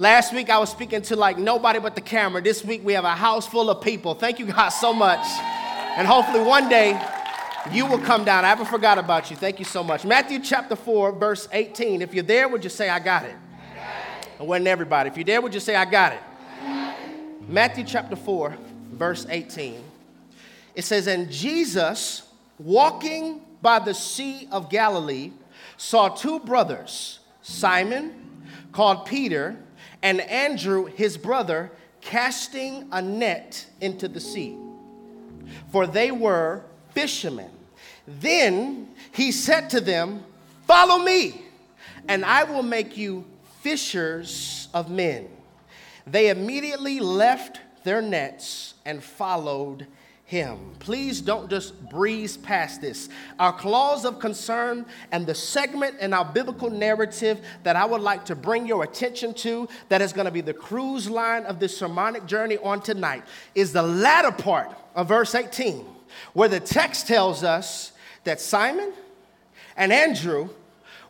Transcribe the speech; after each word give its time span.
Last 0.00 0.32
week 0.32 0.48
I 0.48 0.60
was 0.60 0.70
speaking 0.70 1.02
to 1.02 1.16
like 1.16 1.38
nobody 1.38 1.80
but 1.80 1.96
the 1.96 2.00
camera. 2.00 2.40
This 2.40 2.64
week 2.64 2.82
we 2.84 2.92
have 2.92 3.02
a 3.02 3.16
house 3.16 3.48
full 3.48 3.68
of 3.68 3.82
people. 3.82 4.14
Thank 4.14 4.38
you 4.38 4.46
guys 4.46 4.78
so 4.80 4.92
much. 4.92 5.26
And 5.96 6.06
hopefully 6.06 6.44
one 6.44 6.68
day 6.68 6.90
you 7.72 7.84
will 7.84 7.98
come 7.98 8.24
down. 8.24 8.44
I 8.44 8.48
haven't 8.50 8.66
forgot 8.66 8.98
about 8.98 9.28
you. 9.28 9.34
Thank 9.34 9.58
you 9.58 9.64
so 9.64 9.82
much. 9.82 10.04
Matthew 10.04 10.38
chapter 10.38 10.76
4, 10.76 11.10
verse 11.10 11.48
18. 11.50 12.00
If 12.00 12.14
you're 12.14 12.22
there, 12.22 12.46
would 12.46 12.62
you 12.62 12.70
say, 12.70 12.88
I 12.88 13.00
got 13.00 13.24
it? 13.24 13.34
I 14.38 14.44
wasn't 14.44 14.68
everybody. 14.68 15.10
If 15.10 15.16
you're 15.16 15.24
there, 15.24 15.42
would 15.42 15.52
you 15.52 15.58
say, 15.58 15.74
I 15.74 15.84
got 15.84 16.12
it? 16.12 16.20
Matthew 17.48 17.82
chapter 17.82 18.14
4, 18.14 18.56
verse 18.92 19.26
18. 19.28 19.82
It 20.76 20.84
says, 20.84 21.08
And 21.08 21.28
Jesus, 21.28 22.22
walking 22.56 23.40
by 23.60 23.80
the 23.80 23.94
Sea 23.94 24.46
of 24.52 24.70
Galilee, 24.70 25.32
saw 25.76 26.08
two 26.08 26.38
brothers, 26.38 27.18
Simon, 27.42 28.14
called 28.70 29.04
Peter, 29.04 29.56
and 30.02 30.20
Andrew, 30.20 30.86
his 30.86 31.16
brother, 31.16 31.70
casting 32.00 32.88
a 32.92 33.02
net 33.02 33.66
into 33.80 34.08
the 34.08 34.20
sea. 34.20 34.56
For 35.72 35.86
they 35.86 36.10
were 36.10 36.62
fishermen. 36.90 37.50
Then 38.06 38.88
he 39.12 39.32
said 39.32 39.70
to 39.70 39.80
them, 39.80 40.24
Follow 40.66 41.02
me, 41.02 41.42
and 42.08 42.24
I 42.24 42.44
will 42.44 42.62
make 42.62 42.96
you 42.96 43.24
fishers 43.60 44.68
of 44.74 44.90
men. 44.90 45.28
They 46.06 46.30
immediately 46.30 47.00
left 47.00 47.60
their 47.84 48.02
nets 48.02 48.74
and 48.84 49.02
followed 49.02 49.86
him. 50.28 50.58
Please 50.78 51.22
don't 51.22 51.48
just 51.48 51.88
breeze 51.88 52.36
past 52.36 52.82
this. 52.82 53.08
Our 53.38 53.50
clause 53.50 54.04
of 54.04 54.18
concern 54.18 54.84
and 55.10 55.26
the 55.26 55.34
segment 55.34 56.00
in 56.00 56.12
our 56.12 56.24
biblical 56.26 56.68
narrative 56.68 57.40
that 57.62 57.76
I 57.76 57.86
would 57.86 58.02
like 58.02 58.26
to 58.26 58.36
bring 58.36 58.66
your 58.66 58.84
attention 58.84 59.32
to, 59.34 59.66
that 59.88 60.02
is 60.02 60.12
going 60.12 60.26
to 60.26 60.30
be 60.30 60.42
the 60.42 60.52
cruise 60.52 61.08
line 61.08 61.46
of 61.46 61.60
this 61.60 61.74
sermonic 61.74 62.26
journey 62.26 62.58
on 62.58 62.82
tonight, 62.82 63.24
is 63.54 63.72
the 63.72 63.82
latter 63.82 64.30
part 64.30 64.68
of 64.94 65.08
verse 65.08 65.34
18, 65.34 65.86
where 66.34 66.50
the 66.50 66.60
text 66.60 67.06
tells 67.06 67.42
us 67.42 67.92
that 68.24 68.38
Simon 68.38 68.92
and 69.78 69.90
Andrew 69.90 70.50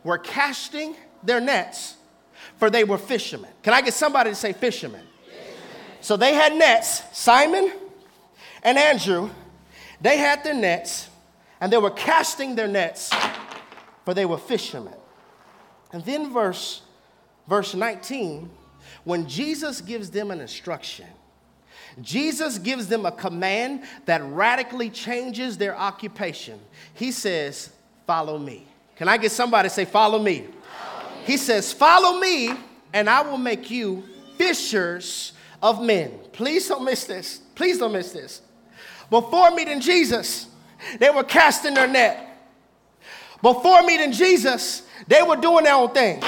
were 0.01 0.17
casting 0.17 0.95
their 1.23 1.41
nets, 1.41 1.97
for 2.55 2.69
they 2.69 2.85
were 2.85 2.97
fishermen. 2.97 3.51
Can 3.63 3.73
I 3.73 3.81
get 3.81 3.93
somebody 3.93 4.29
to 4.29 4.35
say 4.35 4.53
fishermen? 4.53 5.01
fishermen. 5.25 5.57
So 5.99 6.15
they 6.15 6.35
had 6.35 6.55
nets, 6.55 7.03
Simon 7.11 7.73
and 8.63 8.77
Andrew, 8.77 9.29
they 10.01 10.17
had 10.17 10.43
their 10.43 10.53
nets 10.53 11.09
and 11.61 11.71
they 11.71 11.77
were 11.77 11.91
casting 11.91 12.55
their 12.55 12.67
nets, 12.67 13.11
for 14.05 14.13
they 14.13 14.25
were 14.25 14.37
fishermen. 14.37 14.93
And 15.91 16.03
then, 16.05 16.31
verse, 16.31 16.81
verse 17.47 17.73
19, 17.73 18.49
when 19.03 19.27
Jesus 19.27 19.81
gives 19.81 20.09
them 20.09 20.31
an 20.31 20.39
instruction, 20.39 21.07
Jesus 22.01 22.57
gives 22.57 22.87
them 22.87 23.05
a 23.05 23.11
command 23.11 23.83
that 24.05 24.21
radically 24.23 24.89
changes 24.89 25.57
their 25.57 25.75
occupation. 25.75 26.59
He 26.93 27.11
says, 27.11 27.71
Follow 28.05 28.37
me. 28.37 28.65
Can 28.95 29.07
I 29.07 29.17
get 29.17 29.31
somebody 29.31 29.69
to 29.69 29.73
say, 29.73 29.85
Follow 29.85 30.19
me? 30.19 30.45
Follow 30.45 31.09
me. 31.09 31.23
He 31.25 31.37
says, 31.37 31.73
Follow 31.73 32.19
me, 32.19 32.51
and 32.93 33.09
I 33.09 33.21
will 33.21 33.37
make 33.37 33.69
you 33.69 34.03
fishers 34.37 35.33
of 35.61 35.83
men. 35.83 36.11
Please 36.31 36.67
don't 36.67 36.85
miss 36.85 37.05
this. 37.05 37.39
Please 37.55 37.79
don't 37.79 37.91
miss 37.91 38.11
this. 38.11 38.41
Before 39.09 39.51
meeting 39.51 39.79
Jesus, 39.81 40.47
they 40.99 41.09
were 41.09 41.23
casting 41.23 41.73
their 41.73 41.87
net. 41.87 42.25
Before 43.41 43.81
meeting 43.83 44.11
Jesus, 44.11 44.83
they 45.07 45.21
were 45.21 45.35
doing 45.35 45.63
their 45.63 45.75
own 45.75 45.91
thing. 45.91 46.21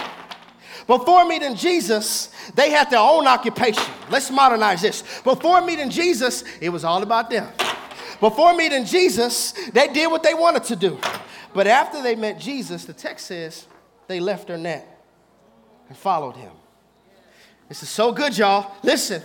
Before 0.88 1.26
meeting 1.26 1.56
Jesus, 1.56 2.30
they 2.56 2.72
had 2.72 2.90
their 2.90 3.00
own 3.00 3.28
occupation. 3.28 3.84
Let's 4.10 4.32
modernize 4.32 4.82
this. 4.82 5.22
Before 5.22 5.62
meeting 5.62 5.90
Jesus, 5.90 6.44
it 6.60 6.70
was 6.70 6.84
all 6.84 7.04
about 7.04 7.30
them. 7.30 7.48
Before 8.20 8.56
meeting 8.56 8.86
Jesus, 8.86 9.54
they 9.74 9.88
did 9.88 10.10
what 10.10 10.24
they 10.24 10.34
wanted 10.34 10.64
to 10.66 10.76
do. 10.76 11.00
But 11.54 11.68
after 11.68 12.02
they 12.02 12.16
met 12.16 12.40
Jesus, 12.40 12.86
the 12.86 12.94
text 12.94 13.28
says 13.28 13.68
they 14.08 14.20
left 14.20 14.48
their 14.48 14.58
net 14.58 14.88
and 15.88 15.98
followed 15.98 16.36
him. 16.36 16.52
This 17.68 17.84
is 17.84 17.90
so 17.90 18.12
good, 18.12 18.38
y'all. 18.38 18.72
Listen, 18.84 19.22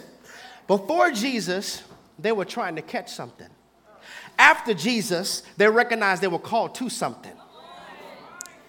before 0.67 1.11
Jesus, 1.11 1.83
they 2.19 2.33
were 2.33 2.45
trying 2.45 2.77
to 2.77 2.83
catch 2.83 3.13
something. 3.13 3.49
After 4.39 4.75
Jesus, 4.75 5.43
they 5.57 5.69
recognized 5.69 6.23
they 6.23 6.29
were 6.29 6.39
called 6.39 6.75
to 6.77 6.89
something. 6.89 7.33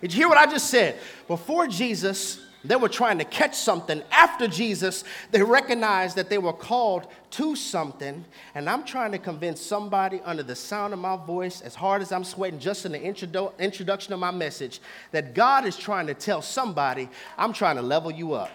Did 0.02 0.14
you 0.14 0.18
hear 0.18 0.30
what 0.30 0.38
I 0.38 0.46
just 0.46 0.70
said? 0.70 1.00
Before 1.28 1.68
Jesus, 1.68 2.40
they 2.64 2.76
were 2.76 2.90
trying 2.90 3.18
to 3.18 3.26
catch 3.26 3.56
something. 3.56 4.02
After 4.12 4.48
Jesus, 4.48 5.04
they 5.32 5.42
recognized 5.42 6.16
that 6.18 6.30
they 6.30 6.38
were 6.38 6.54
called 6.54 7.08
to 7.32 7.56
something. 7.56 8.26
And 8.56 8.70
I'm 8.70 8.84
trying 8.84 9.12
to 9.14 9.18
convince 9.18 9.62
somebody 9.62 10.22
under 10.26 10.44
the 10.44 10.56
sound 10.56 10.94
of 10.94 11.00
my 11.00 11.16
voice, 11.16 11.62
as 11.62 11.76
hard 11.76 12.02
as 12.02 12.12
I'm 12.12 12.24
sweating 12.24 12.60
just 12.60 12.86
in 12.86 12.92
the 12.92 13.00
introdu- 13.00 13.58
introduction 13.60 14.14
of 14.14 14.20
my 14.20 14.32
message, 14.32 14.82
that 15.12 15.34
God 15.34 15.66
is 15.66 15.78
trying 15.78 16.08
to 16.08 16.14
tell 16.14 16.42
somebody, 16.42 17.10
I'm 17.38 17.54
trying 17.54 17.78
to 17.78 17.82
level 17.82 18.12
you 18.12 18.34
up. 18.34 18.52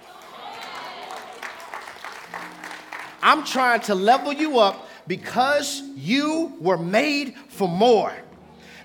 I'm 3.23 3.44
trying 3.44 3.81
to 3.83 3.94
level 3.94 4.33
you 4.33 4.59
up 4.59 4.89
because 5.07 5.83
you 5.95 6.53
were 6.61 6.79
made 6.79 7.35
for 7.49 7.69
more. 7.69 8.13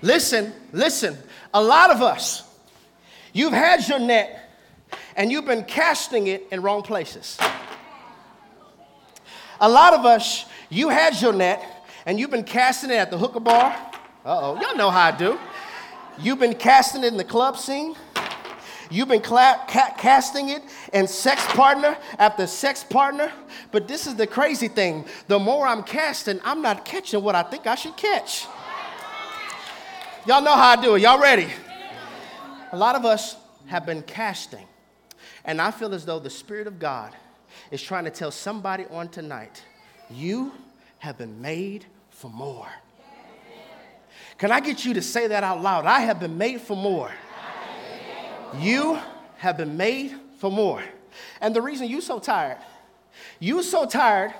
Listen, 0.02 0.52
listen, 0.72 1.16
a 1.52 1.62
lot 1.62 1.90
of 1.90 2.02
us, 2.02 2.42
you've 3.32 3.52
had 3.52 3.86
your 3.88 3.98
net 3.98 4.50
and 5.16 5.32
you've 5.32 5.46
been 5.46 5.64
casting 5.64 6.28
it 6.28 6.46
in 6.50 6.62
wrong 6.62 6.82
places. 6.82 7.38
A 9.60 9.68
lot 9.68 9.92
of 9.92 10.04
us, 10.04 10.44
you 10.70 10.88
had 10.88 11.20
your 11.20 11.32
net 11.32 11.62
and 12.06 12.18
you've 12.18 12.30
been 12.30 12.44
casting 12.44 12.90
it 12.90 12.96
at 12.96 13.10
the 13.10 13.18
hookah 13.18 13.40
bar. 13.40 13.72
Uh 14.24 14.40
oh, 14.40 14.60
y'all 14.60 14.76
know 14.76 14.90
how 14.90 15.06
I 15.06 15.16
do. 15.16 15.38
You've 16.20 16.38
been 16.38 16.54
casting 16.54 17.04
it 17.04 17.08
in 17.08 17.16
the 17.16 17.24
club 17.24 17.56
scene. 17.56 17.94
You've 18.90 19.08
been 19.08 19.20
cla- 19.20 19.64
ca- 19.68 19.94
casting 19.98 20.48
it 20.48 20.62
and 20.92 21.08
sex 21.08 21.44
partner 21.48 21.96
after 22.18 22.46
sex 22.46 22.82
partner. 22.82 23.30
But 23.70 23.86
this 23.86 24.06
is 24.06 24.16
the 24.16 24.26
crazy 24.26 24.68
thing. 24.68 25.04
The 25.26 25.38
more 25.38 25.66
I'm 25.66 25.82
casting, 25.82 26.40
I'm 26.44 26.62
not 26.62 26.84
catching 26.84 27.22
what 27.22 27.34
I 27.34 27.42
think 27.42 27.66
I 27.66 27.74
should 27.74 27.96
catch. 27.96 28.46
Y'all 30.26 30.42
know 30.42 30.54
how 30.54 30.70
I 30.70 30.82
do 30.82 30.94
it. 30.94 31.02
Y'all 31.02 31.20
ready? 31.20 31.48
A 32.72 32.76
lot 32.76 32.94
of 32.96 33.04
us 33.04 33.36
have 33.66 33.86
been 33.86 34.02
casting. 34.02 34.66
And 35.44 35.60
I 35.60 35.70
feel 35.70 35.94
as 35.94 36.04
though 36.04 36.18
the 36.18 36.30
Spirit 36.30 36.66
of 36.66 36.78
God 36.78 37.12
is 37.70 37.82
trying 37.82 38.04
to 38.04 38.10
tell 38.10 38.30
somebody 38.30 38.84
on 38.90 39.08
tonight, 39.08 39.62
you 40.10 40.52
have 40.98 41.16
been 41.18 41.40
made 41.40 41.86
for 42.10 42.30
more. 42.30 42.68
Can 44.38 44.52
I 44.52 44.60
get 44.60 44.84
you 44.84 44.94
to 44.94 45.02
say 45.02 45.26
that 45.26 45.42
out 45.44 45.62
loud? 45.62 45.86
I 45.86 46.00
have 46.00 46.20
been 46.20 46.38
made 46.38 46.60
for 46.60 46.76
more. 46.76 47.10
You 48.56 48.98
have 49.38 49.56
been 49.56 49.76
made 49.76 50.14
for 50.38 50.50
more. 50.50 50.82
And 51.40 51.54
the 51.54 51.62
reason 51.62 51.88
you 51.88 52.00
so 52.00 52.18
tired, 52.18 52.58
you 53.38 53.62
so 53.62 53.86
tired 53.86 54.34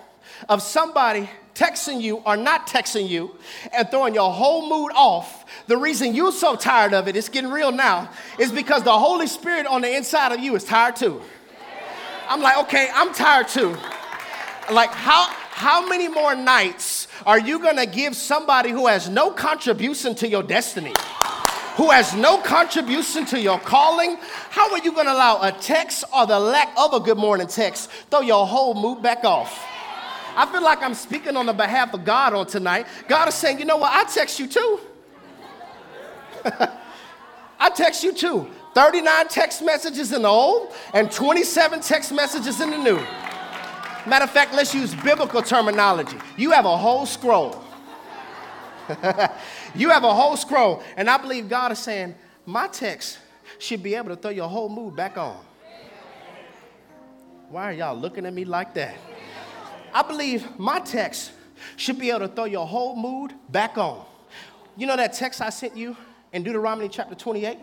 of 0.49 0.63
somebody 0.63 1.29
texting 1.55 2.01
you 2.01 2.19
or 2.19 2.37
not 2.37 2.69
texting 2.69 3.09
you 3.09 3.37
and 3.73 3.91
throwing 3.91 4.15
your 4.15 4.33
whole 4.33 4.69
mood 4.69 4.93
off, 4.95 5.45
the 5.67 5.77
reason 5.77 6.15
you're 6.15 6.33
so 6.33 6.55
tired 6.55 6.95
of 6.95 7.09
it, 7.09 7.17
it's 7.17 7.29
getting 7.29 7.51
real 7.51 7.73
now, 7.73 8.11
is 8.39 8.53
because 8.53 8.83
the 8.85 8.97
Holy 8.97 9.27
Spirit 9.27 9.67
on 9.67 9.83
the 9.83 9.95
inside 9.95 10.33
of 10.33 10.41
you 10.41 10.55
is 10.55 10.65
tired 10.65 10.97
too. 10.97 11.21
I'm 12.29 12.41
like, 12.41 12.59
okay, 12.59 12.89
I'm 12.95 13.13
tired 13.13 13.49
too. 13.49 13.77
Like, 14.71 14.91
how, 14.91 15.29
how 15.51 15.89
many 15.89 16.09
more 16.09 16.35
nights 16.35 17.09
are 17.27 17.39
you 17.39 17.59
gonna 17.59 17.87
give 17.87 18.15
somebody 18.15 18.71
who 18.71 18.87
has 18.87 19.09
no 19.09 19.31
contribution 19.31 20.15
to 20.17 20.29
your 20.29 20.43
destiny? 20.43 20.93
Who 21.79 21.91
has 21.91 22.13
no 22.13 22.39
contribution 22.39 23.25
to 23.25 23.41
your 23.41 23.59
calling, 23.61 24.19
how 24.51 24.69
are 24.73 24.79
you 24.79 24.93
going 24.93 25.07
to 25.07 25.13
allow 25.13 25.41
a 25.43 25.53
text 25.53 26.03
or 26.13 26.27
the 26.27 26.39
lack 26.39 26.69
of 26.77 26.93
a 26.93 26.99
good 26.99 27.17
morning 27.17 27.47
text 27.47 27.89
throw 28.11 28.21
your 28.21 28.45
whole 28.45 28.75
mood 28.75 29.01
back 29.01 29.25
off? 29.25 29.65
I 30.37 30.45
feel 30.51 30.63
like 30.63 30.83
I'm 30.83 30.95
speaking 30.95 31.37
on 31.37 31.47
the 31.47 31.53
behalf 31.53 31.95
of 31.95 32.05
God 32.05 32.35
on 32.35 32.49
tonight. 32.49 32.89
God 33.07 33.29
is 33.29 33.35
saying, 33.35 33.61
you 33.61 33.65
know 33.65 33.77
what? 33.77 33.93
I 33.93 34.11
text 34.13 34.41
you 34.41 34.49
too. 34.49 34.81
I 37.61 37.71
text 37.71 38.03
you 38.03 38.13
too. 38.13 38.51
39 38.75 39.29
text 39.29 39.63
messages 39.63 40.13
in 40.13 40.23
the 40.23 40.29
old 40.29 40.73
and 40.95 41.11
27 41.13 41.81
text 41.81 42.13
messages 42.13 42.61
in 42.61 42.71
the 42.71 42.79
new. 42.79 42.97
Matter 44.05 44.25
of 44.25 44.31
fact, 44.31 44.53
let's 44.53 44.75
use 44.75 44.97
biblical 44.97 45.43
terminology. 45.43 46.17
You 46.37 46.51
have 46.51 46.65
a 46.65 46.77
whole 46.77 47.07
scroll. 47.07 47.63
you 49.75 49.91
have 49.91 50.05
a 50.05 50.15
whole 50.15 50.37
scroll, 50.37 50.83
and 50.97 51.09
I 51.09 51.17
believe 51.17 51.49
God 51.49 51.73
is 51.73 51.79
saying, 51.79 52.15
my 52.47 52.69
text 52.69 53.19
should 53.59 53.83
be 53.83 53.95
able 53.95 54.09
to 54.09 54.17
throw 54.17 54.31
your 54.31 54.49
whole 54.49 54.69
mood 54.69 54.97
back 54.97 55.19
on. 55.19 55.39
Why 57.51 57.71
are 57.71 57.73
y'all 57.73 57.97
looking 57.97 58.27
at 58.27 58.35
me 58.35 58.45
like 58.45 58.75
that? 58.75 58.95
I 59.93 60.03
believe 60.03 60.59
my 60.59 60.81
text 60.81 61.33
should 61.77 61.99
be 61.99 62.11
able 62.11 62.21
to 62.21 62.29
throw 62.29 62.45
your 62.45 62.67
whole 62.67 62.95
mood 62.95 63.33
back 63.49 63.79
on. 63.79 64.05
You 64.77 64.87
know 64.87 64.97
that 64.97 65.15
text 65.15 65.41
I 65.41 65.51
sent 65.51 65.77
you 65.77 65.97
in 66.33 66.43
Deuteronomy 66.43 66.89
chapter 66.89 67.15
28, 67.15 67.59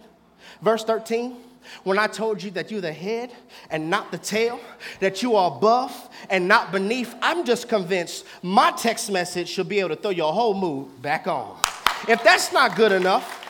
verse 0.62 0.84
13? 0.84 1.38
when 1.84 1.98
I 1.98 2.08
told 2.08 2.42
you 2.42 2.52
that 2.52 2.72
you're 2.72 2.82
the 2.82 2.94
head 2.94 3.32
and 3.70 3.90
not 3.90 4.12
the 4.12 4.18
tail, 4.18 4.60
that 5.00 5.22
you 5.22 5.36
are 5.36 5.56
above 5.56 6.10
and 6.30 6.48
not 6.48 6.72
beneath, 6.72 7.16
I'm 7.22 7.46
just 7.46 7.68
convinced 7.68 8.26
my 8.42 8.72
text 8.72 9.12
message 9.12 9.50
should 9.50 9.70
be 9.70 9.80
able 9.80 9.90
to 9.90 9.96
throw 9.96 10.12
your 10.12 10.34
whole 10.34 10.54
mood 10.54 11.02
back 11.02 11.28
on. 11.28 11.58
If 12.08 12.24
that's 12.24 12.54
not 12.54 12.76
good 12.76 12.92
enough, 12.92 13.42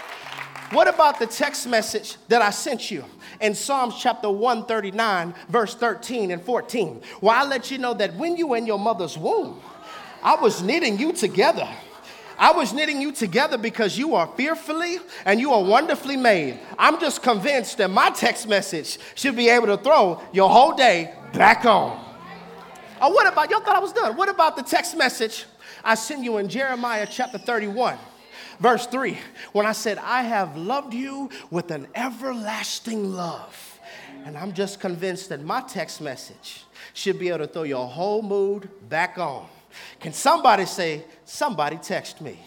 what 0.72 0.88
about 0.88 1.19
the 1.19 1.28
text 1.28 1.68
message 1.68 2.16
that 2.30 2.42
I 2.42 2.52
sent 2.52 2.90
you 2.90 3.04
in 3.42 3.54
Psalms 3.54 3.96
chapter 4.00 4.30
139, 4.30 5.34
verse 5.50 5.75
13 5.75 6.31
and 6.31 6.42
14? 6.42 7.02
Where 7.19 7.36
I 7.36 7.44
let 7.44 7.69
you 7.69 7.78
know 7.78 7.94
that 7.96 8.16
when 8.16 8.38
you 8.38 8.48
were 8.48 8.57
in 8.57 8.66
your 8.66 8.80
mother's 8.80 9.18
womb, 9.18 9.60
I 10.24 10.36
was 10.36 10.63
knitting 10.63 10.98
you 10.98 11.12
together. 11.12 11.68
I 12.38 12.54
was 12.54 12.72
knitting 12.72 13.02
you 13.02 13.12
together 13.12 13.57
because 13.57 13.98
you 13.98 14.16
are 14.16 14.28
fearfully 14.38 15.00
and 15.25 15.40
you 15.40 15.51
are 15.51 15.63
wonderfully 15.63 16.18
made. 16.18 16.58
I'm 16.80 16.98
just 17.00 17.22
convinced 17.22 17.78
that 17.80 17.90
my 17.90 18.10
text 18.10 18.48
message 18.48 19.00
should 19.16 19.36
be 19.36 19.50
able 19.50 19.68
to 19.68 19.78
throw 19.78 20.22
your 20.31 20.50
whole 20.50 20.74
day 20.74 21.13
back 21.34 21.66
on. 21.66 22.01
Oh, 23.01 23.10
what 23.10 23.28
about, 23.28 23.50
y'all 23.50 23.60
thought 23.60 23.75
I 23.75 23.80
was 23.80 23.92
done. 23.92 24.16
What 24.16 24.30
about 24.30 24.56
the 24.56 24.63
text 24.63 24.98
message 24.98 25.46
I 25.84 25.96
sent 25.96 26.24
you 26.24 26.38
in 26.38 26.48
Jeremiah 26.48 27.06
chapter 27.10 27.38
31? 27.38 27.98
Verse 28.60 28.88
3, 28.88 29.18
when 29.52 29.66
I 29.66 29.74
said, 29.74 29.98
I 29.98 30.24
have 30.24 30.56
loved 30.57 30.94
you 30.94 31.30
with 31.50 31.72
an 31.72 31.88
everlasting 31.96 33.13
love. 33.13 33.80
And 34.25 34.38
I'm 34.38 34.54
just 34.54 34.80
convinced 34.80 35.30
that 35.30 35.44
my 35.44 35.62
text 35.62 36.02
message 36.02 36.66
should 36.94 37.19
be 37.19 37.30
able 37.30 37.40
to 37.40 37.48
throw 37.48 37.63
your 37.63 37.88
whole 37.88 38.22
mood 38.22 38.69
back 38.90 39.18
on. 39.18 39.48
Can 40.00 40.13
somebody 40.13 40.66
say, 40.66 41.04
Somebody 41.25 41.78
text 41.78 42.22
me? 42.22 42.40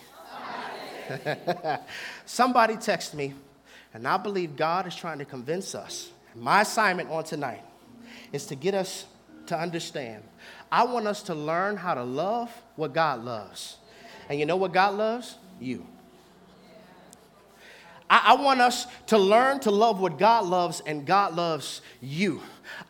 somebody 2.27 2.77
text 2.77 3.15
me, 3.15 3.35
and 3.95 4.07
I 4.07 4.17
believe 4.17 4.57
God 4.57 4.87
is 4.87 4.95
trying 4.95 5.19
to 5.19 5.25
convince 5.25 5.75
us. 5.75 6.11
My 6.35 6.63
assignment 6.63 7.11
on 7.11 7.25
tonight 7.25 7.63
is 8.33 8.47
to 8.47 8.55
get 8.55 8.75
us 8.75 9.07
to 9.47 9.59
understand. 9.59 10.23
I 10.71 10.85
want 10.85 11.07
us 11.07 11.23
to 11.25 11.35
learn 11.35 11.77
how 11.77 11.95
to 11.95 12.03
love 12.03 12.51
what 12.77 12.93
God 12.93 13.25
loves. 13.25 13.79
And 14.29 14.39
you 14.39 14.47
know 14.47 14.57
what 14.57 14.73
God 14.73 14.95
loves? 14.95 15.37
You. 15.59 15.87
I, 18.11 18.35
I, 18.37 18.43
want 18.43 18.61
us 18.61 18.87
to 19.09 19.19
learn 19.19 19.61
to 19.61 19.71
love 19.71 20.01
what 20.01 20.19
God 20.19 20.47
loves, 20.47 20.81
and 20.87 21.07
God 21.07 21.35
loves 21.35 21.83
you. 22.01 22.41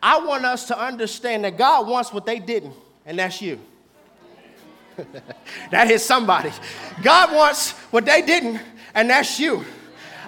I 0.02 0.18
want 0.24 0.44
us 0.44 0.66
to 0.68 0.78
understand 0.78 1.44
that 1.44 1.58
God 1.58 1.86
wants 1.86 2.12
what 2.12 2.26
they 2.26 2.38
didn't, 2.38 2.74
and 3.04 3.18
that's 3.18 3.42
you. 3.42 3.58
that 5.70 5.90
is 5.90 6.04
somebody. 6.04 6.50
God 7.02 7.34
wants 7.34 7.72
what 7.90 8.04
they 8.04 8.22
didn't, 8.22 8.60
and 8.94 9.10
that's 9.10 9.38
you. 9.38 9.64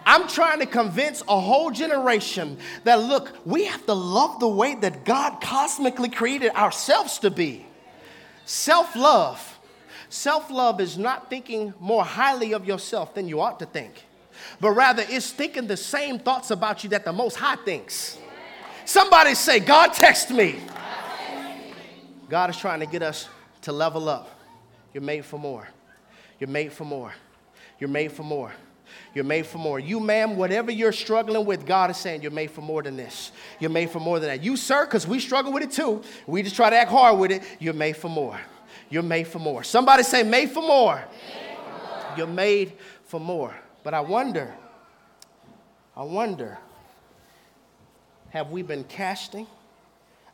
I'm 0.07 0.29
trying 0.29 0.61
to 0.61 0.67
convince 0.67 1.23
a 1.29 1.39
whole 1.39 1.71
generation 1.71 2.59
that 2.85 3.01
look, 3.01 3.37
we 3.45 3.65
have 3.67 3.85
to 3.87 3.95
love 3.95 4.41
the 4.41 4.49
way 4.49 4.75
that 4.77 5.05
God 5.05 5.41
cosmically 5.41 6.09
created 6.09 6.53
ourselves 6.53 7.19
to 7.19 7.31
be. 7.31 7.67
Self 8.45 8.97
love. 8.97 9.59
Self 10.09 10.51
love 10.51 10.81
is 10.81 10.99
not 10.99 11.31
thinking 11.31 11.73
more 11.79 12.05
highly 12.05 12.53
of 12.53 12.67
yourself 12.67 13.15
than 13.15 13.29
you 13.29 13.41
ought 13.41 13.61
to 13.61 13.67
think, 13.67 14.05
but 14.61 14.71
rather 14.71 15.05
it's 15.09 15.31
thinking 15.31 15.67
the 15.67 15.77
same 15.77 16.19
thoughts 16.19 16.51
about 16.51 16.85
you 16.85 16.91
that 16.91 17.05
the 17.05 17.13
Most 17.13 17.37
High 17.37 17.57
thinks. 17.57 18.19
Somebody 18.85 19.35
say, 19.35 19.61
God 19.61 19.93
text 19.93 20.31
me. 20.31 20.61
God 22.29 22.51
is 22.51 22.57
trying 22.57 22.81
to 22.81 22.87
get 22.87 23.03
us 23.03 23.29
to 23.63 23.73
level 23.73 24.09
up. 24.09 24.29
You're 24.93 25.03
made 25.03 25.25
for 25.25 25.39
more. 25.39 25.69
You're 26.39 26.49
made 26.49 26.73
for 26.73 26.85
more. 26.85 27.13
You're 27.79 27.91
made 27.91 28.13
for 28.13 28.23
more. 28.23 28.53
You're 29.15 29.25
made 29.25 29.47
for 29.47 29.59
more. 29.59 29.79
You, 29.79 30.01
ma'am, 30.01 30.37
whatever 30.37 30.71
you're 30.71 30.93
struggling 30.93 31.45
with, 31.45 31.67
God 31.67 31.91
is 31.91 31.97
saying 31.97 32.23
you're 32.23 32.31
made 32.31 32.51
for 32.51 32.61
more 32.61 32.83
than 32.83 32.97
this. 32.97 33.33
You're 33.59 33.71
made 33.71 33.91
for 33.91 34.01
more 34.01 34.21
than 34.21 34.29
that. 34.29 34.43
You, 34.43 34.57
sir, 34.57 34.85
because 34.85 35.07
we 35.07 35.21
struggle 35.21 35.53
with 35.53 35.63
it 35.63 35.73
too. 35.73 36.03
We 36.27 36.43
just 36.43 36.57
try 36.57 36.71
to 36.71 36.77
act 36.77 36.91
hard 36.91 37.19
with 37.19 37.31
it. 37.31 37.43
You're 37.59 37.75
made 37.75 37.97
for 37.97 38.09
more. 38.09 38.39
You're 38.89 39.03
made 39.03 39.29
for 39.29 39.39
more. 39.39 39.63
Somebody 39.65 40.03
say, 40.03 40.23
made 40.23 40.51
for 40.51 40.63
more. 40.63 40.97
Made 40.97 41.57
for 41.57 41.71
more. 41.71 42.17
You're 42.17 42.27
made 42.27 42.73
for 43.05 43.21
more. 43.21 43.55
But 43.83 43.95
I 43.95 44.01
wonder, 44.01 44.55
I 45.97 46.03
wonder, 46.03 46.59
have 48.31 48.51
we 48.51 48.63
been 48.63 48.85
casting 48.85 49.47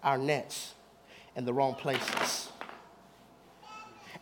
our 0.03 0.19
nets 0.19 0.75
in 1.35 1.45
the 1.45 1.53
wrong 1.53 1.75
places? 1.75 2.49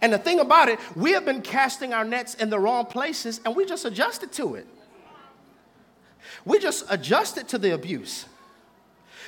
And 0.01 0.13
the 0.13 0.19
thing 0.19 0.41
about 0.41 0.69
it, 0.69 0.79
we 0.95 1.13
have 1.13 1.25
been 1.25 1.41
casting 1.41 1.95
our 1.95 2.05
nets 2.05 2.35
in 2.35 2.51
the 2.51 2.59
wrong 2.59 2.87
places 2.87 3.41
and 3.45 3.57
we 3.57 3.65
just 3.65 3.85
adjusted 3.85 4.33
to 4.33 4.55
it. 4.57 4.67
We 6.45 6.59
just 6.59 6.85
adjusted 6.91 7.49
to 7.49 7.59
the 7.59 7.73
abuse. 7.73 8.27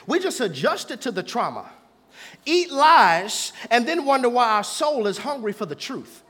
We 0.07 0.19
just 0.19 0.41
adjusted 0.41 1.01
to 1.03 1.11
the 1.11 1.23
trauma. 1.23 1.71
Eat 2.45 2.71
lies 2.71 3.53
and 3.71 3.87
then 3.89 4.05
wonder 4.05 4.29
why 4.29 4.51
our 4.51 4.65
soul 4.65 5.07
is 5.07 5.19
hungry 5.19 5.53
for 5.53 5.67
the 5.67 5.75
truth. 5.75 6.23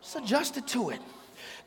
Just 0.00 0.16
adjusted 0.16 0.66
to 0.68 0.90
it. 0.90 1.00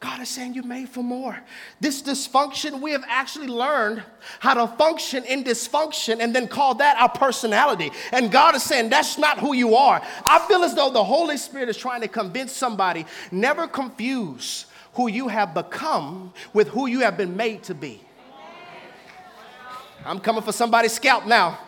God 0.04 0.20
is 0.20 0.28
saying 0.28 0.54
you're 0.54 0.66
made 0.66 0.90
for 0.90 1.02
more. 1.02 1.40
This 1.80 2.02
dysfunction, 2.02 2.82
we 2.82 2.92
have 2.92 3.06
actually 3.08 3.48
learned 3.48 4.04
how 4.42 4.54
to 4.54 4.68
function 4.76 5.24
in 5.24 5.46
dysfunction 5.46 6.20
and 6.20 6.36
then 6.36 6.50
call 6.50 6.76
that 6.76 6.98
our 6.98 7.08
personality. 7.08 7.90
And 8.12 8.30
God 8.30 8.54
is 8.54 8.64
saying 8.64 8.90
that's 8.90 9.18
not 9.18 9.40
who 9.40 9.54
you 9.54 9.76
are. 9.76 10.02
I 10.26 10.40
feel 10.40 10.66
as 10.66 10.76
though 10.76 10.90
the 10.90 11.02
Holy 11.02 11.38
Spirit 11.38 11.70
is 11.70 11.78
trying 11.78 12.02
to 12.02 12.10
convince 12.10 12.52
somebody 12.52 13.06
never 13.32 13.66
confuse 13.66 14.66
who 14.96 15.08
you 15.08 15.30
have 15.30 15.54
become 15.54 16.34
with 16.52 16.68
who 16.68 16.88
you 16.88 17.00
have 17.00 17.16
been 17.16 17.38
made 17.38 17.64
to 17.64 17.74
be. 17.74 18.02
I'm 20.06 20.20
coming 20.20 20.42
for 20.42 20.52
somebody's 20.52 20.92
scalp 20.92 21.26
now. 21.26 21.60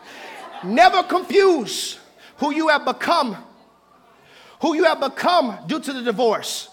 Never 0.62 1.02
confuse 1.04 1.98
who 2.36 2.52
you 2.52 2.68
have 2.68 2.84
become, 2.84 3.34
who 4.60 4.74
you 4.74 4.84
have 4.84 5.00
become 5.00 5.56
due 5.66 5.80
to 5.80 5.92
the 5.94 6.02
divorce 6.02 6.68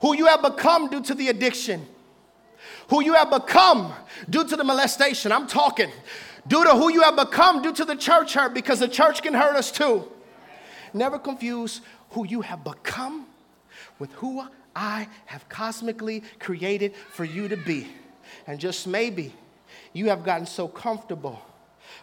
who 0.00 0.16
you 0.16 0.26
have 0.26 0.42
become 0.42 0.88
due 0.88 1.02
to 1.02 1.14
the 1.14 1.28
addiction, 1.28 1.86
who 2.88 3.02
you 3.02 3.14
have 3.14 3.30
become 3.30 3.92
due 4.28 4.46
to 4.46 4.56
the 4.56 4.64
molestation. 4.64 5.32
I'm 5.32 5.46
talking 5.46 5.90
due 6.46 6.64
to 6.64 6.70
who 6.70 6.92
you 6.92 7.02
have 7.02 7.16
become 7.16 7.62
due 7.62 7.72
to 7.72 7.84
the 7.84 7.96
church 7.96 8.34
hurt 8.34 8.54
because 8.54 8.80
the 8.80 8.88
church 8.88 9.22
can 9.22 9.34
hurt 9.34 9.56
us 9.56 9.70
too. 9.70 10.10
Never 10.94 11.18
confuse 11.18 11.80
who 12.10 12.26
you 12.26 12.40
have 12.40 12.64
become 12.64 13.26
with 13.98 14.12
who 14.12 14.42
I 14.74 15.08
have 15.26 15.48
cosmically 15.48 16.22
created 16.38 16.94
for 17.10 17.24
you 17.24 17.48
to 17.48 17.56
be. 17.56 17.88
And 18.46 18.58
just 18.58 18.86
maybe 18.86 19.34
you 19.92 20.08
have 20.08 20.24
gotten 20.24 20.46
so 20.46 20.68
comfortable 20.68 21.42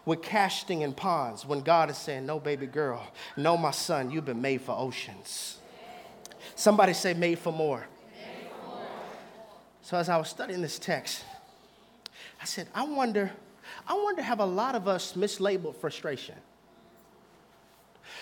with 0.06 0.22
casting 0.22 0.82
in 0.82 0.94
ponds 0.94 1.46
when 1.46 1.62
God 1.62 1.90
is 1.90 1.98
saying, 1.98 2.26
No, 2.26 2.40
baby 2.40 2.68
girl, 2.68 3.06
no, 3.38 3.58
my 3.58 3.72
son, 3.72 4.12
you've 4.12 4.26
been 4.26 4.42
made 4.42 4.62
for 4.62 4.76
oceans. 4.78 5.58
Somebody 6.56 6.94
say, 6.94 7.14
made 7.14 7.40
for 7.40 7.52
more. 7.52 7.88
So 9.86 9.98
as 9.98 10.10
I 10.10 10.18
was 10.18 10.30
studying 10.30 10.64
this 10.64 10.80
text, 10.80 11.24
I 12.42 12.46
said, 12.46 12.68
I 12.74 12.82
wonder, 12.86 13.32
I 13.88 13.94
wonder 13.94 14.24
have 14.24 14.40
a 14.40 14.46
lot 14.46 14.74
of 14.74 14.88
us 14.88 15.14
mislabeled 15.14 15.76
frustration? 15.76 16.34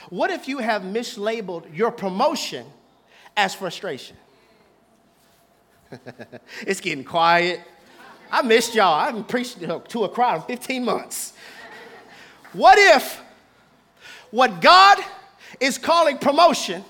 What 0.10 0.30
if 0.30 0.50
you 0.50 0.58
have 0.58 0.82
mislabeled 0.82 1.74
your 1.74 1.90
promotion 1.90 2.66
as 3.38 3.56
frustration? 3.56 4.18
it's 6.68 6.82
getting 6.82 7.06
quiet. 7.06 7.62
I 8.30 8.42
missed 8.42 8.76
y'all. 8.76 8.96
I 8.96 9.06
haven't 9.06 9.30
preached 9.30 9.62
to 9.62 10.04
a 10.04 10.10
crowd 10.10 10.42
in 10.42 10.58
15 10.58 10.84
months. 10.84 11.32
What 12.52 12.78
if 12.78 13.22
what 14.32 14.60
God 14.60 14.98
is 15.62 15.78
calling 15.78 16.18
promotion 16.18 16.84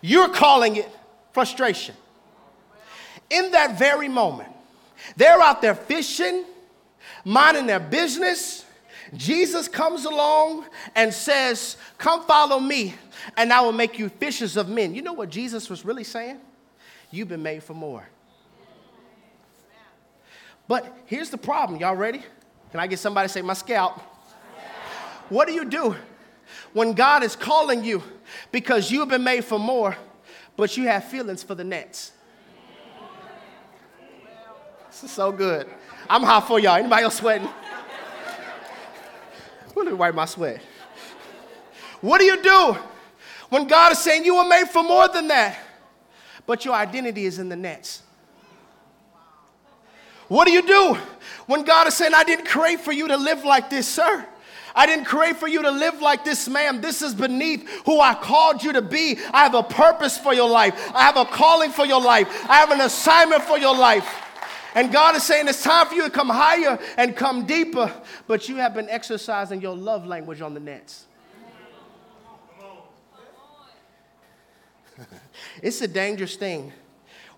you're 0.00 0.30
calling 0.30 0.74
it 0.76 0.88
frustration. 1.32 1.94
In 3.30 3.52
that 3.52 3.78
very 3.78 4.08
moment, 4.08 4.50
they're 5.16 5.40
out 5.40 5.62
there 5.62 5.74
fishing, 5.74 6.44
minding 7.24 7.66
their 7.66 7.80
business. 7.80 8.64
Jesus 9.14 9.68
comes 9.68 10.04
along 10.04 10.66
and 10.94 11.12
says, 11.12 11.76
Come 11.98 12.24
follow 12.24 12.60
me, 12.60 12.94
and 13.36 13.52
I 13.52 13.60
will 13.60 13.72
make 13.72 13.98
you 13.98 14.08
fishers 14.08 14.56
of 14.56 14.68
men. 14.68 14.94
You 14.94 15.02
know 15.02 15.12
what 15.12 15.30
Jesus 15.30 15.70
was 15.70 15.84
really 15.84 16.04
saying? 16.04 16.38
You've 17.10 17.28
been 17.28 17.42
made 17.42 17.62
for 17.62 17.74
more. 17.74 18.08
But 20.68 20.92
here's 21.06 21.30
the 21.30 21.38
problem. 21.38 21.80
Y'all 21.80 21.96
ready? 21.96 22.22
Can 22.70 22.78
I 22.78 22.86
get 22.86 22.98
somebody 22.98 23.26
to 23.26 23.32
say, 23.32 23.42
My 23.42 23.54
scalp? 23.54 24.00
What 25.28 25.46
do 25.46 25.54
you 25.54 25.64
do 25.64 25.94
when 26.72 26.92
God 26.92 27.22
is 27.22 27.36
calling 27.36 27.84
you 27.84 28.02
because 28.52 28.90
you 28.90 29.00
have 29.00 29.08
been 29.08 29.24
made 29.24 29.44
for 29.44 29.58
more, 29.58 29.96
but 30.56 30.76
you 30.76 30.84
have 30.84 31.04
feelings 31.04 31.42
for 31.42 31.54
the 31.54 31.64
nets. 31.64 32.12
So 35.06 35.32
good. 35.32 35.66
I'm 36.08 36.22
hot 36.22 36.46
for 36.46 36.60
y'all. 36.60 36.76
Anybody 36.76 37.04
else 37.04 37.16
sweating? 37.16 37.48
Let 39.74 39.86
me 39.86 39.92
wipe 39.92 40.14
my 40.14 40.26
sweat. 40.26 40.60
What 42.00 42.18
do 42.18 42.24
you 42.24 42.42
do 42.42 42.76
when 43.48 43.66
God 43.66 43.92
is 43.92 43.98
saying 43.98 44.24
you 44.24 44.36
were 44.36 44.44
made 44.44 44.68
for 44.68 44.82
more 44.82 45.08
than 45.08 45.28
that, 45.28 45.58
but 46.46 46.64
your 46.64 46.74
identity 46.74 47.24
is 47.24 47.38
in 47.38 47.48
the 47.48 47.56
nets? 47.56 48.02
What 50.28 50.46
do 50.46 50.52
you 50.52 50.66
do 50.66 50.98
when 51.46 51.64
God 51.64 51.88
is 51.88 51.94
saying, 51.94 52.12
I 52.14 52.24
didn't 52.24 52.46
create 52.46 52.80
for 52.80 52.92
you 52.92 53.08
to 53.08 53.16
live 53.16 53.44
like 53.44 53.70
this, 53.70 53.88
sir? 53.88 54.26
I 54.74 54.86
didn't 54.86 55.06
create 55.06 55.36
for 55.36 55.48
you 55.48 55.62
to 55.62 55.70
live 55.70 56.00
like 56.00 56.24
this, 56.24 56.48
ma'am. 56.48 56.80
This 56.80 57.02
is 57.02 57.14
beneath 57.14 57.68
who 57.84 58.00
I 58.00 58.14
called 58.14 58.62
you 58.62 58.72
to 58.74 58.82
be. 58.82 59.18
I 59.32 59.42
have 59.42 59.54
a 59.54 59.62
purpose 59.62 60.16
for 60.16 60.32
your 60.32 60.48
life. 60.48 60.74
I 60.94 61.02
have 61.02 61.16
a 61.16 61.24
calling 61.24 61.70
for 61.70 61.84
your 61.84 62.00
life. 62.00 62.28
I 62.48 62.56
have 62.56 62.70
an 62.70 62.80
assignment 62.80 63.42
for 63.42 63.58
your 63.58 63.76
life. 63.76 64.08
And 64.74 64.92
God 64.92 65.16
is 65.16 65.22
saying 65.24 65.48
it's 65.48 65.62
time 65.62 65.86
for 65.86 65.94
you 65.94 66.04
to 66.04 66.10
come 66.10 66.28
higher 66.28 66.78
and 66.96 67.16
come 67.16 67.46
deeper, 67.46 67.92
but 68.26 68.48
you 68.48 68.56
have 68.56 68.74
been 68.74 68.88
exercising 68.88 69.60
your 69.60 69.76
love 69.76 70.06
language 70.06 70.40
on 70.40 70.54
the 70.54 70.60
nets. 70.60 71.06
it's 75.62 75.80
a 75.80 75.88
dangerous 75.88 76.36
thing 76.36 76.72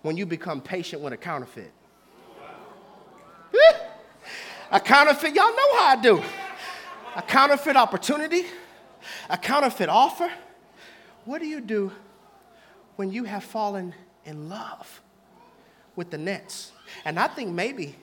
when 0.01 0.17
you 0.17 0.25
become 0.25 0.61
patient 0.61 1.01
with 1.01 1.13
a 1.13 1.17
counterfeit. 1.17 1.71
a 4.71 4.79
counterfeit, 4.79 5.33
y'all 5.33 5.55
know 5.55 5.75
how 5.77 5.87
I 5.87 5.99
do. 6.01 6.21
A 7.15 7.21
counterfeit 7.21 7.75
opportunity, 7.75 8.45
a 9.29 9.37
counterfeit 9.37 9.89
offer. 9.89 10.31
What 11.25 11.39
do 11.39 11.47
you 11.47 11.61
do 11.61 11.91
when 12.95 13.11
you 13.11 13.23
have 13.23 13.43
fallen 13.43 13.93
in 14.25 14.49
love 14.49 15.01
with 15.95 16.11
the 16.11 16.17
nets? 16.17 16.72
And 17.05 17.19
I 17.19 17.27
think 17.27 17.51
maybe 17.51 17.95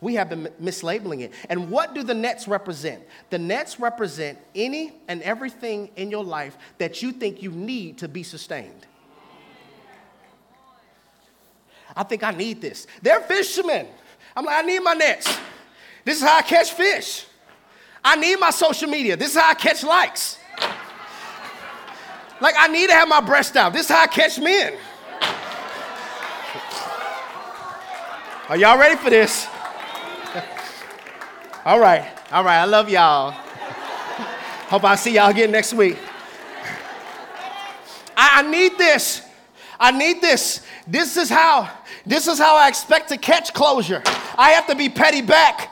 we 0.00 0.14
have 0.14 0.28
been 0.28 0.48
mislabeling 0.60 1.20
it. 1.20 1.32
And 1.48 1.70
what 1.70 1.94
do 1.94 2.02
the 2.02 2.14
nets 2.14 2.46
represent? 2.46 3.02
The 3.30 3.38
nets 3.38 3.80
represent 3.80 4.38
any 4.54 4.92
and 5.08 5.22
everything 5.22 5.90
in 5.96 6.10
your 6.10 6.24
life 6.24 6.56
that 6.78 7.02
you 7.02 7.12
think 7.12 7.42
you 7.42 7.50
need 7.50 7.98
to 7.98 8.08
be 8.08 8.22
sustained. 8.22 8.86
I 11.96 12.02
think 12.04 12.22
I 12.22 12.30
need 12.30 12.60
this. 12.60 12.86
They're 13.02 13.20
fishermen. 13.20 13.86
I'm 14.36 14.44
like, 14.44 14.64
I 14.64 14.66
need 14.66 14.80
my 14.80 14.94
nets. 14.94 15.38
This 16.04 16.18
is 16.18 16.22
how 16.22 16.38
I 16.38 16.42
catch 16.42 16.72
fish. 16.72 17.26
I 18.04 18.16
need 18.16 18.38
my 18.38 18.50
social 18.50 18.88
media. 18.88 19.16
This 19.16 19.30
is 19.30 19.40
how 19.40 19.50
I 19.50 19.54
catch 19.54 19.82
likes. 19.82 20.38
Like, 22.40 22.54
I 22.56 22.68
need 22.68 22.88
to 22.88 22.94
have 22.94 23.08
my 23.08 23.20
breast 23.20 23.56
out. 23.56 23.72
This 23.72 23.82
is 23.82 23.88
how 23.88 24.02
I 24.02 24.06
catch 24.06 24.38
men. 24.38 24.74
Are 28.50 28.56
y'all 28.56 28.76
ready 28.76 28.96
for 28.96 29.10
this? 29.10 29.46
all 31.64 31.78
right, 31.78 32.04
all 32.32 32.42
right. 32.42 32.58
I 32.58 32.64
love 32.64 32.90
y'all. 32.90 33.30
Hope 33.30 34.82
I 34.82 34.96
see 34.96 35.14
y'all 35.14 35.30
again 35.30 35.52
next 35.52 35.72
week. 35.72 35.96
I, 38.16 38.40
I 38.40 38.50
need 38.50 38.76
this. 38.76 39.22
I 39.78 39.92
need 39.92 40.20
this. 40.20 40.66
This 40.84 41.16
is 41.16 41.28
how. 41.28 41.70
This 42.04 42.26
is 42.26 42.40
how 42.40 42.56
I 42.56 42.66
expect 42.66 43.10
to 43.10 43.16
catch 43.16 43.54
closure. 43.54 44.02
I 44.36 44.50
have 44.56 44.66
to 44.66 44.74
be 44.74 44.88
petty 44.88 45.22
back. 45.22 45.70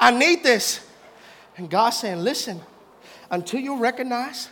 I 0.00 0.10
need 0.10 0.42
this. 0.42 0.84
And 1.56 1.70
God's 1.70 1.98
saying, 1.98 2.18
listen, 2.18 2.60
until 3.30 3.60
you 3.60 3.78
recognize 3.78 4.48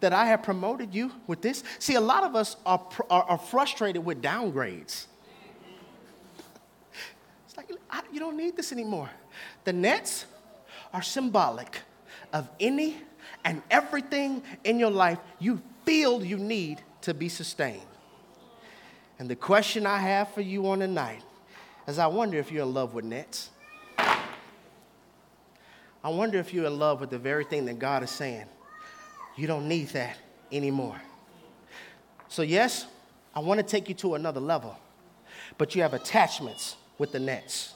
that 0.00 0.12
I 0.12 0.26
have 0.26 0.42
promoted 0.42 0.94
you 0.94 1.10
with 1.26 1.40
this. 1.40 1.64
See, 1.78 1.94
a 1.94 2.02
lot 2.02 2.24
of 2.24 2.36
us 2.36 2.58
are, 2.66 2.86
are, 3.08 3.22
are 3.22 3.38
frustrated 3.38 4.04
with 4.04 4.20
downgrades. 4.20 5.06
Like, 7.58 7.70
you 8.12 8.20
don't 8.20 8.36
need 8.36 8.56
this 8.56 8.70
anymore. 8.70 9.10
The 9.64 9.72
nets 9.72 10.26
are 10.94 11.02
symbolic 11.02 11.80
of 12.32 12.48
any 12.60 12.98
and 13.44 13.62
everything 13.68 14.44
in 14.62 14.78
your 14.78 14.92
life 14.92 15.18
you 15.40 15.60
feel 15.84 16.24
you 16.24 16.38
need 16.38 16.80
to 17.00 17.12
be 17.12 17.28
sustained. 17.28 17.82
And 19.18 19.28
the 19.28 19.34
question 19.34 19.86
I 19.86 19.98
have 19.98 20.32
for 20.32 20.40
you 20.40 20.68
on 20.68 20.78
the 20.78 20.86
night 20.86 21.24
is 21.88 21.98
I 21.98 22.06
wonder 22.06 22.38
if 22.38 22.52
you're 22.52 22.62
in 22.62 22.72
love 22.72 22.94
with 22.94 23.04
nets. 23.04 23.50
I 23.98 24.20
wonder 26.04 26.38
if 26.38 26.54
you're 26.54 26.66
in 26.66 26.78
love 26.78 27.00
with 27.00 27.10
the 27.10 27.18
very 27.18 27.42
thing 27.42 27.64
that 27.64 27.80
God 27.80 28.04
is 28.04 28.10
saying. 28.10 28.46
You 29.36 29.48
don't 29.48 29.66
need 29.66 29.88
that 29.88 30.16
anymore. 30.52 31.02
So, 32.28 32.42
yes, 32.42 32.86
I 33.34 33.40
want 33.40 33.58
to 33.58 33.66
take 33.66 33.88
you 33.88 33.96
to 33.96 34.14
another 34.14 34.38
level, 34.38 34.78
but 35.56 35.74
you 35.74 35.82
have 35.82 35.92
attachments 35.92 36.76
with 36.98 37.12
the 37.12 37.20
nets. 37.20 37.74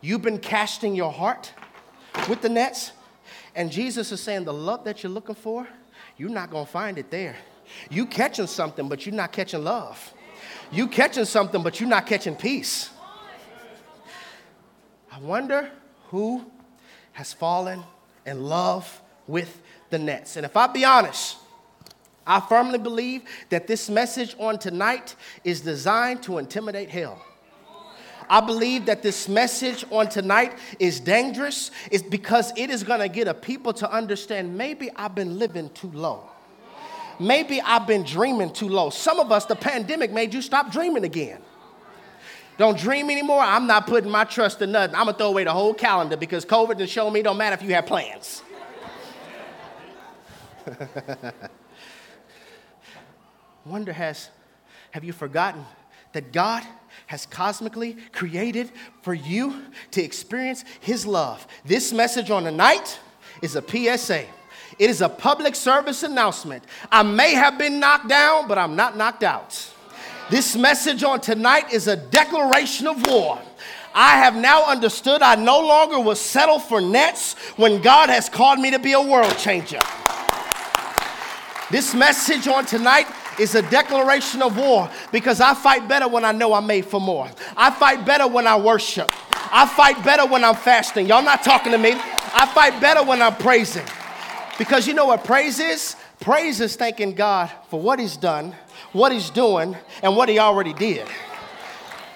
You've 0.00 0.22
been 0.22 0.38
casting 0.38 0.94
your 0.94 1.12
heart 1.12 1.52
with 2.28 2.40
the 2.40 2.48
nets, 2.48 2.92
and 3.54 3.70
Jesus 3.70 4.12
is 4.12 4.20
saying 4.20 4.44
the 4.44 4.52
love 4.52 4.84
that 4.84 5.02
you're 5.02 5.12
looking 5.12 5.34
for, 5.34 5.66
you're 6.16 6.30
not 6.30 6.50
going 6.50 6.64
to 6.64 6.70
find 6.70 6.98
it 6.98 7.10
there. 7.10 7.36
You 7.90 8.06
catching 8.06 8.46
something, 8.46 8.88
but 8.88 9.04
you're 9.04 9.14
not 9.14 9.32
catching 9.32 9.64
love. 9.64 10.14
You 10.70 10.88
catching 10.88 11.24
something, 11.24 11.62
but 11.62 11.80
you're 11.80 11.88
not 11.88 12.06
catching 12.06 12.36
peace. 12.36 12.90
I 15.10 15.18
wonder 15.20 15.70
who 16.08 16.44
has 17.12 17.32
fallen 17.32 17.82
in 18.24 18.44
love 18.44 19.02
with 19.26 19.62
the 19.90 19.98
nets. 19.98 20.36
And 20.36 20.44
if 20.44 20.56
I 20.56 20.66
be 20.66 20.84
honest, 20.84 21.36
I 22.26 22.40
firmly 22.40 22.78
believe 22.78 23.22
that 23.50 23.66
this 23.66 23.88
message 23.88 24.34
on 24.38 24.58
tonight 24.58 25.14
is 25.44 25.60
designed 25.60 26.22
to 26.24 26.38
intimidate 26.38 26.90
hell. 26.90 27.24
I 28.28 28.40
believe 28.40 28.86
that 28.86 29.02
this 29.02 29.28
message 29.28 29.84
on 29.90 30.08
tonight 30.08 30.58
is 30.78 31.00
dangerous 31.00 31.70
is 31.90 32.02
because 32.02 32.52
it 32.56 32.70
is 32.70 32.82
going 32.82 33.00
to 33.00 33.08
get 33.08 33.28
a 33.28 33.34
people 33.34 33.72
to 33.74 33.90
understand 33.90 34.56
maybe 34.56 34.90
I've 34.96 35.14
been 35.14 35.38
living 35.38 35.70
too 35.70 35.90
low. 35.92 36.28
Maybe 37.18 37.60
I've 37.60 37.86
been 37.86 38.02
dreaming 38.02 38.52
too 38.52 38.68
low. 38.68 38.90
Some 38.90 39.20
of 39.20 39.32
us 39.32 39.46
the 39.46 39.56
pandemic 39.56 40.12
made 40.12 40.34
you 40.34 40.42
stop 40.42 40.70
dreaming 40.70 41.04
again. 41.04 41.40
Don't 42.58 42.78
dream 42.78 43.10
anymore. 43.10 43.40
I'm 43.40 43.66
not 43.66 43.86
putting 43.86 44.10
my 44.10 44.24
trust 44.24 44.62
in 44.62 44.72
nothing. 44.72 44.96
I'm 44.96 45.06
gonna 45.06 45.16
throw 45.18 45.28
away 45.28 45.44
the 45.44 45.52
whole 45.52 45.74
calendar 45.74 46.16
because 46.16 46.44
COVID 46.44 46.80
has 46.80 46.90
shown 46.90 47.12
me 47.12 47.22
don't 47.22 47.36
matter 47.36 47.54
if 47.54 47.62
you 47.62 47.74
have 47.74 47.86
plans. 47.86 48.42
Wonder 53.64 53.92
has 53.92 54.30
have 54.90 55.04
you 55.04 55.12
forgotten 55.12 55.64
that 56.12 56.32
God 56.32 56.62
has 57.06 57.26
cosmically 57.26 57.96
created 58.12 58.70
for 59.02 59.14
you 59.14 59.62
to 59.92 60.02
experience 60.02 60.64
his 60.80 61.06
love. 61.06 61.46
This 61.64 61.92
message 61.92 62.30
on 62.30 62.44
the 62.44 62.50
night 62.50 62.98
is 63.42 63.56
a 63.56 63.62
PSA. 63.62 64.24
It 64.78 64.90
is 64.90 65.00
a 65.00 65.08
public 65.08 65.54
service 65.54 66.02
announcement. 66.02 66.64
I 66.90 67.02
may 67.02 67.34
have 67.34 67.58
been 67.58 67.80
knocked 67.80 68.08
down, 68.08 68.48
but 68.48 68.58
I'm 68.58 68.76
not 68.76 68.96
knocked 68.96 69.22
out. 69.22 69.72
This 70.28 70.56
message 70.56 71.04
on 71.04 71.20
tonight 71.20 71.72
is 71.72 71.86
a 71.86 71.96
declaration 71.96 72.86
of 72.88 73.06
war. 73.06 73.40
I 73.94 74.18
have 74.18 74.36
now 74.36 74.64
understood 74.64 75.22
I 75.22 75.36
no 75.36 75.60
longer 75.60 76.00
will 76.00 76.16
settle 76.16 76.58
for 76.58 76.80
nets 76.80 77.34
when 77.56 77.80
God 77.80 78.10
has 78.10 78.28
called 78.28 78.58
me 78.58 78.70
to 78.72 78.78
be 78.78 78.92
a 78.92 79.00
world 79.00 79.38
changer. 79.38 79.80
This 81.70 81.94
message 81.94 82.46
on 82.46 82.66
tonight 82.66 83.06
is 83.38 83.54
a 83.54 83.62
declaration 83.70 84.42
of 84.42 84.56
war 84.56 84.90
because 85.12 85.40
I 85.40 85.54
fight 85.54 85.88
better 85.88 86.08
when 86.08 86.24
I 86.24 86.32
know 86.32 86.54
I'm 86.54 86.66
made 86.66 86.86
for 86.86 87.00
more. 87.00 87.28
I 87.56 87.70
fight 87.70 88.04
better 88.04 88.26
when 88.26 88.46
I 88.46 88.56
worship. 88.56 89.10
I 89.32 89.66
fight 89.66 90.04
better 90.04 90.26
when 90.26 90.44
I'm 90.44 90.56
fasting. 90.56 91.06
Y'all 91.06 91.22
not 91.22 91.42
talking 91.42 91.72
to 91.72 91.78
me. 91.78 91.92
I 91.92 92.50
fight 92.54 92.80
better 92.80 93.02
when 93.02 93.22
I'm 93.22 93.36
praising. 93.36 93.86
Because 94.58 94.86
you 94.86 94.94
know 94.94 95.06
what 95.06 95.24
praise 95.24 95.60
is? 95.60 95.96
Praise 96.20 96.60
is 96.60 96.76
thanking 96.76 97.12
God 97.12 97.50
for 97.68 97.80
what 97.80 97.98
He's 97.98 98.16
done 98.16 98.54
what 98.96 99.12
he's 99.12 99.30
doing, 99.30 99.76
and 100.02 100.16
what 100.16 100.28
he 100.28 100.38
already 100.38 100.72
did. 100.72 101.06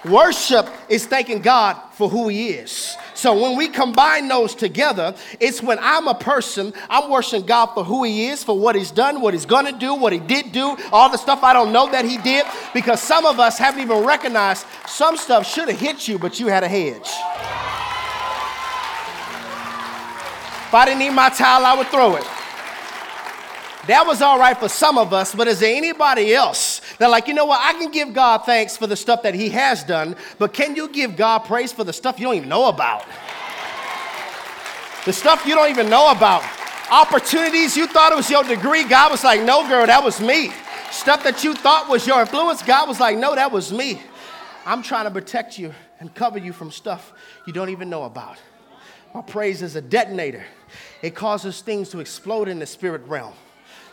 Worship 0.05 0.67
is 0.89 1.07
thanking 1.07 1.43
God 1.43 1.77
for 1.93 2.09
who 2.09 2.29
he 2.29 2.49
is. 2.49 2.97
So 3.21 3.39
when 3.39 3.55
we 3.55 3.69
combine 3.69 4.29
those 4.29 4.55
together, 4.55 5.15
it's 5.41 5.62
when 5.62 5.79
I'm 5.79 6.09
a 6.09 6.15
person, 6.15 6.73
I'm 6.89 7.11
worshiping 7.11 7.45
God 7.45 7.67
for 7.75 7.85
who 7.85 8.03
he 8.03 8.29
is, 8.29 8.43
for 8.43 8.59
what 8.59 8.75
he's 8.75 8.91
done, 8.91 9.21
what 9.21 9.35
he's 9.35 9.45
gonna 9.45 9.79
do, 9.79 9.95
what 9.95 10.15
he 10.15 10.19
did 10.19 10.53
do, 10.53 10.75
all 10.91 11.11
the 11.11 11.19
stuff 11.19 11.43
I 11.43 11.53
don't 11.53 11.71
know 11.71 11.91
that 11.91 12.07
he 12.07 12.17
did, 12.17 12.47
because 12.73 12.99
some 12.99 13.27
of 13.27 13.39
us 13.39 13.59
haven't 13.59 13.83
even 13.83 14.07
recognized 14.07 14.65
some 14.87 15.19
stuff 15.19 15.47
should 15.47 15.69
have 15.69 15.79
hit 15.79 16.09
you, 16.09 16.19
but 16.19 16.41
you 16.41 16.47
had 16.47 16.65
a 16.65 16.69
hedge. 16.69 17.11
If 20.69 20.73
I 20.73 20.85
didn't 20.87 21.00
need 21.00 21.11
my 21.11 21.29
towel, 21.29 21.67
I 21.67 21.77
would 21.77 21.89
throw 21.89 22.17
it. 22.17 22.25
That 23.90 24.06
was 24.06 24.23
all 24.23 24.38
right 24.38 24.56
for 24.56 24.68
some 24.68 24.97
of 24.97 25.12
us, 25.12 25.35
but 25.35 25.49
is 25.49 25.59
there 25.59 25.75
anybody 25.75 26.32
else 26.32 26.80
that, 26.99 27.11
like, 27.11 27.26
you 27.26 27.35
know 27.35 27.47
what, 27.47 27.61
I 27.61 27.73
can 27.76 27.90
give 27.90 28.14
God 28.14 28.47
thanks 28.47 28.76
for 28.76 28.87
the 28.87 28.94
stuff 28.94 29.25
that 29.25 29.35
He 29.35 29.49
has 29.49 29.82
done, 29.82 30.14
but 30.38 30.52
can 30.52 30.76
you 30.76 30.88
give 30.88 31.16
God 31.16 31.40
praise 31.40 31.73
for 31.73 31.82
the 31.82 31.92
stuff 31.92 32.20
you 32.20 32.26
don't 32.26 32.37
even 32.37 32.49
know 32.49 32.68
about? 32.68 33.04
The 35.06 35.12
stuff 35.12 35.44
you 35.44 35.56
don't 35.56 35.70
even 35.70 35.90
know 35.90 36.12
about. 36.12 36.44
Opportunities 36.88 37.76
you 37.76 37.88
thought 37.88 38.12
it 38.12 38.14
was 38.14 38.30
your 38.30 38.44
degree, 38.44 38.85
God 38.85 39.11
was 39.11 39.25
like, 39.25 39.42
no, 39.42 39.66
girl, 39.66 39.85
that 39.85 40.04
was 40.04 40.20
me. 40.20 40.52
Stuff 40.92 41.25
that 41.25 41.42
you 41.42 41.52
thought 41.52 41.88
was 41.88 42.06
your 42.06 42.20
influence, 42.20 42.62
God 42.62 42.87
was 42.87 43.00
like, 43.00 43.18
no, 43.18 43.35
that 43.35 43.50
was 43.50 43.73
me. 43.73 44.00
I'm 44.64 44.85
trying 44.85 45.06
to 45.06 45.11
protect 45.11 45.59
you 45.59 45.75
and 45.99 46.14
cover 46.14 46.38
you 46.38 46.52
from 46.52 46.70
stuff 46.70 47.12
you 47.44 47.52
don't 47.52 47.70
even 47.70 47.90
know 47.90 48.04
about. 48.04 48.37
My 49.12 49.23
praise 49.23 49.62
is 49.62 49.75
a 49.75 49.82
detonator, 49.82 50.44
it 51.02 51.16
causes 51.16 51.61
things 51.61 51.88
to 51.88 51.99
explode 51.99 52.47
in 52.47 52.61
the 52.61 52.66
spirit 52.66 53.04
realm. 53.09 53.35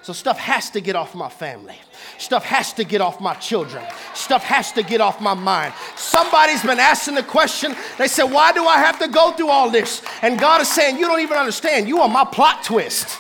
So 0.02 0.14
stuff 0.14 0.38
has 0.38 0.70
to 0.72 0.82
get 0.82 0.96
off 0.96 1.16
my 1.16 1.30
family. 1.30 1.76
Stuff 2.18 2.46
has 2.46 2.72
to 2.74 2.84
get 2.84 3.02
off 3.02 3.20
my 3.20 3.34
children. 3.36 3.84
Stuff 4.14 4.44
has 4.44 4.72
to 4.74 4.84
get 4.84 5.02
off 5.02 5.20
my 5.20 5.34
mind. 5.34 5.74
somebody's 5.96 6.64
been 6.64 6.80
asking 6.80 7.16
the 7.16 7.24
question. 7.24 7.76
They 7.98 8.08
said, 8.08 8.24
Why 8.24 8.54
do 8.54 8.66
I 8.66 8.78
have 8.78 9.00
to 9.00 9.08
go 9.08 9.32
through 9.32 9.50
all 9.50 9.70
this? 9.70 10.02
And 10.22 10.40
God 10.40 10.62
is 10.62 10.70
saying, 10.70 10.98
You 10.98 11.08
don't 11.08 11.20
even 11.20 11.38
understand. 11.38 11.88
You 11.88 12.00
are 12.00 12.10
my 12.10 12.24
plot 12.24 12.64
twist. 12.64 13.20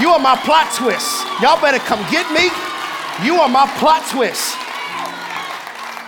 You 0.00 0.08
are 0.10 0.18
my 0.18 0.36
plot 0.36 0.72
twist. 0.74 1.24
Y'all 1.42 1.60
better 1.60 1.78
come 1.78 2.00
get 2.10 2.30
me. 2.32 2.50
You 3.26 3.36
are 3.40 3.48
my 3.48 3.66
plot 3.78 4.08
twist. 4.08 4.54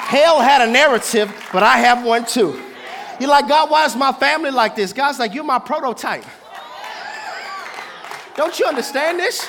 Hell 0.07 0.41
had 0.41 0.67
a 0.67 0.71
narrative, 0.71 1.35
but 1.53 1.63
I 1.63 1.79
have 1.79 2.05
one 2.05 2.25
too. 2.25 2.61
You're 3.19 3.31
like, 3.31 3.49
God, 3.49 3.71
why 3.71 3.85
is 3.85 3.97
my 3.97 4.13
family 4.13 4.51
like 4.51 4.77
this? 4.77 4.93
God's 4.93 5.19
like, 5.19 5.35
You're 5.35 5.45
my 5.45 5.59
prototype. 5.59 6.25
Don't 8.37 8.59
you 8.59 8.67
understand 8.67 9.19
this? 9.19 9.49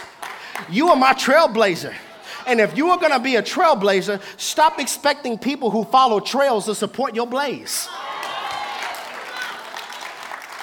You 0.70 0.90
are 0.90 0.96
my 0.96 1.14
trailblazer. 1.14 1.94
And 2.48 2.62
if 2.62 2.78
you 2.78 2.90
are 2.90 3.00
gonna 3.00 3.20
be 3.20 3.36
a 3.36 3.42
trailblazer, 3.42 4.22
stop 4.38 4.80
expecting 4.80 5.38
people 5.38 5.72
who 5.72 5.84
follow 5.86 6.20
trails 6.20 6.66
to 6.66 6.76
support 6.76 7.16
your 7.16 7.26
blaze. 7.26 7.88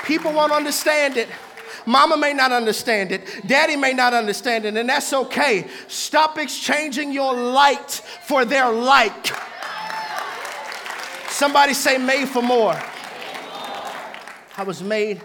People 0.04 0.32
won't 0.32 0.52
understand 0.52 1.16
it. 1.16 1.28
Mama 1.84 2.16
may 2.16 2.32
not 2.32 2.52
understand 2.52 3.10
it. 3.10 3.26
Daddy 3.46 3.76
may 3.76 3.92
not 3.92 4.14
understand 4.14 4.64
it, 4.64 4.76
and 4.76 4.88
that's 4.88 5.12
okay. 5.12 5.66
Stop 5.88 6.38
exchanging 6.38 7.12
your 7.12 7.34
light 7.34 7.90
for 8.24 8.44
their 8.44 8.70
like. 8.70 9.32
Somebody 11.28 11.74
say, 11.74 11.98
made 11.98 12.28
for 12.28 12.42
more. 12.42 12.80
I 14.56 14.62
was 14.64 14.82
made 14.82 15.20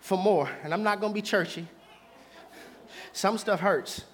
for 0.00 0.18
more. 0.18 0.50
And 0.64 0.72
I'm 0.72 0.82
not 0.82 1.00
to 1.00 1.08
be 1.10 1.22
churchy. 1.22 1.68
Some 3.20 3.36
stuff 3.36 3.60
hurts. 3.60 4.04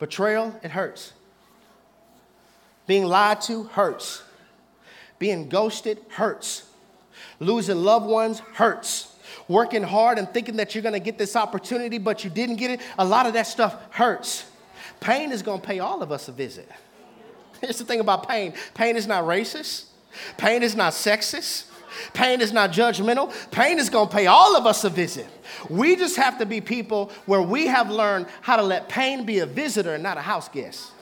Betrayal, 0.00 0.58
it 0.64 0.72
hurts. 0.72 1.12
Being 2.88 3.04
lied 3.04 3.40
to 3.42 3.62
hurts. 3.62 4.24
Being 5.20 5.48
ghosted 5.48 6.00
hurts. 6.08 6.68
Losing 7.38 7.84
loved 7.84 8.06
ones 8.06 8.40
hurts. 8.54 9.14
Working 9.46 9.84
hard 9.84 10.18
and 10.18 10.28
thinking 10.28 10.56
that 10.56 10.74
you're 10.74 10.82
to 10.94 10.98
get 10.98 11.18
this 11.18 11.36
opportunity, 11.36 11.98
but 11.98 12.24
you 12.24 12.30
didn't 12.30 12.56
get 12.56 12.72
it, 12.72 12.80
a 12.98 13.04
lot 13.04 13.26
of 13.26 13.32
that 13.34 13.46
stuff 13.46 13.76
hurts. 13.90 14.46
Pain 14.98 15.30
is 15.30 15.40
to 15.60 15.64
pay 15.64 15.78
all 15.78 16.02
of 16.02 16.10
us 16.10 16.26
a 16.26 16.32
visit. 16.32 16.68
Here's 17.60 17.78
the 17.78 17.84
thing 17.84 18.00
about 18.00 18.28
pain 18.28 18.54
pain 18.74 18.96
is 18.96 19.06
not 19.06 19.22
racist, 19.22 19.84
pain 20.36 20.64
is 20.64 20.74
not 20.74 20.94
sexist. 20.94 21.66
Pain 22.12 22.40
is 22.40 22.52
not 22.52 22.70
judgmental. 22.70 23.32
Pain 23.50 23.78
is 23.78 23.90
going 23.90 24.08
to 24.08 24.14
pay 24.14 24.26
all 24.26 24.56
of 24.56 24.66
us 24.66 24.84
a 24.84 24.90
visit. 24.90 25.26
We 25.68 25.96
just 25.96 26.16
have 26.16 26.38
to 26.38 26.46
be 26.46 26.60
people 26.60 27.10
where 27.26 27.42
we 27.42 27.66
have 27.66 27.90
learned 27.90 28.26
how 28.40 28.56
to 28.56 28.62
let 28.62 28.88
pain 28.88 29.24
be 29.24 29.40
a 29.40 29.46
visitor 29.46 29.94
and 29.94 30.02
not 30.02 30.16
a 30.16 30.22
house 30.22 30.48
guest. 30.48 30.92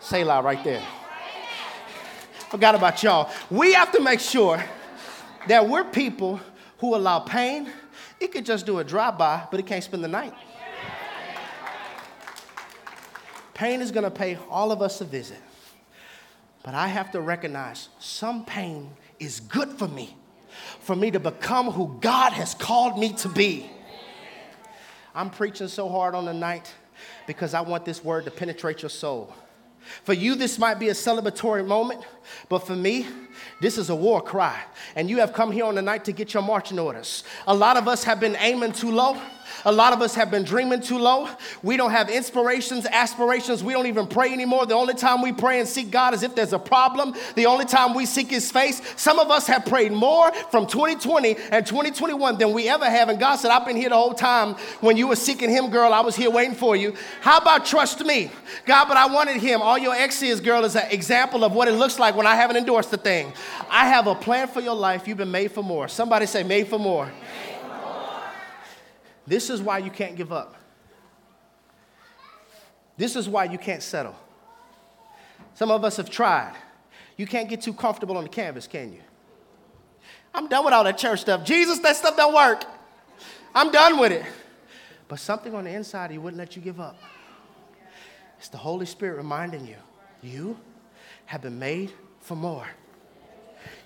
Say 0.00 0.24
loud 0.24 0.44
right 0.44 0.62
there. 0.62 0.82
Forgot 2.50 2.74
about 2.74 3.02
y'all. 3.02 3.30
We 3.50 3.74
have 3.74 3.92
to 3.92 4.00
make 4.00 4.20
sure 4.20 4.62
that 5.48 5.68
we're 5.68 5.84
people 5.84 6.40
who 6.78 6.94
allow 6.94 7.20
pain. 7.20 7.70
It 8.20 8.32
could 8.32 8.46
just 8.46 8.64
do 8.64 8.78
a 8.78 8.84
drive 8.84 9.18
by, 9.18 9.46
but 9.50 9.60
it 9.60 9.66
can't 9.66 9.84
spend 9.84 10.02
the 10.02 10.08
night. 10.08 10.34
Pain 13.54 13.80
is 13.80 13.90
going 13.90 14.04
to 14.04 14.10
pay 14.10 14.38
all 14.48 14.70
of 14.70 14.80
us 14.80 15.00
a 15.00 15.04
visit. 15.04 15.38
But 16.68 16.74
I 16.74 16.88
have 16.88 17.12
to 17.12 17.22
recognize 17.22 17.88
some 17.98 18.44
pain 18.44 18.90
is 19.18 19.40
good 19.40 19.70
for 19.70 19.88
me, 19.88 20.14
for 20.80 20.94
me 20.94 21.10
to 21.10 21.18
become 21.18 21.70
who 21.70 21.96
God 22.02 22.34
has 22.34 22.52
called 22.52 22.98
me 22.98 23.14
to 23.14 23.28
be. 23.30 23.70
I'm 25.14 25.30
preaching 25.30 25.68
so 25.68 25.88
hard 25.88 26.14
on 26.14 26.26
the 26.26 26.34
night 26.34 26.70
because 27.26 27.54
I 27.54 27.62
want 27.62 27.86
this 27.86 28.04
word 28.04 28.26
to 28.26 28.30
penetrate 28.30 28.82
your 28.82 28.90
soul. 28.90 29.32
For 30.04 30.12
you, 30.12 30.34
this 30.34 30.58
might 30.58 30.78
be 30.78 30.90
a 30.90 30.92
celebratory 30.92 31.66
moment, 31.66 32.04
but 32.50 32.58
for 32.58 32.76
me, 32.76 33.06
this 33.62 33.78
is 33.78 33.88
a 33.88 33.96
war 33.96 34.20
cry. 34.20 34.60
And 34.94 35.08
you 35.08 35.20
have 35.20 35.32
come 35.32 35.50
here 35.50 35.64
on 35.64 35.74
the 35.74 35.80
night 35.80 36.04
to 36.04 36.12
get 36.12 36.34
your 36.34 36.42
marching 36.42 36.78
orders. 36.78 37.24
A 37.46 37.54
lot 37.54 37.78
of 37.78 37.88
us 37.88 38.04
have 38.04 38.20
been 38.20 38.36
aiming 38.36 38.72
too 38.72 38.90
low. 38.90 39.18
A 39.64 39.72
lot 39.72 39.92
of 39.92 40.00
us 40.00 40.14
have 40.14 40.30
been 40.30 40.44
dreaming 40.44 40.80
too 40.80 40.98
low. 40.98 41.28
We 41.62 41.76
don't 41.76 41.90
have 41.90 42.08
inspirations, 42.08 42.86
aspirations. 42.86 43.64
We 43.64 43.72
don't 43.72 43.86
even 43.86 44.06
pray 44.06 44.32
anymore. 44.32 44.66
The 44.66 44.74
only 44.74 44.94
time 44.94 45.22
we 45.22 45.32
pray 45.32 45.58
and 45.60 45.68
seek 45.68 45.90
God 45.90 46.14
is 46.14 46.22
if 46.22 46.34
there's 46.34 46.52
a 46.52 46.58
problem. 46.58 47.14
The 47.34 47.46
only 47.46 47.64
time 47.64 47.94
we 47.94 48.06
seek 48.06 48.30
His 48.30 48.50
face. 48.50 48.80
Some 48.96 49.18
of 49.18 49.30
us 49.30 49.46
have 49.46 49.64
prayed 49.66 49.92
more 49.92 50.32
from 50.50 50.66
2020 50.66 51.36
and 51.50 51.66
2021 51.66 52.38
than 52.38 52.52
we 52.52 52.68
ever 52.68 52.86
have. 52.86 53.08
And 53.08 53.18
God 53.18 53.36
said, 53.36 53.50
I've 53.50 53.66
been 53.66 53.76
here 53.76 53.88
the 53.88 53.96
whole 53.96 54.14
time. 54.14 54.54
When 54.80 54.96
you 54.96 55.08
were 55.08 55.16
seeking 55.16 55.50
Him, 55.50 55.70
girl, 55.70 55.92
I 55.92 56.00
was 56.00 56.14
here 56.14 56.30
waiting 56.30 56.54
for 56.54 56.76
you. 56.76 56.94
How 57.20 57.38
about 57.38 57.66
trust 57.66 58.04
me? 58.04 58.30
God, 58.64 58.86
but 58.86 58.96
I 58.96 59.06
wanted 59.06 59.36
Him. 59.36 59.60
All 59.60 59.78
your 59.78 59.94
exes, 59.94 60.40
girl, 60.40 60.64
is 60.64 60.76
an 60.76 60.90
example 60.90 61.44
of 61.44 61.52
what 61.52 61.68
it 61.68 61.72
looks 61.72 61.98
like 61.98 62.14
when 62.14 62.26
I 62.26 62.36
haven't 62.36 62.56
endorsed 62.56 62.90
the 62.90 62.96
thing. 62.96 63.32
I 63.70 63.86
have 63.88 64.06
a 64.06 64.14
plan 64.14 64.48
for 64.48 64.60
your 64.60 64.74
life. 64.74 65.08
You've 65.08 65.18
been 65.18 65.30
made 65.30 65.52
for 65.52 65.62
more. 65.62 65.88
Somebody 65.88 66.26
say, 66.26 66.42
made 66.42 66.68
for 66.68 66.78
more. 66.78 67.10
This 69.28 69.50
is 69.50 69.60
why 69.60 69.78
you 69.78 69.90
can't 69.90 70.16
give 70.16 70.32
up. 70.32 70.56
This 72.96 73.14
is 73.14 73.28
why 73.28 73.44
you 73.44 73.58
can't 73.58 73.82
settle. 73.82 74.16
Some 75.54 75.70
of 75.70 75.84
us 75.84 75.98
have 75.98 76.08
tried. 76.08 76.56
You 77.18 77.26
can't 77.26 77.48
get 77.48 77.60
too 77.60 77.74
comfortable 77.74 78.16
on 78.16 78.24
the 78.24 78.30
canvas, 78.30 78.66
can 78.66 78.92
you? 78.92 79.00
I'm 80.32 80.48
done 80.48 80.64
with 80.64 80.72
all 80.72 80.84
that 80.84 80.96
church 80.96 81.20
stuff. 81.20 81.44
Jesus, 81.44 81.78
that 81.80 81.96
stuff 81.96 82.16
don't 82.16 82.34
work. 82.34 82.64
I'm 83.54 83.70
done 83.70 83.98
with 83.98 84.12
it. 84.12 84.24
But 85.08 85.18
something 85.20 85.54
on 85.54 85.64
the 85.64 85.70
inside, 85.70 86.10
He 86.10 86.16
wouldn't 86.16 86.38
let 86.38 86.56
you 86.56 86.62
give 86.62 86.80
up. 86.80 86.96
It's 88.38 88.48
the 88.48 88.56
Holy 88.56 88.86
Spirit 88.86 89.16
reminding 89.16 89.66
you, 89.66 89.76
you 90.22 90.58
have 91.26 91.42
been 91.42 91.58
made 91.58 91.92
for 92.20 92.34
more. 92.34 92.66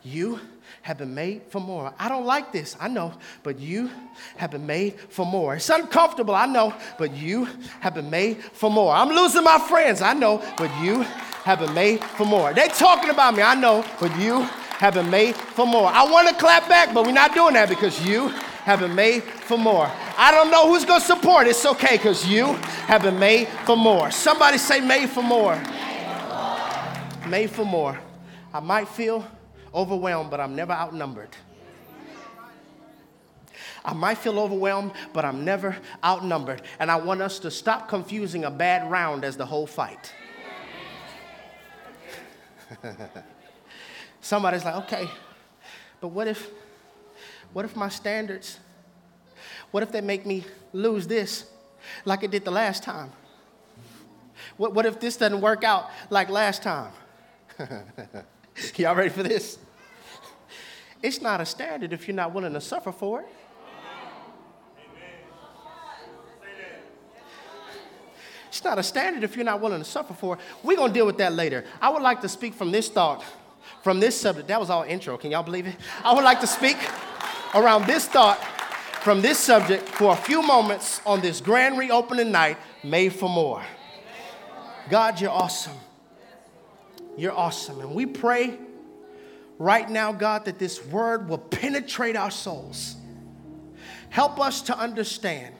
You 0.04 0.38
have 0.82 0.98
been 0.98 1.14
made 1.14 1.42
for 1.48 1.60
more. 1.60 1.92
I 1.98 2.08
don't 2.08 2.24
like 2.24 2.52
this, 2.52 2.76
I 2.80 2.88
know, 2.88 3.12
but 3.42 3.58
you 3.58 3.90
have 4.36 4.50
been 4.50 4.66
made 4.66 4.98
for 5.08 5.26
more. 5.26 5.54
It's 5.56 5.68
uncomfortable, 5.68 6.34
I 6.34 6.46
know, 6.46 6.74
but 6.98 7.14
you 7.14 7.46
have 7.80 7.94
been 7.94 8.10
made 8.10 8.42
for 8.42 8.70
more. 8.70 8.94
I'm 8.94 9.10
losing 9.10 9.44
my 9.44 9.58
friends, 9.58 10.02
I 10.02 10.14
know, 10.14 10.42
but 10.56 10.70
you 10.82 11.02
have 11.44 11.58
been 11.58 11.74
made 11.74 12.02
for 12.02 12.24
more. 12.24 12.54
They 12.54 12.68
talking 12.68 13.10
about 13.10 13.36
me, 13.36 13.42
I 13.42 13.54
know, 13.54 13.84
but 14.00 14.16
you 14.18 14.40
have 14.78 14.94
been 14.94 15.10
made 15.10 15.36
for 15.36 15.66
more. 15.66 15.86
I 15.86 16.02
want 16.10 16.28
to 16.28 16.34
clap 16.34 16.68
back, 16.68 16.92
but 16.92 17.04
we're 17.04 17.12
not 17.12 17.34
doing 17.34 17.54
that 17.54 17.68
because 17.68 18.04
you 18.04 18.28
have 18.64 18.80
been 18.80 18.94
made 18.94 19.22
for 19.22 19.58
more. 19.58 19.90
I 20.16 20.30
don't 20.30 20.50
know 20.50 20.68
who's 20.68 20.84
going 20.84 21.00
to 21.00 21.06
support. 21.06 21.46
It's 21.46 21.64
okay 21.66 21.96
because 21.96 22.26
you 22.26 22.46
have 22.86 23.02
been 23.02 23.18
made 23.18 23.48
for 23.66 23.76
more. 23.76 24.10
Somebody 24.10 24.58
say 24.58 24.80
made 24.80 25.10
for 25.10 25.22
more. 25.22 25.56
Made 25.56 25.66
for 25.70 26.34
more. 27.24 27.28
Made 27.28 27.50
for 27.50 27.64
more. 27.64 27.98
I 28.54 28.60
might 28.60 28.88
feel 28.88 29.26
overwhelmed, 29.74 30.30
but 30.30 30.40
I'm 30.40 30.54
never 30.54 30.72
outnumbered. 30.72 31.36
I 33.84 33.94
might 33.94 34.18
feel 34.18 34.38
overwhelmed, 34.38 34.92
but 35.12 35.24
I'm 35.24 35.44
never 35.44 35.76
outnumbered. 36.04 36.62
And 36.78 36.90
I 36.90 36.96
want 36.96 37.20
us 37.20 37.38
to 37.40 37.50
stop 37.50 37.88
confusing 37.88 38.44
a 38.44 38.50
bad 38.50 38.88
round 38.90 39.24
as 39.24 39.36
the 39.36 39.46
whole 39.46 39.66
fight. 39.66 40.12
Somebody's 44.20 44.64
like, 44.64 44.76
okay, 44.84 45.08
but 46.00 46.08
what 46.08 46.28
if, 46.28 46.48
what 47.52 47.64
if 47.64 47.74
my 47.74 47.88
standards, 47.88 48.58
what 49.72 49.82
if 49.82 49.90
they 49.90 50.00
make 50.00 50.24
me 50.26 50.44
lose 50.72 51.06
this 51.06 51.46
like 52.04 52.22
it 52.22 52.30
did 52.30 52.44
the 52.44 52.50
last 52.50 52.82
time? 52.84 53.10
What, 54.56 54.74
what 54.74 54.86
if 54.86 55.00
this 55.00 55.16
doesn't 55.16 55.40
work 55.40 55.64
out 55.64 55.90
like 56.08 56.28
last 56.28 56.62
time? 56.62 56.92
Y'all 58.76 58.94
ready 58.94 59.10
for 59.10 59.22
this? 59.22 59.58
It's 61.02 61.20
not 61.20 61.40
a 61.40 61.46
standard 61.46 61.92
if 61.92 62.06
you're 62.06 62.14
not 62.14 62.32
willing 62.32 62.52
to 62.52 62.60
suffer 62.60 62.92
for 62.92 63.20
it. 63.20 63.26
It's 68.48 68.62
not 68.62 68.78
a 68.78 68.82
standard 68.82 69.24
if 69.24 69.34
you're 69.34 69.46
not 69.46 69.60
willing 69.60 69.78
to 69.78 69.84
suffer 69.84 70.12
for 70.12 70.34
it. 70.34 70.40
We're 70.62 70.76
going 70.76 70.90
to 70.90 70.94
deal 70.94 71.06
with 71.06 71.16
that 71.18 71.32
later. 71.32 71.64
I 71.80 71.88
would 71.88 72.02
like 72.02 72.20
to 72.20 72.28
speak 72.28 72.52
from 72.52 72.70
this 72.70 72.90
thought, 72.90 73.24
from 73.82 73.98
this 73.98 74.14
subject. 74.14 74.46
That 74.48 74.60
was 74.60 74.68
all 74.68 74.82
intro. 74.82 75.16
Can 75.16 75.30
y'all 75.30 75.42
believe 75.42 75.66
it? 75.66 75.74
I 76.04 76.12
would 76.12 76.22
like 76.22 76.38
to 76.40 76.46
speak 76.46 76.76
around 77.54 77.86
this 77.86 78.06
thought 78.06 78.38
from 79.02 79.22
this 79.22 79.38
subject 79.38 79.88
for 79.88 80.12
a 80.12 80.16
few 80.16 80.42
moments 80.42 81.00
on 81.04 81.20
this 81.20 81.40
grand 81.40 81.78
reopening 81.78 82.30
night, 82.30 82.56
made 82.84 83.14
for 83.14 83.28
more. 83.28 83.62
God, 84.90 85.20
you're 85.20 85.30
awesome. 85.30 85.76
You're 87.16 87.32
awesome. 87.36 87.80
And 87.80 87.94
we 87.94 88.06
pray 88.06 88.58
right 89.58 89.88
now, 89.88 90.12
God, 90.12 90.46
that 90.46 90.58
this 90.58 90.84
word 90.86 91.28
will 91.28 91.38
penetrate 91.38 92.16
our 92.16 92.30
souls. 92.30 92.96
Help 94.10 94.40
us 94.40 94.62
to 94.62 94.76
understand 94.76 95.54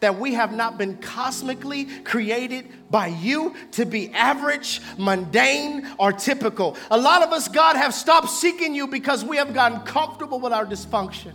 that 0.00 0.18
we 0.18 0.34
have 0.34 0.52
not 0.52 0.78
been 0.78 0.96
cosmically 0.98 1.84
created 2.04 2.68
by 2.90 3.06
you 3.06 3.54
to 3.72 3.86
be 3.86 4.10
average, 4.12 4.80
mundane, 4.98 5.88
or 5.98 6.12
typical. 6.12 6.76
A 6.90 6.98
lot 6.98 7.22
of 7.22 7.32
us, 7.32 7.48
God, 7.48 7.76
have 7.76 7.94
stopped 7.94 8.28
seeking 8.28 8.74
you 8.74 8.86
because 8.86 9.24
we 9.24 9.36
have 9.36 9.54
gotten 9.54 9.80
comfortable 9.80 10.40
with 10.40 10.52
our 10.52 10.66
dysfunction. 10.66 11.32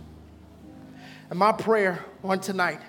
And 1.30 1.38
my 1.38 1.52
prayer 1.52 2.04
on 2.22 2.40
tonight 2.40 2.80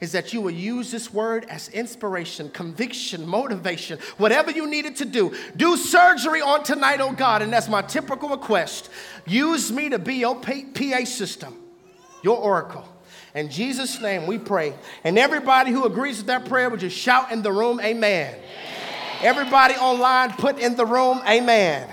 is 0.00 0.12
that 0.12 0.32
you 0.32 0.40
will 0.40 0.50
use 0.50 0.90
this 0.90 1.12
word 1.12 1.44
as 1.48 1.68
inspiration, 1.68 2.50
conviction, 2.50 3.26
motivation, 3.26 3.98
whatever 4.18 4.50
you 4.50 4.66
needed 4.66 4.96
to 4.96 5.04
do. 5.04 5.34
Do 5.56 5.76
surgery 5.76 6.40
on 6.40 6.62
tonight, 6.62 7.00
oh 7.00 7.12
God, 7.12 7.42
and 7.42 7.52
that's 7.52 7.68
my 7.68 7.82
typical 7.82 8.28
request. 8.28 8.90
Use 9.26 9.72
me 9.72 9.88
to 9.88 9.98
be 9.98 10.16
your 10.16 10.36
PA 10.36 11.04
system, 11.04 11.56
your 12.22 12.38
oracle. 12.38 12.88
In 13.34 13.50
Jesus' 13.50 14.00
name 14.00 14.26
we 14.26 14.38
pray. 14.38 14.74
And 15.04 15.18
everybody 15.18 15.70
who 15.70 15.84
agrees 15.84 16.18
with 16.18 16.26
that 16.26 16.44
prayer 16.44 16.68
would 16.68 16.80
just 16.80 16.96
shout 16.96 17.32
in 17.32 17.42
the 17.42 17.52
room, 17.52 17.80
Amen. 17.80 18.34
amen. 18.34 18.40
Everybody 19.22 19.74
online, 19.74 20.32
put 20.32 20.58
in 20.58 20.76
the 20.76 20.84
room, 20.84 21.20
Amen. 21.28 21.88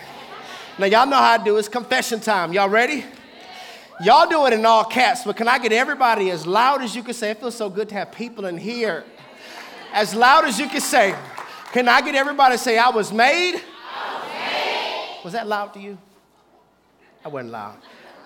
Now, 0.79 0.85
y'all 0.85 1.07
know 1.07 1.17
how 1.17 1.35
to 1.35 1.43
do. 1.43 1.57
It's 1.57 1.67
confession 1.67 2.21
time. 2.21 2.53
Y'all 2.53 2.69
ready? 2.69 3.03
Y'all 4.01 4.29
do 4.29 4.45
it 4.45 4.53
in 4.53 4.65
all 4.65 4.85
caps, 4.85 5.25
but 5.25 5.35
can 5.35 5.49
I 5.49 5.59
get 5.59 5.73
everybody 5.73 6.31
as 6.31 6.47
loud 6.47 6.81
as 6.81 6.95
you 6.95 7.03
can 7.03 7.13
say? 7.13 7.31
It 7.31 7.39
feels 7.39 7.55
so 7.55 7.69
good 7.69 7.89
to 7.89 7.95
have 7.95 8.13
people 8.13 8.45
in 8.45 8.57
here. 8.57 9.03
As 9.91 10.15
loud 10.15 10.45
as 10.45 10.57
you 10.57 10.69
can 10.69 10.79
say. 10.79 11.13
Can 11.73 11.89
I 11.89 11.99
get 11.99 12.15
everybody 12.15 12.55
to 12.55 12.57
say, 12.57 12.77
I 12.77 12.89
was 12.89 13.12
made? 13.12 13.55
I 13.55 14.13
was, 14.15 15.17
made. 15.17 15.23
was 15.25 15.33
that 15.33 15.47
loud 15.47 15.73
to 15.73 15.81
you? 15.81 15.97
I 17.25 17.27
wasn't 17.27 17.51
loud. 17.51 17.75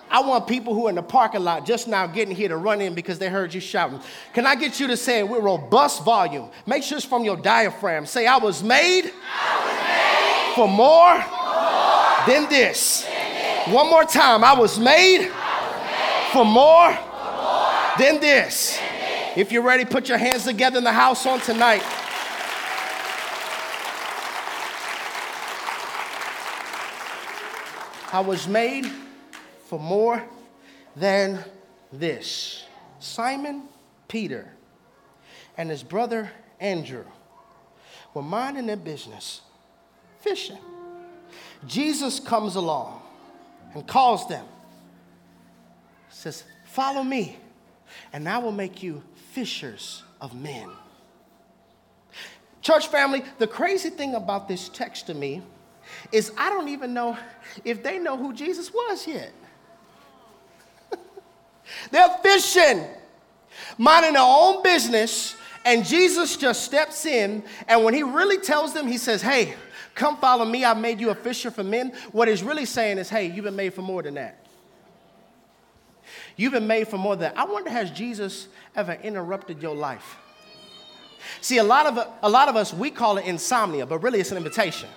I 0.08 0.20
want 0.20 0.46
people 0.46 0.74
who 0.74 0.86
are 0.86 0.90
in 0.90 0.94
the 0.94 1.02
parking 1.02 1.42
lot 1.42 1.66
just 1.66 1.88
now 1.88 2.06
getting 2.06 2.36
here 2.36 2.48
to 2.50 2.56
run 2.56 2.80
in 2.80 2.94
because 2.94 3.18
they 3.18 3.28
heard 3.28 3.52
you 3.52 3.60
shouting. 3.60 3.98
Can 4.32 4.46
I 4.46 4.54
get 4.54 4.78
you 4.78 4.86
to 4.86 4.96
say 4.96 5.18
it 5.18 5.28
with 5.28 5.42
robust 5.42 6.04
volume? 6.04 6.50
Make 6.66 6.84
sure 6.84 6.98
it's 6.98 7.04
from 7.04 7.24
your 7.24 7.36
diaphragm. 7.36 8.06
Say, 8.06 8.26
I 8.26 8.36
was 8.36 8.62
made, 8.62 9.10
I 9.42 10.52
was 10.54 10.54
made 10.54 10.54
for 10.54 10.68
more, 10.68 11.14
more 11.18 12.26
than, 12.28 12.48
this. 12.48 13.02
than 13.02 13.10
this. 13.10 13.74
One 13.74 13.90
more 13.90 14.04
time. 14.04 14.44
I 14.44 14.52
was 14.54 14.78
made 14.78 15.32
for 16.34 16.44
more, 16.44 16.90
than, 17.96 18.18
this. 18.18 18.76
If 19.36 19.52
you're 19.52 19.62
ready, 19.62 19.84
put 19.84 20.08
your 20.08 20.18
hands 20.18 20.42
together 20.42 20.78
in 20.78 20.82
the 20.82 20.92
house 20.92 21.26
on 21.26 21.38
tonight. 21.38 21.84
I 28.12 28.20
was 28.26 28.48
made 28.48 28.90
for 29.66 29.78
more 29.78 30.24
than 30.96 31.38
this. 31.92 32.64
Simon 32.98 33.68
Peter 34.08 34.50
and 35.56 35.70
his 35.70 35.84
brother 35.84 36.32
Andrew 36.58 37.04
were 38.12 38.22
minding 38.22 38.66
their 38.66 38.76
business, 38.76 39.40
fishing. 40.18 40.58
Jesus 41.64 42.18
comes 42.18 42.56
along 42.56 43.02
and 43.72 43.86
calls 43.86 44.26
them 44.26 44.44
says, 46.24 46.44
Follow 46.64 47.02
me, 47.04 47.36
and 48.12 48.28
I 48.28 48.38
will 48.38 48.52
make 48.52 48.82
you 48.82 49.02
fishers 49.32 50.02
of 50.20 50.34
men. 50.34 50.68
Church 52.62 52.88
family, 52.88 53.22
the 53.38 53.46
crazy 53.46 53.90
thing 53.90 54.14
about 54.14 54.48
this 54.48 54.70
text 54.70 55.06
to 55.08 55.14
me 55.14 55.42
is 56.10 56.32
I 56.36 56.48
don't 56.48 56.68
even 56.68 56.94
know 56.94 57.16
if 57.64 57.82
they 57.82 57.98
know 57.98 58.16
who 58.16 58.32
Jesus 58.32 58.72
was 58.72 59.06
yet. 59.06 59.32
They're 61.90 62.18
fishing, 62.22 62.84
minding 63.76 64.14
their 64.14 64.22
own 64.24 64.62
business, 64.62 65.36
and 65.66 65.84
Jesus 65.84 66.38
just 66.38 66.62
steps 66.62 67.04
in. 67.04 67.44
And 67.68 67.84
when 67.84 67.92
he 67.92 68.02
really 68.02 68.38
tells 68.38 68.72
them, 68.72 68.86
he 68.86 68.96
says, 68.96 69.20
Hey, 69.20 69.54
come 69.94 70.16
follow 70.16 70.46
me. 70.46 70.64
I've 70.64 70.78
made 70.78 71.00
you 71.00 71.10
a 71.10 71.14
fisher 71.14 71.50
for 71.50 71.62
men. 71.62 71.92
What 72.12 72.28
he's 72.28 72.42
really 72.42 72.64
saying 72.64 72.96
is, 72.96 73.10
Hey, 73.10 73.26
you've 73.26 73.44
been 73.44 73.56
made 73.56 73.74
for 73.74 73.82
more 73.82 74.02
than 74.02 74.14
that. 74.14 74.43
You've 76.36 76.52
been 76.52 76.66
made 76.66 76.88
for 76.88 76.98
more 76.98 77.16
than 77.16 77.32
that. 77.32 77.38
I 77.38 77.44
wonder, 77.44 77.70
has 77.70 77.90
Jesus 77.90 78.48
ever 78.74 78.94
interrupted 78.94 79.62
your 79.62 79.74
life? 79.74 80.16
See, 81.40 81.58
a 81.58 81.64
lot 81.64 81.86
of, 81.86 82.08
a 82.22 82.28
lot 82.28 82.48
of 82.48 82.56
us, 82.56 82.72
we 82.74 82.90
call 82.90 83.18
it 83.18 83.24
insomnia, 83.24 83.86
but 83.86 84.02
really 84.02 84.20
it's 84.20 84.30
an 84.30 84.36
invitation. 84.36 84.88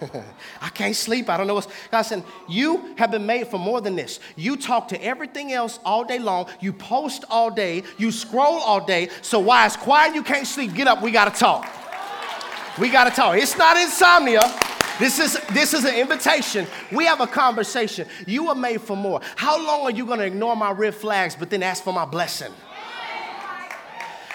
I 0.60 0.68
can't 0.68 0.94
sleep. 0.94 1.28
I 1.28 1.36
don't 1.36 1.46
know 1.46 1.54
what's. 1.54 1.68
God 1.90 2.02
said, 2.02 2.22
You 2.48 2.94
have 2.96 3.10
been 3.10 3.26
made 3.26 3.48
for 3.48 3.58
more 3.58 3.80
than 3.80 3.96
this. 3.96 4.20
You 4.36 4.56
talk 4.56 4.88
to 4.88 5.04
everything 5.04 5.52
else 5.52 5.80
all 5.84 6.04
day 6.04 6.18
long. 6.18 6.48
You 6.60 6.72
post 6.72 7.24
all 7.30 7.50
day. 7.50 7.82
You 7.96 8.12
scroll 8.12 8.58
all 8.58 8.84
day. 8.84 9.08
So 9.22 9.40
why 9.40 9.66
it's 9.66 9.76
quiet 9.76 10.14
you 10.14 10.22
can't 10.22 10.46
sleep? 10.46 10.74
Get 10.74 10.86
up. 10.86 11.02
We 11.02 11.10
got 11.10 11.32
to 11.32 11.38
talk. 11.38 11.66
We 12.78 12.90
got 12.90 13.04
to 13.04 13.10
talk. 13.10 13.36
It's 13.38 13.58
not 13.58 13.76
insomnia. 13.76 14.40
This 14.98 15.18
is, 15.20 15.40
this 15.52 15.74
is 15.74 15.84
an 15.84 15.94
invitation. 15.94 16.66
We 16.90 17.06
have 17.06 17.20
a 17.20 17.26
conversation. 17.26 18.08
You 18.26 18.48
are 18.48 18.54
made 18.54 18.80
for 18.80 18.96
more. 18.96 19.20
How 19.36 19.64
long 19.64 19.82
are 19.82 19.90
you 19.90 20.04
going 20.04 20.18
to 20.18 20.26
ignore 20.26 20.56
my 20.56 20.72
red 20.72 20.94
flags 20.94 21.36
but 21.36 21.50
then 21.50 21.62
ask 21.62 21.84
for 21.84 21.92
my 21.92 22.04
blessing? 22.04 22.52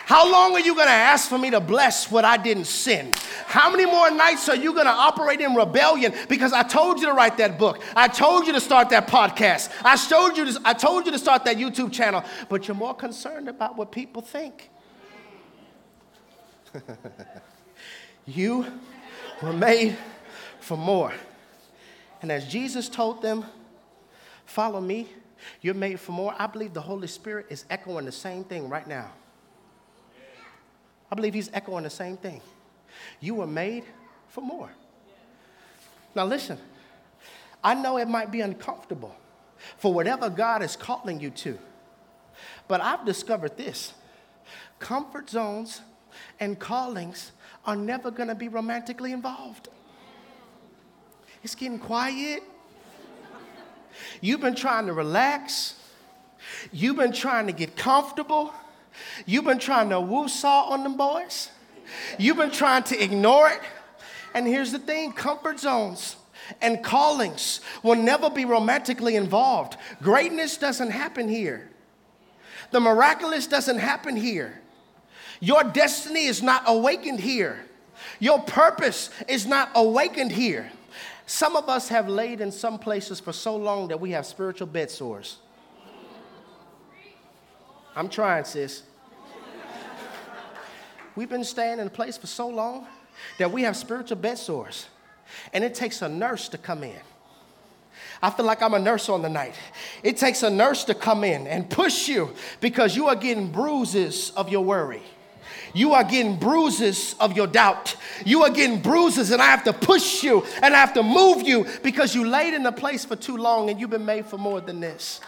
How 0.06 0.30
long 0.30 0.54
are 0.54 0.60
you 0.60 0.76
going 0.76 0.88
to 0.88 0.94
ask 0.94 1.30
for 1.30 1.38
me 1.38 1.50
to 1.52 1.62
bless 1.62 2.12
what 2.12 2.26
I 2.26 2.38
didn't 2.38 2.66
sin? 2.66 3.14
How 3.46 3.70
many 3.70 3.86
more 3.86 4.12
nights 4.12 4.50
are 4.50 4.56
you 4.56 4.74
going 4.74 4.86
to 4.86 4.92
operate 4.92 5.40
in 5.40 5.56
rebellion 5.56 6.14
because 6.28 6.54
I 6.54 6.64
told 6.64 7.00
you 7.00 7.06
to 7.06 7.14
write 7.14 7.38
that 7.38 7.58
book? 7.58 7.82
I 7.96 8.08
told 8.08 8.46
you 8.46 8.54
to 8.54 8.60
start 8.60 8.90
that 8.90 9.08
podcast. 9.08 9.70
I 9.84 9.96
showed 9.96 10.36
you 10.36 10.52
to, 10.52 10.62
I 10.66 10.74
told 10.74 11.06
you 11.06 11.12
to 11.14 11.20
start 11.20 11.46
that 11.46 11.58
YouTube 11.58 11.92
channel, 11.94 12.24
but 12.50 12.68
you're 12.68 12.76
more 12.76 12.94
concerned 12.94 13.48
about 13.48 13.78
what 13.78 13.92
people 13.92 14.22
think. 14.22 14.70
you 18.26 18.66
were 19.42 19.54
made 19.54 19.96
for 20.64 20.78
more. 20.78 21.14
And 22.22 22.32
as 22.32 22.48
Jesus 22.48 22.88
told 22.90 23.22
them, 23.22 23.46
Follow 24.46 24.82
me, 24.82 25.08
you're 25.62 25.74
made 25.74 26.00
for 26.00 26.12
more, 26.12 26.36
I 26.38 26.48
believe 26.48 26.74
the 26.74 26.82
Holy 26.82 27.08
Spirit 27.08 27.48
is 27.50 27.66
echoing 27.70 28.06
the 28.06 28.12
same 28.12 28.44
thing 28.44 28.70
right 28.70 28.86
now. 28.86 29.10
I 31.12 31.16
believe 31.16 31.34
He's 31.34 31.50
echoing 31.54 31.84
the 31.84 31.90
same 31.90 32.18
thing. 32.18 32.42
You 33.20 33.36
were 33.36 33.48
made 33.48 33.84
for 34.28 34.42
more. 34.42 34.70
Now, 36.14 36.26
listen, 36.26 36.58
I 37.64 37.74
know 37.74 37.98
it 37.98 38.08
might 38.08 38.32
be 38.32 38.42
uncomfortable 38.42 39.16
for 39.78 39.94
whatever 39.94 40.30
God 40.30 40.62
is 40.62 40.76
calling 40.76 41.20
you 41.20 41.30
to, 41.30 41.58
but 42.68 42.82
I've 42.82 43.06
discovered 43.06 43.58
this 43.58 43.94
comfort 44.80 45.30
zones 45.30 45.82
and 46.40 46.60
callings 46.60 47.32
are 47.66 47.76
never 47.76 48.12
going 48.12 48.30
to 48.30 48.36
be 48.36 48.50
romantically 48.50 49.14
involved. 49.14 49.70
It's 51.44 51.56
getting 51.56 51.80
quiet. 51.80 52.42
You've 54.22 54.42
been 54.42 54.56
trying 54.56 54.88
to 54.88 54.94
relax. 54.94 55.76
You've 56.72 56.96
been 56.96 57.12
trying 57.12 57.48
to 57.48 57.54
get 57.54 57.76
comfortable. 57.76 58.54
You've 59.26 59.46
been 59.46 59.60
trying 59.60 59.90
to 59.90 60.00
woo 60.00 60.28
saw 60.28 60.70
on 60.70 60.84
them 60.84 60.96
boys. 60.96 61.50
You've 62.18 62.38
been 62.38 62.52
trying 62.52 62.84
to 62.84 63.04
ignore 63.04 63.50
it. 63.50 63.60
And 64.34 64.48
here's 64.48 64.72
the 64.72 64.80
thing 64.80 65.12
comfort 65.12 65.60
zones 65.60 66.16
and 66.62 66.84
callings 66.84 67.62
will 67.84 67.96
never 67.96 68.30
be 68.30 68.46
romantically 68.46 69.16
involved. 69.16 69.78
Greatness 70.02 70.58
doesn't 70.58 70.92
happen 70.92 71.28
here, 71.28 71.70
the 72.72 72.80
miraculous 72.80 73.48
doesn't 73.48 73.80
happen 73.80 74.16
here. 74.16 74.60
Your 75.40 75.64
destiny 75.64 76.26
is 76.26 76.42
not 76.42 76.64
awakened 76.66 77.20
here, 77.20 77.66
your 78.20 78.40
purpose 78.40 79.10
is 79.28 79.46
not 79.46 79.70
awakened 79.76 80.32
here. 80.32 80.72
Some 81.26 81.56
of 81.56 81.70
us 81.70 81.90
have 81.90 82.10
laid 82.10 82.42
in 82.42 82.52
some 82.52 82.78
places 82.78 83.20
for 83.20 83.32
so 83.32 83.56
long 83.56 83.88
that 83.88 84.00
we 84.00 84.12
have 84.12 84.26
spiritual 84.26 84.68
bed 84.68 84.92
sores. 84.92 85.38
I'm 87.96 88.10
trying, 88.10 88.44
sis. 88.44 88.84
We've 91.16 91.30
been 91.30 91.44
staying 91.44 91.80
in 91.80 91.88
a 91.88 91.92
place 91.92 92.18
for 92.18 92.28
so 92.28 92.48
long 92.48 92.88
that 93.38 93.52
we 93.52 93.62
have 93.64 93.78
spiritual 93.78 94.18
bed 94.18 94.38
sores, 94.38 94.88
and 95.54 95.64
it 95.64 95.76
takes 95.76 96.02
a 96.02 96.10
nurse 96.10 96.50
to 96.50 96.58
come 96.58 96.84
in. 96.84 97.00
I 98.22 98.32
feel 98.32 98.46
like 98.46 98.62
I'm 98.62 98.74
a 98.74 98.80
nurse 98.80 99.10
on 99.10 99.22
the 99.22 99.30
night. 99.30 99.54
It 100.02 100.18
takes 100.18 100.44
a 100.44 100.50
nurse 100.50 100.84
to 100.86 100.96
come 100.96 101.24
in 101.24 101.46
and 101.46 101.70
push 101.70 102.08
you 102.08 102.34
because 102.62 102.96
you 102.96 103.08
are 103.08 103.16
getting 103.16 103.52
bruises 103.52 104.32
of 104.32 104.50
your 104.50 104.64
worry. 104.64 105.04
You 105.74 105.94
are 105.94 106.04
getting 106.04 106.38
bruises 106.38 107.16
of 107.20 107.36
your 107.36 107.48
doubt. 107.48 107.96
You 108.26 108.44
are 108.44 108.50
getting 108.50 108.82
bruises, 108.82 109.32
and 109.32 109.42
I 109.42 109.48
have 109.48 109.64
to 109.64 109.74
push 109.74 110.24
you 110.24 110.46
and 110.62 110.76
I 110.76 110.78
have 110.78 110.94
to 110.94 111.04
move 111.04 111.42
you 111.48 111.66
because 111.82 112.14
you 112.14 112.26
laid 112.26 112.54
in 112.54 112.66
a 112.66 112.72
place 112.72 113.04
for 113.04 113.16
too 113.16 113.38
long 113.38 113.70
and 113.70 113.80
you've 113.80 113.90
been 113.90 114.06
made 114.06 114.28
for 114.28 114.38
more 114.38 114.62
than 114.62 114.80
this. 114.80 115.20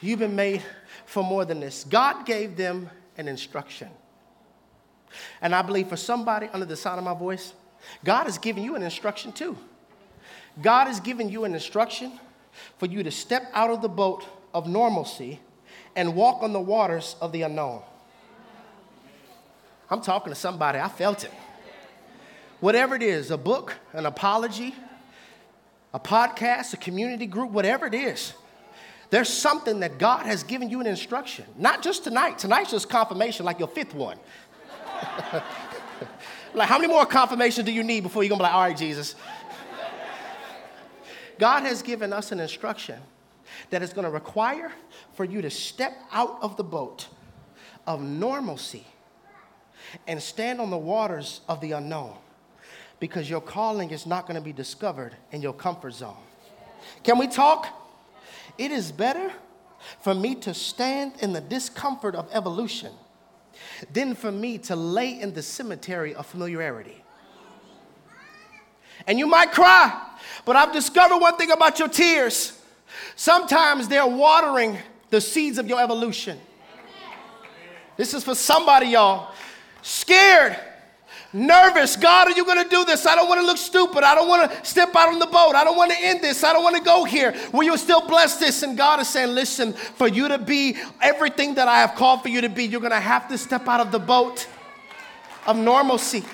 You've 0.00 0.20
been 0.20 0.36
made 0.36 0.62
for 1.04 1.24
more 1.24 1.44
than 1.44 1.58
this. 1.58 1.84
God 1.84 2.24
gave 2.24 2.56
them 2.56 2.88
an 3.16 3.26
instruction. 3.26 3.88
And 5.40 5.54
I 5.54 5.62
believe 5.62 5.88
for 5.88 5.96
somebody 5.96 6.48
under 6.52 6.66
the 6.66 6.76
sound 6.76 6.98
of 6.98 7.04
my 7.04 7.14
voice, 7.14 7.54
God 8.04 8.28
is 8.28 8.38
giving 8.38 8.62
you 8.62 8.76
an 8.76 8.82
instruction 8.82 9.32
too. 9.32 9.56
God 10.62 10.88
is 10.88 11.00
giving 11.00 11.28
you 11.28 11.44
an 11.44 11.54
instruction 11.54 12.18
for 12.78 12.86
you 12.86 13.02
to 13.02 13.10
step 13.10 13.50
out 13.52 13.70
of 13.70 13.82
the 13.82 13.88
boat 13.88 14.24
of 14.54 14.66
normalcy 14.66 15.40
and 15.96 16.14
walk 16.14 16.42
on 16.42 16.52
the 16.52 16.60
waters 16.60 17.16
of 17.20 17.32
the 17.32 17.42
unknown. 17.42 17.82
I'm 19.90 20.00
talking 20.00 20.32
to 20.32 20.38
somebody, 20.38 20.78
I 20.78 20.88
felt 20.88 21.24
it. 21.24 21.32
Whatever 22.60 22.94
it 22.94 23.02
is 23.02 23.30
a 23.30 23.38
book, 23.38 23.76
an 23.92 24.04
apology, 24.04 24.74
a 25.94 26.00
podcast, 26.00 26.74
a 26.74 26.76
community 26.76 27.26
group, 27.26 27.50
whatever 27.50 27.86
it 27.86 27.94
is 27.94 28.34
There's 29.10 29.28
something 29.30 29.80
that 29.80 29.98
God 29.98 30.26
has 30.26 30.42
given 30.42 30.68
you 30.68 30.80
an 30.80 30.86
instruction, 30.86 31.46
not 31.56 31.82
just 31.82 32.04
tonight. 32.04 32.38
Tonight's 32.38 32.72
just 32.72 32.90
confirmation, 32.90 33.46
like 33.46 33.58
your 33.58 33.68
fifth 33.68 33.94
one. 33.94 34.18
like, 36.54 36.68
how 36.68 36.78
many 36.78 36.92
more 36.92 37.06
confirmations 37.06 37.64
do 37.64 37.72
you 37.72 37.82
need 37.82 38.02
before 38.02 38.22
you're 38.22 38.28
gonna 38.28 38.40
be 38.40 38.42
like, 38.42 38.54
all 38.54 38.62
right, 38.62 38.76
Jesus? 38.76 39.14
God 41.38 41.62
has 41.62 41.82
given 41.82 42.12
us 42.12 42.32
an 42.32 42.40
instruction 42.40 43.00
that 43.70 43.82
is 43.82 43.94
gonna 43.94 44.10
require 44.10 44.72
for 45.14 45.24
you 45.24 45.40
to 45.40 45.50
step 45.50 45.96
out 46.12 46.38
of 46.42 46.56
the 46.58 46.64
boat 46.64 47.06
of 47.86 48.02
normalcy 48.02 48.84
and 50.06 50.22
stand 50.22 50.60
on 50.60 50.70
the 50.70 50.78
waters 50.78 51.40
of 51.48 51.60
the 51.60 51.72
unknown 51.72 52.14
because 53.00 53.28
your 53.28 53.40
calling 53.40 53.90
is 53.90 54.06
not 54.06 54.26
gonna 54.26 54.40
be 54.40 54.52
discovered 54.52 55.14
in 55.32 55.42
your 55.42 55.52
comfort 55.52 55.92
zone. 55.92 56.16
Can 57.02 57.18
we 57.18 57.28
talk? 57.28 57.68
It 58.56 58.70
is 58.70 58.90
better 58.90 59.32
for 60.00 60.14
me 60.14 60.34
to 60.36 60.54
stand 60.54 61.12
in 61.20 61.32
the 61.32 61.40
discomfort 61.40 62.14
of 62.14 62.28
evolution 62.32 62.92
than 63.92 64.14
for 64.14 64.32
me 64.32 64.58
to 64.58 64.76
lay 64.76 65.20
in 65.20 65.34
the 65.34 65.42
cemetery 65.42 66.14
of 66.14 66.26
familiarity. 66.26 67.04
And 69.06 69.18
you 69.18 69.26
might 69.26 69.52
cry, 69.52 70.06
but 70.44 70.56
I've 70.56 70.72
discovered 70.72 71.18
one 71.18 71.36
thing 71.36 71.50
about 71.52 71.78
your 71.78 71.88
tears. 71.88 72.60
Sometimes 73.14 73.88
they're 73.88 74.06
watering 74.06 74.78
the 75.10 75.20
seeds 75.20 75.58
of 75.58 75.68
your 75.68 75.80
evolution. 75.80 76.38
This 77.96 78.14
is 78.14 78.24
for 78.24 78.34
somebody, 78.34 78.88
y'all. 78.88 79.32
Scared 79.82 80.56
nervous. 81.32 81.96
God, 81.96 82.28
are 82.28 82.32
you 82.32 82.44
going 82.44 82.62
to 82.62 82.68
do 82.68 82.84
this? 82.84 83.06
I 83.06 83.14
don't 83.14 83.28
want 83.28 83.40
to 83.40 83.46
look 83.46 83.58
stupid. 83.58 84.02
I 84.02 84.14
don't 84.14 84.28
want 84.28 84.50
to 84.50 84.64
step 84.64 84.94
out 84.94 85.08
on 85.08 85.18
the 85.18 85.26
boat. 85.26 85.54
I 85.54 85.64
don't 85.64 85.76
want 85.76 85.92
to 85.92 85.98
end 86.00 86.22
this. 86.22 86.42
I 86.44 86.52
don't 86.52 86.62
want 86.62 86.76
to 86.76 86.82
go 86.82 87.04
here. 87.04 87.34
Will 87.52 87.64
you 87.64 87.76
still 87.76 88.06
bless 88.06 88.36
this? 88.36 88.62
And 88.62 88.76
God 88.76 89.00
is 89.00 89.08
saying, 89.08 89.34
listen, 89.34 89.72
for 89.72 90.08
you 90.08 90.28
to 90.28 90.38
be 90.38 90.76
everything 91.00 91.54
that 91.54 91.68
I 91.68 91.80
have 91.80 91.94
called 91.94 92.22
for 92.22 92.28
you 92.28 92.40
to 92.40 92.48
be, 92.48 92.64
you're 92.64 92.80
going 92.80 92.92
to 92.92 93.00
have 93.00 93.28
to 93.28 93.38
step 93.38 93.68
out 93.68 93.80
of 93.80 93.92
the 93.92 93.98
boat 93.98 94.46
of 95.46 95.56
normalcy. 95.56 96.24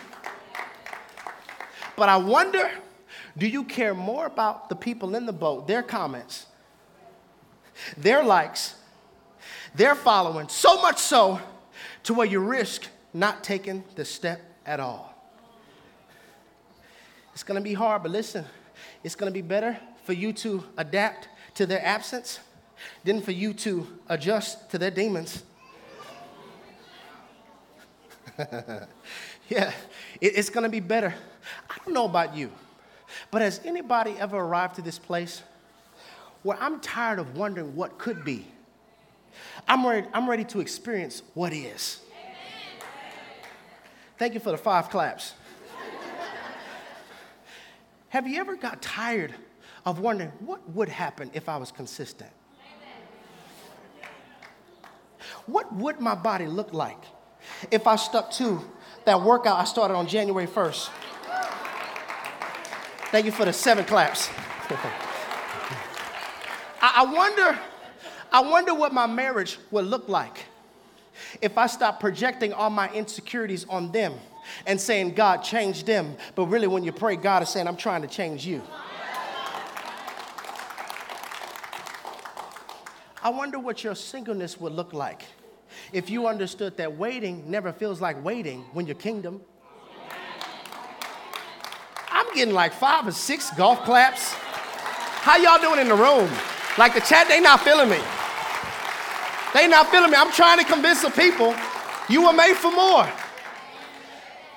But 1.96 2.09
I 2.09 2.16
wonder, 2.16 2.70
do 3.37 3.46
you 3.46 3.64
care 3.64 3.94
more 3.94 4.26
about 4.26 4.68
the 4.68 4.76
people 4.76 5.14
in 5.14 5.26
the 5.26 5.33
boat, 5.33 5.68
their 5.68 5.83
comments, 5.83 6.46
their 7.96 8.22
likes, 8.22 8.74
their 9.74 9.94
following, 9.94 10.48
so 10.48 10.80
much 10.83 10.98
so 10.98 11.40
to 12.04 12.14
where 12.14 12.26
you 12.26 12.40
risk 12.40 12.88
not 13.14 13.44
taking 13.44 13.85
the 13.94 14.05
step 14.05 14.40
at 14.66 14.81
all. 14.81 15.14
It's 17.33 17.44
going 17.44 17.59
to 17.59 17.64
be 17.64 17.74
hard, 17.74 18.03
but 18.03 18.12
listen, 18.12 18.44
it's 19.03 19.14
going 19.14 19.31
to 19.31 19.35
be 19.35 19.42
better 19.42 19.79
for 20.05 20.12
you 20.12 20.33
to 20.35 20.64
adapt 20.77 21.29
to 21.55 21.66
their 21.66 21.85
absence 21.85 22.40
than 23.05 23.22
for 23.22 23.33
you 23.33 23.55
to 23.55 23.87
adjust 24.09 24.70
to 24.70 24.79
their 24.79 24.90
demons. 24.90 25.44
yeah, 29.48 29.72
it's 30.20 30.50
going 30.50 30.64
to 30.64 30.70
be 30.70 30.81
better. 30.81 31.14
I 31.70 31.77
don't 31.85 31.94
know 31.94 32.05
about 32.07 32.37
you, 32.37 32.50
but 33.31 33.42
has 33.42 33.61
anybody 33.64 34.16
ever 34.18 34.37
arrived 34.37 34.74
to 34.77 34.83
this 34.83 34.98
place 34.98 35.42
where 36.42 36.59
I'm 36.61 36.81
tired 36.81 37.20
of 37.20 37.37
wondering 37.37 37.77
what 37.77 37.96
could 37.98 38.24
be? 38.24 38.46
I'm 39.68 39.87
ready, 39.87 40.07
I'm 40.12 40.29
ready 40.29 40.44
to 40.44 40.61
experience 40.61 41.22
what 41.35 41.53
is. 41.53 42.00
Thank 44.16 44.35
you 44.35 44.40
for 44.40 44.50
the 44.53 44.59
five 44.59 44.90
claps. 44.90 45.35
Have 48.11 48.29
you 48.29 48.38
ever 48.38 48.55
got 48.55 48.81
tired 48.81 49.35
of 49.85 49.98
wondering 49.98 50.31
what 50.38 50.68
would 50.70 50.88
happen 50.88 51.31
if 51.35 51.48
I 51.48 51.57
was 51.57 51.72
consistent? 51.72 52.31
What 55.46 55.74
would 55.74 56.00
my 56.00 56.14
body 56.14 56.46
look 56.46 56.72
like 56.72 56.98
if 57.70 57.87
I 57.87 57.96
stuck 57.96 58.31
to 58.33 58.64
that 59.05 59.20
workout 59.20 59.59
I 59.59 59.64
started 59.64 59.94
on 59.94 60.07
January 60.07 60.46
1st? 60.46 60.90
Thank 63.11 63.27
you 63.27 63.33
for 63.33 63.44
the 63.44 63.53
seven 63.53 63.85
claps. 63.85 64.31
I, 66.81 67.05
wonder, 67.05 67.59
I 68.33 68.40
wonder 68.40 68.74
what 68.74 68.94
my 68.94 69.07
marriage 69.07 69.59
would 69.70 69.87
look 69.87 70.09
like 70.09 70.43
if 71.40 71.57
I 71.59 71.66
stop 71.66 72.00
projecting 72.00 72.53
all 72.53 72.70
my 72.70 72.90
insecurities 72.92 73.64
on 73.68 73.92
them 73.92 74.14
and 74.66 74.81
saying, 74.81 75.14
God, 75.14 75.38
change 75.38 75.85
them, 75.85 76.16
but 76.35 76.46
really 76.46 76.66
when 76.66 76.85
you 76.85 76.92
pray, 76.92 77.16
God 77.16 77.42
is 77.42 77.48
saying, 77.48 77.66
I'm 77.66 77.77
trying 77.77 78.03
to 78.03 78.09
change 78.09 78.46
you. 78.46 78.62
I 83.22 83.31
wonder 83.31 83.59
what 83.59 83.83
your 83.83 83.94
singleness 83.94 84.61
would 84.61 84.72
look 84.72 84.92
like 84.92 85.24
if 85.92 86.11
you 86.11 86.27
understood 86.27 86.77
that 86.77 86.96
waiting 86.96 87.50
never 87.50 87.72
feels 87.72 88.00
like 88.00 88.22
waiting 88.22 88.61
when 88.72 88.87
you're 88.87 88.96
kingdom. 88.96 89.40
I'm 92.11 92.27
getting 92.35 92.53
like 92.53 92.72
five 92.72 93.07
or 93.07 93.12
six 93.12 93.50
golf 93.53 93.83
claps. 93.85 94.35
How 94.35 95.37
y'all 95.37 95.59
doing 95.59 95.81
in 95.81 95.88
the 95.88 95.94
room? 95.94 96.31
Like 96.77 96.94
the 96.94 97.00
chat, 97.00 97.29
they 97.29 97.40
not 97.40 97.61
feeling 97.61 97.88
me. 97.88 97.98
They 99.55 99.69
not 99.69 99.88
feeling 99.90 100.11
me. 100.11 100.17
I'm 100.17 100.33
trying 100.33 100.59
to 100.59 100.64
convince 100.64 101.03
the 101.03 101.11
people 101.11 101.55
you 102.09 102.27
were 102.27 102.33
made 102.33 102.57
for 102.57 102.73
more. 102.73 103.09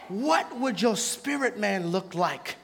What 0.10 0.60
would 0.60 0.82
your 0.82 0.98
spirit 0.98 1.60
man 1.60 1.88
look 1.88 2.16
like 2.16 2.56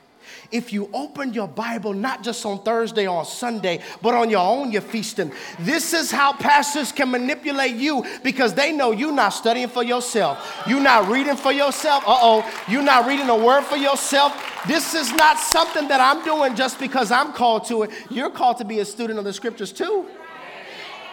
if 0.52 0.72
you 0.74 0.90
opened 0.94 1.36
your 1.36 1.48
Bible 1.48 1.94
not 1.94 2.24
just 2.24 2.46
on 2.46 2.64
Thursday 2.64 3.06
or 3.06 3.20
on 3.20 3.26
Sunday, 3.26 3.82
but 4.02 4.16
on 4.16 4.32
your 4.32 4.40
own 4.40 4.72
you're 4.72 4.82
feasting? 4.82 5.32
This 5.60 5.94
is 5.94 6.10
how 6.10 6.34
pastors 6.34 6.92
can 6.92 7.12
manipulate 7.12 7.76
you 7.76 8.04
because 8.24 8.56
they 8.56 8.72
know 8.72 8.92
you're 8.92 9.12
not 9.12 9.30
studying 9.30 9.68
for 9.68 9.84
yourself. 9.84 10.64
You're 10.66 10.82
not 10.82 11.10
reading 11.12 11.36
for 11.36 11.52
yourself. 11.52 12.04
Uh 12.08 12.18
oh. 12.20 12.64
You're 12.68 12.82
not 12.82 13.06
reading 13.06 13.30
a 13.30 13.38
word 13.38 13.64
for 13.64 13.78
yourself. 13.78 14.34
This 14.68 14.96
is 14.96 15.12
not 15.12 15.38
something 15.38 15.88
that 15.90 16.02
I'm 16.02 16.24
doing 16.26 16.56
just 16.56 16.80
because 16.80 17.12
I'm 17.12 17.32
called 17.32 17.66
to 17.66 17.84
it. 17.84 17.92
You're 18.10 18.32
called 18.32 18.58
to 18.58 18.66
be 18.66 18.80
a 18.80 18.86
student 18.86 19.20
of 19.20 19.26
the 19.26 19.34
scriptures 19.34 19.72
too. 19.72 20.08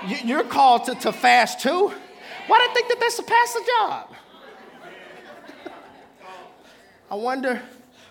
You're 0.06 0.44
called 0.44 0.84
to, 0.84 0.94
to 0.96 1.12
fast 1.12 1.60
too. 1.60 1.92
Why 2.46 2.58
do 2.58 2.64
you 2.64 2.74
think 2.74 2.88
that 2.88 3.00
that's 3.00 3.18
a 3.18 3.22
pastor 3.22 3.60
job? 3.66 4.14
I 7.10 7.14
wonder 7.14 7.62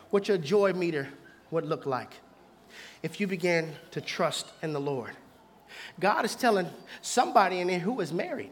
what 0.09 0.27
your 0.27 0.37
joy 0.37 0.73
meter 0.73 1.09
would 1.51 1.65
look 1.65 1.85
like 1.85 2.13
if 3.01 3.19
you 3.19 3.27
began 3.27 3.73
to 3.91 4.01
trust 4.01 4.47
in 4.61 4.73
the 4.73 4.79
Lord. 4.79 5.11
God 5.99 6.25
is 6.25 6.35
telling 6.35 6.67
somebody 7.01 7.59
in 7.59 7.69
here 7.69 7.79
who 7.79 7.99
is 8.01 8.13
married, 8.13 8.51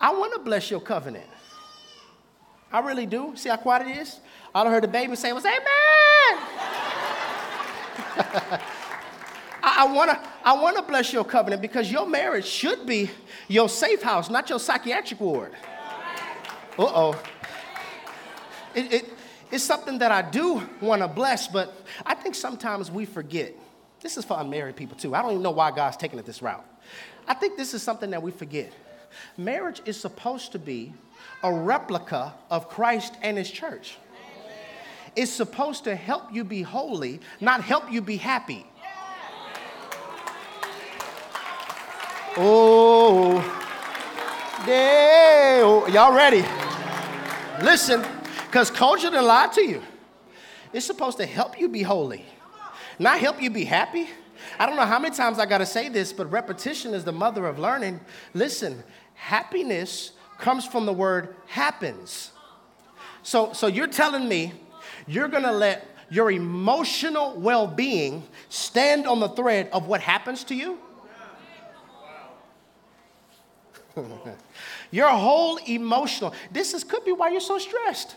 I 0.00 0.12
want 0.12 0.32
to 0.34 0.38
bless 0.38 0.70
your 0.70 0.80
covenant. 0.80 1.26
I 2.72 2.80
really 2.80 3.06
do. 3.06 3.32
See 3.36 3.48
how 3.48 3.56
quiet 3.56 3.88
it 3.88 3.98
is? 3.98 4.20
I 4.54 4.62
don't 4.62 4.72
hear 4.72 4.80
the 4.80 4.88
baby 4.88 5.16
say 5.16 5.32
was, 5.32 5.44
Amen. 5.44 5.60
I, 9.62 9.92
want 9.92 10.10
to 10.10 10.20
I 10.44 10.52
wanna 10.52 10.82
bless 10.82 11.12
your 11.12 11.24
covenant 11.24 11.62
because 11.62 11.90
your 11.90 12.06
marriage 12.06 12.46
should 12.46 12.86
be 12.86 13.10
your 13.48 13.68
safe 13.68 14.02
house, 14.02 14.30
not 14.30 14.48
your 14.48 14.58
psychiatric 14.58 15.20
ward. 15.20 15.52
Uh 16.78 16.82
oh. 16.84 17.22
It, 18.74 18.92
it, 18.92 19.08
it's 19.50 19.64
something 19.64 19.98
that 19.98 20.12
I 20.12 20.22
do 20.22 20.62
want 20.80 21.02
to 21.02 21.08
bless, 21.08 21.48
but 21.48 21.74
I 22.06 22.14
think 22.14 22.34
sometimes 22.34 22.90
we 22.90 23.04
forget. 23.04 23.54
This 24.00 24.16
is 24.16 24.24
for 24.24 24.38
unmarried 24.40 24.76
people 24.76 24.96
too. 24.96 25.14
I 25.14 25.22
don't 25.22 25.32
even 25.32 25.42
know 25.42 25.50
why 25.50 25.72
God's 25.72 25.96
taking 25.96 26.18
it 26.18 26.24
this 26.24 26.40
route. 26.40 26.64
I 27.26 27.34
think 27.34 27.56
this 27.56 27.74
is 27.74 27.82
something 27.82 28.10
that 28.10 28.22
we 28.22 28.30
forget. 28.30 28.72
Marriage 29.36 29.82
is 29.84 30.00
supposed 30.00 30.52
to 30.52 30.58
be 30.58 30.94
a 31.42 31.52
replica 31.52 32.32
of 32.48 32.68
Christ 32.68 33.14
and 33.22 33.36
His 33.36 33.50
church. 33.50 33.96
It's 35.16 35.32
supposed 35.32 35.84
to 35.84 35.96
help 35.96 36.32
you 36.32 36.44
be 36.44 36.62
holy, 36.62 37.20
not 37.40 37.62
help 37.62 37.90
you 37.90 38.00
be 38.00 38.16
happy. 38.16 38.64
Oh, 42.36 43.38
yeah. 44.66 45.60
Oh, 45.62 45.86
y'all 45.88 46.14
ready? 46.14 46.44
Listen, 47.62 48.04
because 48.46 48.70
culture 48.70 49.10
done 49.10 49.24
lied 49.24 49.52
to 49.54 49.62
you. 49.62 49.82
It's 50.72 50.86
supposed 50.86 51.18
to 51.18 51.26
help 51.26 51.58
you 51.58 51.68
be 51.68 51.82
holy, 51.82 52.24
not 53.00 53.18
help 53.18 53.42
you 53.42 53.50
be 53.50 53.64
happy. 53.64 54.08
I 54.58 54.66
don't 54.66 54.76
know 54.76 54.86
how 54.86 55.00
many 55.00 55.14
times 55.14 55.38
I 55.40 55.46
got 55.46 55.58
to 55.58 55.66
say 55.66 55.88
this, 55.88 56.12
but 56.12 56.30
repetition 56.30 56.94
is 56.94 57.04
the 57.04 57.12
mother 57.12 57.46
of 57.46 57.58
learning. 57.58 57.98
Listen, 58.32 58.84
happiness 59.14 60.12
comes 60.38 60.64
from 60.64 60.86
the 60.86 60.92
word 60.92 61.34
happens. 61.46 62.30
So, 63.22 63.52
so 63.52 63.66
you're 63.66 63.88
telling 63.88 64.28
me 64.28 64.52
you're 65.06 65.28
going 65.28 65.42
to 65.42 65.52
let 65.52 65.86
your 66.10 66.30
emotional 66.30 67.34
well 67.38 67.66
being 67.66 68.22
stand 68.48 69.06
on 69.06 69.18
the 69.18 69.28
thread 69.28 69.68
of 69.72 69.86
what 69.88 70.00
happens 70.00 70.44
to 70.44 70.54
you? 70.54 70.78
Your 74.90 75.08
whole 75.10 75.56
emotional, 75.68 76.34
this 76.50 76.74
is, 76.74 76.84
could 76.84 77.04
be 77.04 77.12
why 77.12 77.30
you're 77.30 77.40
so 77.40 77.58
stressed. 77.58 78.16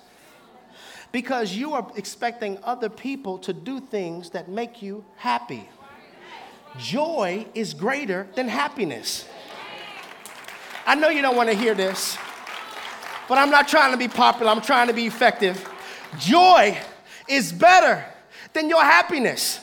Because 1.11 1.53
you 1.53 1.73
are 1.73 1.91
expecting 1.95 2.57
other 2.63 2.89
people 2.89 3.37
to 3.39 3.53
do 3.53 3.79
things 3.79 4.31
that 4.31 4.49
make 4.49 4.81
you 4.81 5.05
happy. 5.15 5.69
joy 6.79 7.45
is 7.53 7.73
greater 7.73 8.27
than 8.35 8.47
happiness. 8.47 9.25
I 10.85 10.95
know 10.95 11.09
you 11.09 11.21
don't 11.21 11.35
want 11.35 11.49
to 11.49 11.55
hear 11.55 11.75
this, 11.75 12.17
but 13.29 13.37
I'm 13.37 13.51
not 13.51 13.67
trying 13.67 13.91
to 13.91 13.97
be 13.97 14.07
popular, 14.07 14.51
I'm 14.51 14.61
trying 14.61 14.87
to 14.87 14.93
be 14.93 15.05
effective. 15.05 15.69
Joy 16.19 16.77
is 17.27 17.53
better 17.53 18.03
than 18.53 18.69
your 18.69 18.83
happiness. 18.83 19.59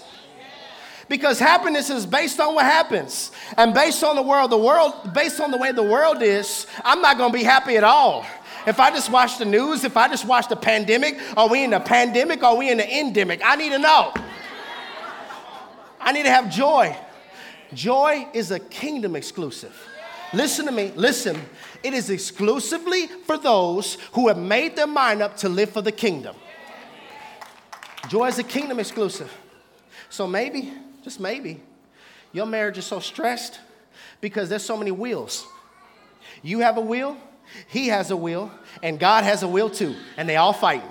Because 1.08 1.40
happiness 1.40 1.90
is 1.90 2.06
based 2.06 2.38
on 2.38 2.54
what 2.54 2.64
happens. 2.64 3.32
And 3.56 3.74
based 3.74 4.02
on 4.04 4.16
the 4.16 4.22
world, 4.22 4.50
the 4.50 4.58
world, 4.58 5.12
based 5.12 5.40
on 5.40 5.50
the 5.50 5.56
way 5.56 5.72
the 5.72 5.82
world 5.82 6.22
is, 6.22 6.66
I'm 6.84 7.00
not 7.02 7.18
gonna 7.18 7.32
be 7.32 7.42
happy 7.42 7.76
at 7.76 7.84
all. 7.84 8.26
If 8.66 8.78
I 8.78 8.90
just 8.90 9.10
watch 9.10 9.38
the 9.38 9.44
news, 9.44 9.84
if 9.84 9.96
I 9.96 10.08
just 10.08 10.26
watch 10.26 10.48
the 10.48 10.56
pandemic, 10.56 11.18
are 11.36 11.48
we 11.48 11.64
in 11.64 11.70
the 11.70 11.80
pandemic? 11.80 12.42
Are 12.42 12.56
we 12.56 12.70
in 12.70 12.78
the 12.78 12.98
endemic? 12.98 13.40
I 13.44 13.56
need 13.56 13.70
to 13.70 13.78
know. 13.78 14.12
I 16.00 16.12
need 16.12 16.24
to 16.24 16.30
have 16.30 16.50
joy. 16.50 16.96
Joy 17.72 18.26
is 18.32 18.50
a 18.50 18.58
kingdom 18.58 19.16
exclusive. 19.16 19.76
Listen 20.32 20.66
to 20.66 20.72
me, 20.72 20.92
listen. 20.94 21.40
It 21.82 21.94
is 21.94 22.10
exclusively 22.10 23.06
for 23.06 23.38
those 23.38 23.96
who 24.12 24.28
have 24.28 24.38
made 24.38 24.76
their 24.76 24.86
mind 24.86 25.22
up 25.22 25.36
to 25.38 25.48
live 25.48 25.70
for 25.70 25.82
the 25.82 25.92
kingdom. 25.92 26.36
Joy 28.08 28.26
is 28.26 28.38
a 28.38 28.44
kingdom 28.44 28.78
exclusive. 28.78 29.32
So 30.08 30.26
maybe, 30.26 30.72
just 31.02 31.20
maybe, 31.20 31.62
your 32.32 32.46
marriage 32.46 32.78
is 32.78 32.86
so 32.86 33.00
stressed 33.00 33.60
because 34.20 34.48
there's 34.48 34.64
so 34.64 34.76
many 34.76 34.90
wheels. 34.90 35.46
You 36.42 36.60
have 36.60 36.76
a 36.76 36.80
wheel, 36.80 37.16
he 37.68 37.88
has 37.88 38.10
a 38.10 38.16
will, 38.16 38.50
and 38.82 38.98
God 38.98 39.24
has 39.24 39.42
a 39.42 39.48
will 39.48 39.70
too, 39.70 39.94
and 40.16 40.28
they 40.28 40.36
all 40.36 40.52
fighting. 40.52 40.88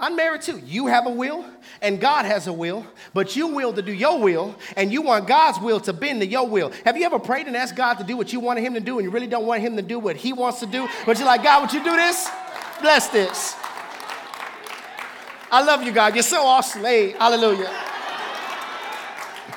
I'm 0.00 0.14
married 0.14 0.42
too. 0.42 0.60
You 0.64 0.86
have 0.86 1.06
a 1.06 1.10
will, 1.10 1.44
and 1.82 2.00
God 2.00 2.24
has 2.24 2.46
a 2.46 2.52
will, 2.52 2.86
but 3.14 3.34
you 3.34 3.48
will 3.48 3.72
to 3.72 3.82
do 3.82 3.92
your 3.92 4.20
will, 4.20 4.54
and 4.76 4.92
you 4.92 5.02
want 5.02 5.26
God's 5.26 5.58
will 5.58 5.80
to 5.80 5.92
bend 5.92 6.20
to 6.20 6.26
your 6.26 6.46
will. 6.46 6.72
Have 6.84 6.96
you 6.96 7.04
ever 7.04 7.18
prayed 7.18 7.48
and 7.48 7.56
asked 7.56 7.74
God 7.74 7.94
to 7.94 8.04
do 8.04 8.16
what 8.16 8.32
you 8.32 8.38
wanted 8.38 8.62
Him 8.62 8.74
to 8.74 8.80
do, 8.80 8.98
and 8.98 9.04
you 9.04 9.10
really 9.10 9.26
don't 9.26 9.46
want 9.46 9.60
Him 9.60 9.74
to 9.76 9.82
do 9.82 9.98
what 9.98 10.16
He 10.16 10.32
wants 10.32 10.60
to 10.60 10.66
do, 10.66 10.88
but 11.04 11.18
you're 11.18 11.26
like, 11.26 11.42
God, 11.42 11.62
would 11.62 11.72
you 11.72 11.82
do 11.82 11.96
this? 11.96 12.28
Bless 12.80 13.08
this. 13.08 13.56
I 15.50 15.62
love 15.64 15.82
you, 15.82 15.92
God. 15.92 16.14
You're 16.14 16.22
so 16.22 16.44
awesome. 16.44 16.82
Hey, 16.82 17.12
hallelujah. 17.12 17.87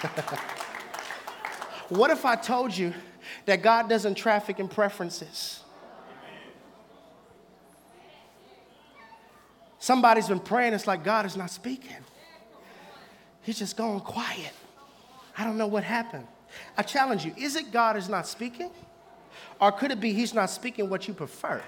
what 1.89 2.11
if 2.11 2.25
I 2.25 2.35
told 2.35 2.75
you 2.75 2.93
that 3.45 3.61
God 3.61 3.89
doesn't 3.89 4.15
traffic 4.15 4.59
in 4.59 4.67
preferences? 4.67 5.61
Somebody's 9.79 10.27
been 10.27 10.39
praying, 10.39 10.73
it's 10.73 10.85
like 10.85 11.03
God 11.03 11.25
is 11.25 11.35
not 11.35 11.49
speaking. 11.49 11.97
He's 13.41 13.57
just 13.57 13.75
going 13.75 13.99
quiet. 13.99 14.53
I 15.37 15.43
don't 15.43 15.57
know 15.57 15.67
what 15.67 15.83
happened. 15.83 16.27
I 16.77 16.83
challenge 16.83 17.25
you 17.25 17.33
is 17.37 17.55
it 17.55 17.71
God 17.71 17.97
is 17.97 18.07
not 18.07 18.27
speaking? 18.27 18.69
Or 19.59 19.71
could 19.71 19.91
it 19.91 19.99
be 19.99 20.13
He's 20.13 20.33
not 20.33 20.49
speaking 20.49 20.89
what 20.89 21.07
you 21.07 21.13
prefer? 21.13 21.61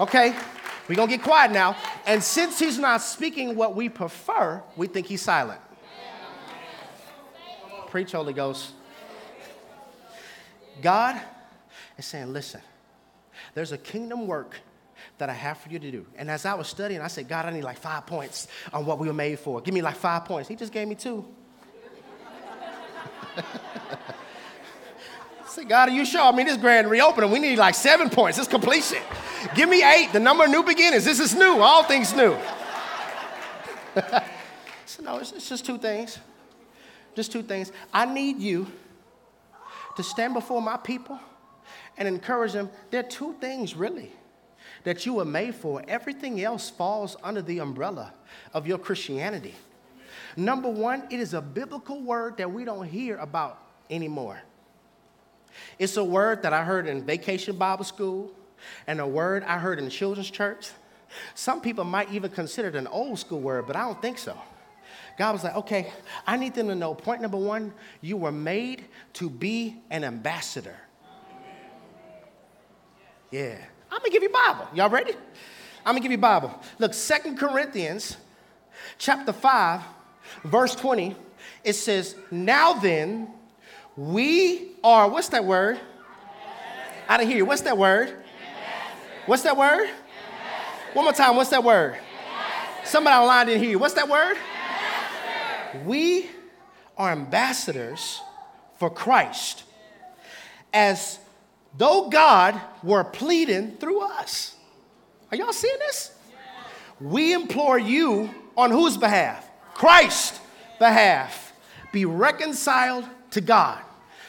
Okay, 0.00 0.36
we're 0.88 0.94
gonna 0.94 1.10
get 1.10 1.22
quiet 1.22 1.50
now. 1.50 1.76
And 2.06 2.22
since 2.22 2.58
He's 2.58 2.78
not 2.78 3.02
speaking 3.02 3.56
what 3.56 3.74
we 3.74 3.88
prefer, 3.88 4.62
we 4.76 4.86
think 4.86 5.06
He's 5.06 5.22
silent. 5.22 5.60
Preach, 7.96 8.12
Holy 8.12 8.34
Ghost. 8.34 8.72
God 10.82 11.18
is 11.96 12.04
saying, 12.04 12.30
listen, 12.30 12.60
there's 13.54 13.72
a 13.72 13.78
kingdom 13.78 14.26
work 14.26 14.54
that 15.16 15.30
I 15.30 15.32
have 15.32 15.56
for 15.56 15.70
you 15.70 15.78
to 15.78 15.90
do. 15.90 16.04
And 16.18 16.30
as 16.30 16.44
I 16.44 16.52
was 16.52 16.68
studying, 16.68 17.00
I 17.00 17.06
said, 17.06 17.26
God, 17.26 17.46
I 17.46 17.52
need 17.52 17.64
like 17.64 17.78
five 17.78 18.04
points 18.04 18.48
on 18.70 18.84
what 18.84 18.98
we 18.98 19.06
were 19.06 19.14
made 19.14 19.38
for. 19.38 19.62
Give 19.62 19.72
me 19.72 19.80
like 19.80 19.96
five 19.96 20.26
points. 20.26 20.46
He 20.46 20.56
just 20.56 20.74
gave 20.74 20.86
me 20.86 20.94
two. 20.94 21.24
Said, 25.46 25.66
God, 25.66 25.88
are 25.88 25.92
you 25.92 26.04
sure? 26.04 26.20
I 26.20 26.32
mean, 26.32 26.44
this 26.44 26.58
grand 26.58 26.90
reopening, 26.90 27.30
we 27.30 27.38
need 27.38 27.56
like 27.56 27.74
seven 27.74 28.10
points. 28.10 28.36
It's 28.36 28.46
completion. 28.46 29.00
Give 29.54 29.70
me 29.70 29.82
eight, 29.82 30.10
the 30.12 30.20
number 30.20 30.44
of 30.44 30.50
new 30.50 30.62
beginnings. 30.62 31.06
This 31.06 31.18
is 31.18 31.34
new, 31.34 31.62
all 31.62 31.82
things 31.82 32.14
new. 32.14 32.36
so, 34.84 35.02
no, 35.02 35.16
it's, 35.16 35.32
it's 35.32 35.48
just 35.48 35.64
two 35.64 35.78
things. 35.78 36.18
Just 37.16 37.32
two 37.32 37.42
things. 37.42 37.72
I 37.92 38.04
need 38.04 38.38
you 38.38 38.66
to 39.96 40.02
stand 40.04 40.34
before 40.34 40.62
my 40.62 40.76
people 40.76 41.18
and 41.98 42.06
encourage 42.06 42.52
them. 42.52 42.70
There 42.90 43.00
are 43.00 43.08
two 43.08 43.34
things, 43.40 43.74
really 43.74 44.12
that 44.84 45.04
you 45.04 45.14
were 45.14 45.24
made 45.24 45.54
for. 45.54 45.82
Everything 45.88 46.40
else 46.40 46.70
falls 46.70 47.16
under 47.24 47.42
the 47.42 47.58
umbrella 47.58 48.12
of 48.54 48.68
your 48.68 48.78
Christianity. 48.78 49.54
Number 50.36 50.68
one, 50.68 51.02
it 51.10 51.18
is 51.18 51.34
a 51.34 51.40
biblical 51.40 52.00
word 52.00 52.36
that 52.36 52.52
we 52.52 52.64
don't 52.64 52.86
hear 52.86 53.16
about 53.16 53.58
anymore. 53.90 54.38
It's 55.78 55.96
a 55.96 56.04
word 56.04 56.42
that 56.42 56.52
I 56.52 56.62
heard 56.62 56.86
in 56.86 57.04
vacation 57.04 57.56
Bible 57.56 57.84
school 57.84 58.30
and 58.86 59.00
a 59.00 59.06
word 59.06 59.42
I 59.42 59.58
heard 59.58 59.80
in 59.80 59.90
children's 59.90 60.30
church. 60.30 60.68
Some 61.34 61.60
people 61.60 61.84
might 61.84 62.12
even 62.12 62.30
consider 62.30 62.68
it 62.68 62.76
an 62.76 62.86
old 62.86 63.18
school 63.18 63.40
word, 63.40 63.66
but 63.66 63.74
I 63.74 63.80
don't 63.80 64.00
think 64.00 64.18
so. 64.18 64.36
God 65.18 65.32
was 65.32 65.44
like, 65.44 65.56
okay, 65.56 65.92
I 66.26 66.36
need 66.36 66.54
them 66.54 66.68
to 66.68 66.74
know 66.74 66.94
point 66.94 67.22
number 67.22 67.38
one, 67.38 67.72
you 68.00 68.16
were 68.16 68.32
made 68.32 68.84
to 69.14 69.30
be 69.30 69.76
an 69.90 70.04
ambassador. 70.04 70.76
Yeah. 73.30 73.56
I'm 73.90 73.98
gonna 73.98 74.10
give 74.10 74.22
you 74.22 74.28
Bible. 74.28 74.68
Y'all 74.74 74.90
ready? 74.90 75.12
I'm 75.84 75.94
gonna 75.94 76.00
give 76.00 76.12
you 76.12 76.18
Bible. 76.18 76.52
Look, 76.78 76.94
Second 76.94 77.38
Corinthians 77.38 78.16
chapter 78.98 79.32
5, 79.32 79.80
verse 80.44 80.74
20, 80.74 81.16
it 81.64 81.72
says, 81.74 82.14
Now 82.30 82.74
then, 82.74 83.28
we 83.96 84.72
are, 84.84 85.08
what's 85.08 85.28
that 85.30 85.44
word? 85.44 85.80
I 87.08 87.16
didn't 87.16 87.30
hear 87.30 87.38
you. 87.38 87.46
What's 87.46 87.62
that 87.62 87.78
word? 87.78 88.14
What's 89.26 89.42
that 89.42 89.56
word? 89.56 89.88
One 90.92 91.04
more 91.04 91.14
time, 91.14 91.36
what's 91.36 91.50
that 91.50 91.64
word? 91.64 91.98
Somebody 92.84 93.16
online 93.16 93.46
didn't 93.46 93.62
hear 93.62 93.70
you. 93.70 93.78
What's 93.78 93.94
that 93.94 94.08
word? 94.08 94.36
We 95.84 96.30
are 96.96 97.12
ambassadors 97.12 98.20
for 98.78 98.90
Christ 98.90 99.64
as 100.72 101.18
though 101.76 102.08
God 102.08 102.60
were 102.82 103.04
pleading 103.04 103.76
through 103.76 104.00
us. 104.00 104.54
Are 105.30 105.36
y'all 105.36 105.52
seeing 105.52 105.78
this? 105.80 106.12
We 107.00 107.32
implore 107.32 107.78
you 107.78 108.30
on 108.56 108.70
whose 108.70 108.96
behalf? 108.96 109.48
Christ's 109.74 110.40
behalf. 110.78 111.52
Be 111.92 112.04
reconciled 112.04 113.04
to 113.32 113.40
God. 113.40 113.82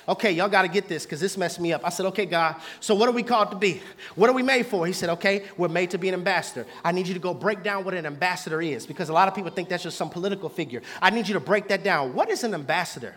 Okay, 0.10 0.32
y'all 0.32 0.48
got 0.48 0.62
to 0.62 0.70
get 0.70 0.88
this 0.88 1.04
because 1.06 1.20
this 1.20 1.38
messed 1.38 1.60
me 1.60 1.74
up. 1.74 1.86
I 1.86 1.89
said, 1.89 2.06
okay, 2.08 2.26
God, 2.26 2.56
so 2.80 2.96
what 2.96 3.10
are 3.10 3.12
we 3.12 3.24
called 3.24 3.52
to 3.52 3.58
be? 3.58 3.82
What 4.15 4.30
are 4.30 4.34
we 4.34 4.41
made 4.41 4.65
for? 4.65 4.88
He 4.88 4.93
said, 4.93 5.10
okay, 5.10 5.43
we're 5.58 5.67
made 5.67 5.91
to 5.91 5.98
be 5.98 6.08
an 6.08 6.13
ambassador. 6.13 6.65
I 6.84 6.93
need 6.93 7.08
you 7.08 7.13
to 7.13 7.20
go 7.20 7.34
break 7.34 7.62
down 7.62 7.84
what 7.84 7.93
an 7.93 8.06
ambassador 8.06 8.62
is 8.62 8.88
because 8.88 9.10
a 9.10 9.13
lot 9.13 9.28
of 9.28 9.36
people 9.36 9.52
think 9.52 9.67
that's 9.67 9.84
just 9.84 9.98
some 9.98 10.10
political 10.10 10.48
figure. 10.48 10.82
I 11.02 11.10
need 11.10 11.28
you 11.28 11.34
to 11.34 11.41
break 11.41 11.67
that 11.67 11.84
down. 11.84 12.13
What 12.13 12.30
is 12.30 12.46
an 12.46 12.54
ambassador? 12.54 13.15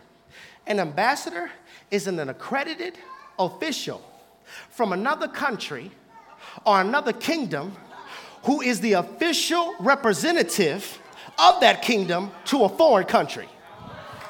An 0.67 0.81
ambassador 0.81 1.51
is 1.93 2.09
an 2.09 2.19
accredited 2.29 2.99
official 3.39 4.03
from 4.71 4.93
another 4.93 5.29
country 5.29 5.93
or 6.67 6.81
another 6.81 7.13
kingdom 7.13 7.77
who 8.45 8.63
is 8.63 8.81
the 8.81 8.95
official 8.95 9.77
representative 9.79 10.99
of 11.39 11.61
that 11.61 11.83
kingdom 11.83 12.33
to 12.47 12.65
a 12.65 12.69
foreign 12.69 13.07
country. 13.07 13.49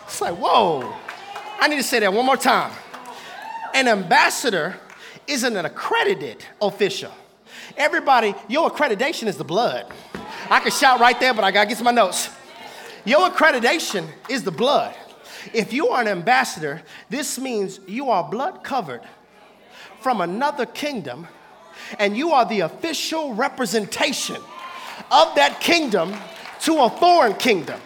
It's 0.05 0.21
like, 0.21 0.37
whoa. 0.37 0.95
I 1.61 1.69
need 1.69 1.77
to 1.77 1.83
say 1.83 2.01
that 2.01 2.13
one 2.13 2.25
more 2.25 2.39
time. 2.39 2.73
An 3.75 3.87
ambassador 3.87 4.77
isn't 5.27 5.55
an 5.55 5.67
accredited 5.67 6.45
official. 6.61 7.13
Everybody, 7.77 8.35
your 8.49 8.71
accreditation 8.71 9.27
is 9.27 9.37
the 9.37 9.45
blood. 9.45 9.87
I 10.49 10.61
could 10.61 10.73
shout 10.73 11.01
right 11.01 11.21
there, 11.21 11.35
but 11.35 11.45
I 11.45 11.51
gotta 11.51 11.69
get 11.69 11.77
to 11.79 11.85
my 11.85 11.91
notes. 11.91 12.31
Your 13.05 13.29
accreditation 13.29 14.07
is 14.29 14.43
the 14.43 14.51
blood. 14.51 14.95
If 15.53 15.73
you 15.73 15.89
are 15.89 16.01
an 16.01 16.09
ambassador, 16.09 16.83
this 17.11 17.39
means 17.39 17.79
you 17.87 18.09
are 18.09 18.29
blood 18.29 18.65
covered 18.65 19.03
from 20.01 20.23
another 20.23 20.65
kingdom, 20.65 21.29
and 21.99 22.17
you 22.17 22.33
are 22.33 22.47
the 22.47 22.61
official 22.61 23.35
representation 23.35 24.37
of 25.11 25.35
that 25.35 25.61
kingdom 25.61 26.15
to 26.61 26.79
a 26.79 26.91
foreign 26.91 27.35
kingdom. 27.35 27.81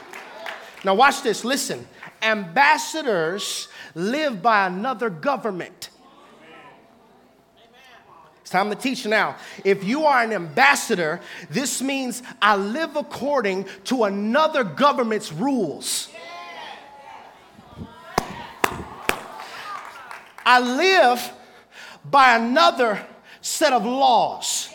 Now, 0.84 0.94
watch 0.94 1.22
this. 1.22 1.44
Listen, 1.44 1.86
ambassadors 2.24 3.68
live 3.94 4.42
by 4.42 4.66
another 4.66 5.10
government. 5.10 5.90
It's 8.40 8.50
time 8.50 8.68
to 8.70 8.76
teach 8.76 9.06
now. 9.06 9.36
If 9.64 9.84
you 9.84 10.04
are 10.04 10.22
an 10.22 10.32
ambassador, 10.32 11.20
this 11.48 11.80
means 11.80 12.22
I 12.42 12.56
live 12.56 12.96
according 12.96 13.66
to 13.84 14.04
another 14.04 14.64
government's 14.64 15.32
rules. 15.32 16.10
I 20.46 20.60
live 20.60 21.32
by 22.04 22.36
another 22.36 23.04
set 23.40 23.72
of 23.72 23.86
laws. 23.86 24.68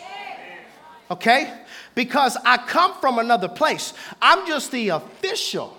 Okay? 1.10 1.56
Because 1.94 2.36
I 2.44 2.56
come 2.56 2.94
from 3.00 3.18
another 3.18 3.48
place. 3.48 3.92
I'm 4.20 4.46
just 4.46 4.72
the 4.72 4.88
official 4.90 5.76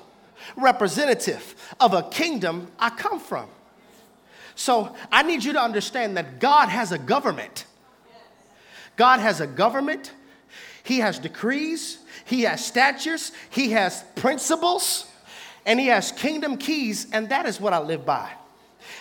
representative 0.55 1.55
of 1.79 1.93
a 1.93 2.03
kingdom 2.03 2.67
I 2.79 2.89
come 2.89 3.19
from. 3.19 3.47
So 4.55 4.95
I 5.11 5.23
need 5.23 5.43
you 5.43 5.53
to 5.53 5.61
understand 5.61 6.17
that 6.17 6.39
God 6.39 6.69
has 6.69 6.91
a 6.91 6.97
government. 6.97 7.65
God 8.95 9.19
has 9.19 9.41
a 9.41 9.47
government, 9.47 10.11
He 10.83 10.99
has 10.99 11.17
decrees, 11.17 11.99
He 12.25 12.41
has 12.41 12.63
statutes, 12.63 13.31
He 13.49 13.71
has 13.71 14.03
principles, 14.15 15.07
and 15.65 15.79
He 15.79 15.87
has 15.87 16.11
kingdom 16.11 16.57
keys, 16.57 17.07
and 17.11 17.29
that 17.29 17.45
is 17.45 17.59
what 17.59 17.73
I 17.73 17.79
live 17.79 18.05
by. 18.05 18.29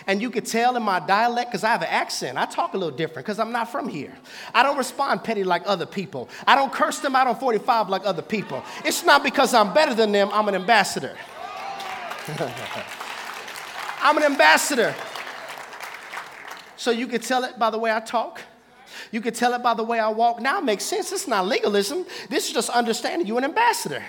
And 0.07 0.21
you 0.21 0.29
could 0.31 0.45
tell 0.45 0.75
in 0.75 0.83
my 0.83 0.99
dialect 0.99 1.51
because 1.51 1.63
I 1.63 1.69
have 1.69 1.81
an 1.81 1.89
accent. 1.89 2.37
I 2.37 2.45
talk 2.45 2.73
a 2.73 2.77
little 2.77 2.95
different 2.95 3.25
because 3.25 3.39
I'm 3.39 3.51
not 3.51 3.71
from 3.71 3.87
here. 3.87 4.15
I 4.53 4.63
don't 4.63 4.77
respond 4.77 5.23
petty 5.23 5.43
like 5.43 5.63
other 5.65 5.85
people. 5.85 6.29
I 6.47 6.55
don't 6.55 6.71
curse 6.71 6.99
them 6.99 7.15
out 7.15 7.27
on 7.27 7.37
45 7.37 7.89
like 7.89 8.05
other 8.05 8.21
people. 8.21 8.63
It's 8.85 9.03
not 9.03 9.23
because 9.23 9.53
I'm 9.53 9.73
better 9.73 9.93
than 9.93 10.11
them, 10.11 10.29
I'm 10.31 10.47
an 10.47 10.55
ambassador. 10.55 11.15
I'm 14.01 14.17
an 14.17 14.23
ambassador. 14.23 14.93
So 16.77 16.91
you 16.91 17.07
could 17.07 17.23
tell 17.23 17.43
it 17.43 17.57
by 17.57 17.69
the 17.69 17.79
way 17.79 17.91
I 17.91 17.99
talk. 17.99 18.41
You 19.11 19.21
could 19.21 19.35
tell 19.35 19.53
it 19.53 19.63
by 19.63 19.73
the 19.73 19.83
way 19.83 19.99
I 19.99 20.09
walk. 20.09 20.41
Now 20.41 20.59
it 20.59 20.63
makes 20.63 20.83
sense. 20.83 21.11
Is 21.11 21.27
not 21.27 21.47
legalism. 21.47 22.05
This 22.29 22.47
is 22.47 22.53
just 22.53 22.69
understanding 22.69 23.27
you're 23.27 23.37
an 23.37 23.43
ambassador. 23.43 24.03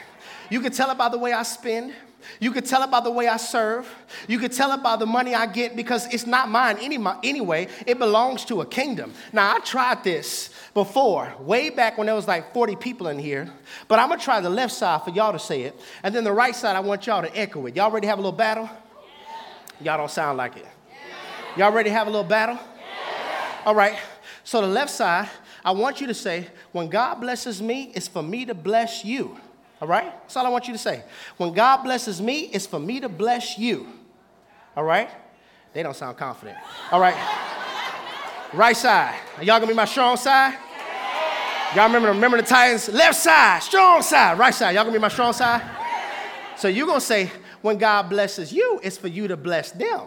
You 0.51 0.61
could 0.61 0.73
tell 0.73 0.91
it 0.91 0.99
by 0.99 1.09
the 1.09 1.19
way 1.19 1.33
I 1.33 1.43
spend. 1.43 1.95
You 2.41 2.51
could 2.51 2.65
tell 2.65 2.83
it 2.83 2.91
by 2.91 3.01
the 3.01 3.11
way 3.11 3.29
I 3.29 3.37
serve. 3.37 3.89
You 4.29 4.39
could 4.39 4.53
tell 4.53 4.73
it 4.73 4.83
by 4.83 4.97
the 4.97 5.07
money 5.07 5.35
I 5.35 5.47
get 5.47 5.77
because 5.77 6.13
it's 6.13 6.27
not 6.27 6.49
mine 6.49 6.79
any, 6.81 6.99
anyway. 7.23 7.69
It 7.87 7.99
belongs 7.99 8.45
to 8.47 8.61
a 8.61 8.67
kingdom. 8.67 9.15
Now, 9.33 9.57
I 9.57 9.61
tried 9.61 10.05
this 10.05 10.51
before, 10.75 11.33
way 11.41 11.71
back 11.71 11.99
when 11.99 12.07
there 12.07 12.15
was 12.15 12.29
like 12.29 12.53
40 12.53 12.77
people 12.77 13.09
in 13.09 13.19
here, 13.19 13.51
but 13.89 13.99
I'm 13.99 14.09
gonna 14.09 14.21
try 14.21 14.41
the 14.41 14.51
left 14.51 14.73
side 14.73 15.03
for 15.03 15.11
y'all 15.11 15.33
to 15.33 15.39
say 15.39 15.63
it. 15.63 15.79
And 16.03 16.15
then 16.15 16.25
the 16.25 16.33
right 16.33 16.55
side, 16.55 16.77
I 16.77 16.81
want 16.81 17.07
y'all 17.07 17.23
to 17.23 17.37
echo 17.37 17.67
it. 17.67 17.77
Y'all 17.77 17.91
ready 17.91 18.07
to 18.07 18.09
have 18.09 18.19
a 18.19 18.23
little 18.23 18.37
battle? 18.37 18.69
Y'all 19.81 19.99
don't 19.99 20.11
sound 20.11 20.39
like 20.39 20.57
it. 20.57 20.67
Y'all 21.57 21.73
ready 21.73 21.91
to 21.91 21.95
have 21.95 22.07
a 22.07 22.11
little 22.11 22.25
battle? 22.25 22.59
All 23.65 23.75
right. 23.75 23.99
So 24.45 24.61
the 24.61 24.67
left 24.67 24.91
side, 24.91 25.29
I 25.65 25.73
want 25.73 26.01
you 26.01 26.07
to 26.09 26.15
say, 26.15 26.49
when 26.73 26.89
God 26.89 27.17
blesses 27.17 27.63
me, 27.63 27.93
it's 27.95 28.09
for 28.09 28.23
me 28.23 28.45
to 28.47 28.55
bless 28.55 29.05
you. 29.05 29.39
All 29.83 29.89
right? 29.89 30.13
That's 30.23 30.37
all 30.37 30.47
I 30.47 30.49
want 30.49 30.69
you 30.69 30.75
to 30.75 30.79
say. 30.79 31.03
When 31.39 31.53
God 31.53 31.79
blesses 31.79 32.23
me, 32.23 32.43
it's 32.53 32.67
for 32.67 32.79
me 32.79 33.01
to 33.01 33.09
bless 33.09 33.59
you. 33.59 33.89
All 34.77 34.85
right? 34.85 35.11
They 35.73 35.83
don't 35.83 35.97
sound 35.97 36.17
confident. 36.17 36.57
All 36.93 37.01
right. 37.01 37.17
Right 38.53 38.77
side. 38.77 39.19
Are 39.39 39.43
y'all 39.43 39.59
gonna 39.59 39.67
be 39.67 39.75
my 39.75 39.85
strong 39.85 40.17
side? 40.17 40.57
Y'all 41.75 41.87
remember, 41.87 42.11
remember 42.11 42.37
the 42.37 42.45
Titans? 42.45 42.91
Left 42.91 43.19
side, 43.19 43.61
strong 43.61 44.03
side. 44.03 44.39
Right 44.39 44.55
side. 44.55 44.77
Y'all 44.77 44.85
gonna 44.85 44.95
be 44.95 45.01
my 45.01 45.09
strong 45.09 45.33
side? 45.33 45.69
So 46.57 46.69
you're 46.69 46.87
gonna 46.87 47.01
say, 47.01 47.33
when 47.61 47.77
God 47.77 48.09
blesses 48.09 48.53
you, 48.53 48.79
it's 48.85 48.97
for 48.97 49.09
you 49.09 49.27
to 49.27 49.37
bless 49.37 49.73
them. 49.73 50.03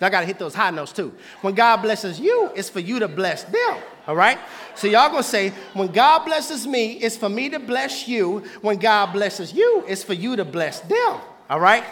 Y'all 0.00 0.10
got 0.10 0.20
to 0.20 0.26
hit 0.26 0.38
those 0.38 0.54
high 0.54 0.70
notes 0.70 0.92
too. 0.92 1.14
When 1.40 1.54
God 1.54 1.78
blesses 1.78 2.20
you, 2.20 2.50
it's 2.54 2.68
for 2.68 2.80
you 2.80 2.98
to 2.98 3.08
bless 3.08 3.44
them. 3.44 3.78
All 4.06 4.14
right? 4.14 4.38
So 4.74 4.86
y'all 4.86 5.08
going 5.08 5.22
to 5.22 5.28
say, 5.28 5.50
when 5.72 5.88
God 5.88 6.24
blesses 6.26 6.66
me, 6.66 6.92
it's 6.94 7.16
for 7.16 7.30
me 7.30 7.48
to 7.48 7.58
bless 7.58 8.06
you. 8.06 8.40
When 8.60 8.76
God 8.76 9.12
blesses 9.12 9.54
you, 9.54 9.84
it's 9.88 10.04
for 10.04 10.12
you 10.12 10.36
to 10.36 10.44
bless 10.44 10.80
them. 10.80 11.20
All 11.48 11.60
right? 11.60 11.82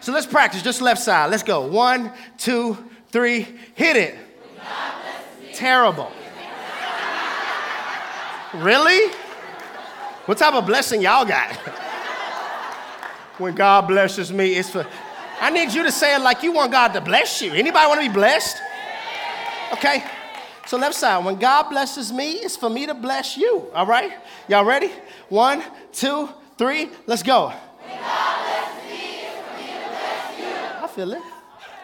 So 0.00 0.12
let's 0.12 0.26
practice. 0.26 0.62
Just 0.62 0.82
left 0.82 1.00
side. 1.00 1.30
Let's 1.30 1.44
go. 1.44 1.66
One, 1.68 2.12
two, 2.36 2.76
three. 3.10 3.46
Hit 3.74 3.96
it. 3.96 4.16
Terrible. 5.54 6.10
really? 8.54 9.12
What 10.26 10.38
type 10.38 10.54
of 10.54 10.66
blessing 10.66 11.00
y'all 11.00 11.24
got? 11.24 11.52
when 13.38 13.54
God 13.54 13.86
blesses 13.86 14.32
me, 14.32 14.54
it's 14.54 14.70
for 14.70 14.84
I 15.42 15.50
need 15.50 15.74
you 15.74 15.82
to 15.82 15.90
say 15.90 16.14
it 16.14 16.20
like 16.20 16.44
you 16.44 16.52
want 16.52 16.70
God 16.70 16.92
to 16.92 17.00
bless 17.00 17.42
you. 17.42 17.52
Anybody 17.52 17.88
want 17.88 18.00
to 18.00 18.08
be 18.08 18.14
blessed? 18.14 18.56
Okay. 19.72 20.04
So 20.68 20.78
left 20.78 20.94
side, 20.94 21.24
when 21.24 21.34
God 21.34 21.64
blesses 21.68 22.12
me, 22.12 22.34
it's 22.34 22.56
for 22.56 22.70
me 22.70 22.86
to 22.86 22.94
bless 22.94 23.36
you. 23.36 23.66
All 23.74 23.84
right? 23.84 24.12
Y'all 24.46 24.64
ready? 24.64 24.92
One, 25.30 25.64
two, 25.92 26.28
three, 26.56 26.90
let's 27.08 27.24
go. 27.24 27.48
When 27.48 27.98
God 27.98 28.44
blesses 28.44 28.88
me, 28.88 29.18
it's 29.18 29.34
for 29.34 29.58
me 29.58 29.66
to 29.66 29.88
bless 29.88 30.38
you. 30.38 30.84
I 30.84 30.86
feel 30.86 31.12
it. 31.12 31.22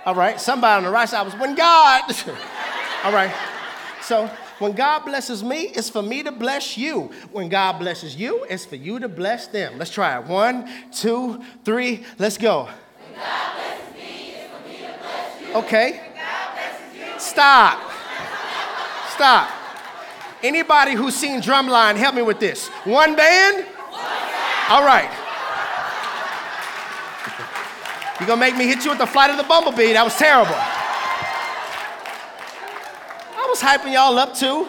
All 0.06 0.14
right. 0.14 0.40
Somebody 0.40 0.76
on 0.76 0.84
the 0.84 0.90
right 0.90 1.08
side 1.08 1.24
was 1.24 1.34
when 1.34 1.56
God. 1.56 2.12
All 3.02 3.12
right. 3.12 3.34
So 4.02 4.30
when 4.60 4.70
God 4.70 5.00
blesses 5.00 5.42
me, 5.42 5.62
it's 5.62 5.90
for 5.90 6.02
me 6.02 6.22
to 6.22 6.30
bless 6.30 6.78
you. 6.78 7.10
When 7.32 7.48
God 7.48 7.80
blesses 7.80 8.14
you, 8.14 8.44
it's 8.48 8.64
for 8.64 8.76
you 8.76 9.00
to 9.00 9.08
bless 9.08 9.48
them. 9.48 9.78
Let's 9.78 9.90
try 9.90 10.16
it. 10.16 10.26
One, 10.26 10.70
two, 10.92 11.42
three, 11.64 12.04
let's 12.20 12.38
go. 12.38 12.68
Okay. 15.54 16.00
Stop. 17.18 17.80
Stop. 19.14 19.50
Anybody 20.42 20.92
who's 20.92 21.16
seen 21.16 21.40
Drumline, 21.40 21.96
help 21.96 22.14
me 22.14 22.22
with 22.22 22.38
this. 22.38 22.68
One 22.84 23.16
band? 23.16 23.66
All 24.68 24.84
right. 24.84 25.10
You're 28.20 28.26
gonna 28.26 28.40
make 28.40 28.56
me 28.56 28.66
hit 28.66 28.84
you 28.84 28.90
with 28.90 28.98
the 28.98 29.06
flight 29.06 29.30
of 29.30 29.36
the 29.36 29.44
bumblebee. 29.44 29.92
That 29.92 30.04
was 30.04 30.16
terrible. 30.16 30.54
I 33.36 33.46
was 33.48 33.60
hyping 33.60 33.92
y'all 33.94 34.18
up 34.18 34.34
too. 34.34 34.68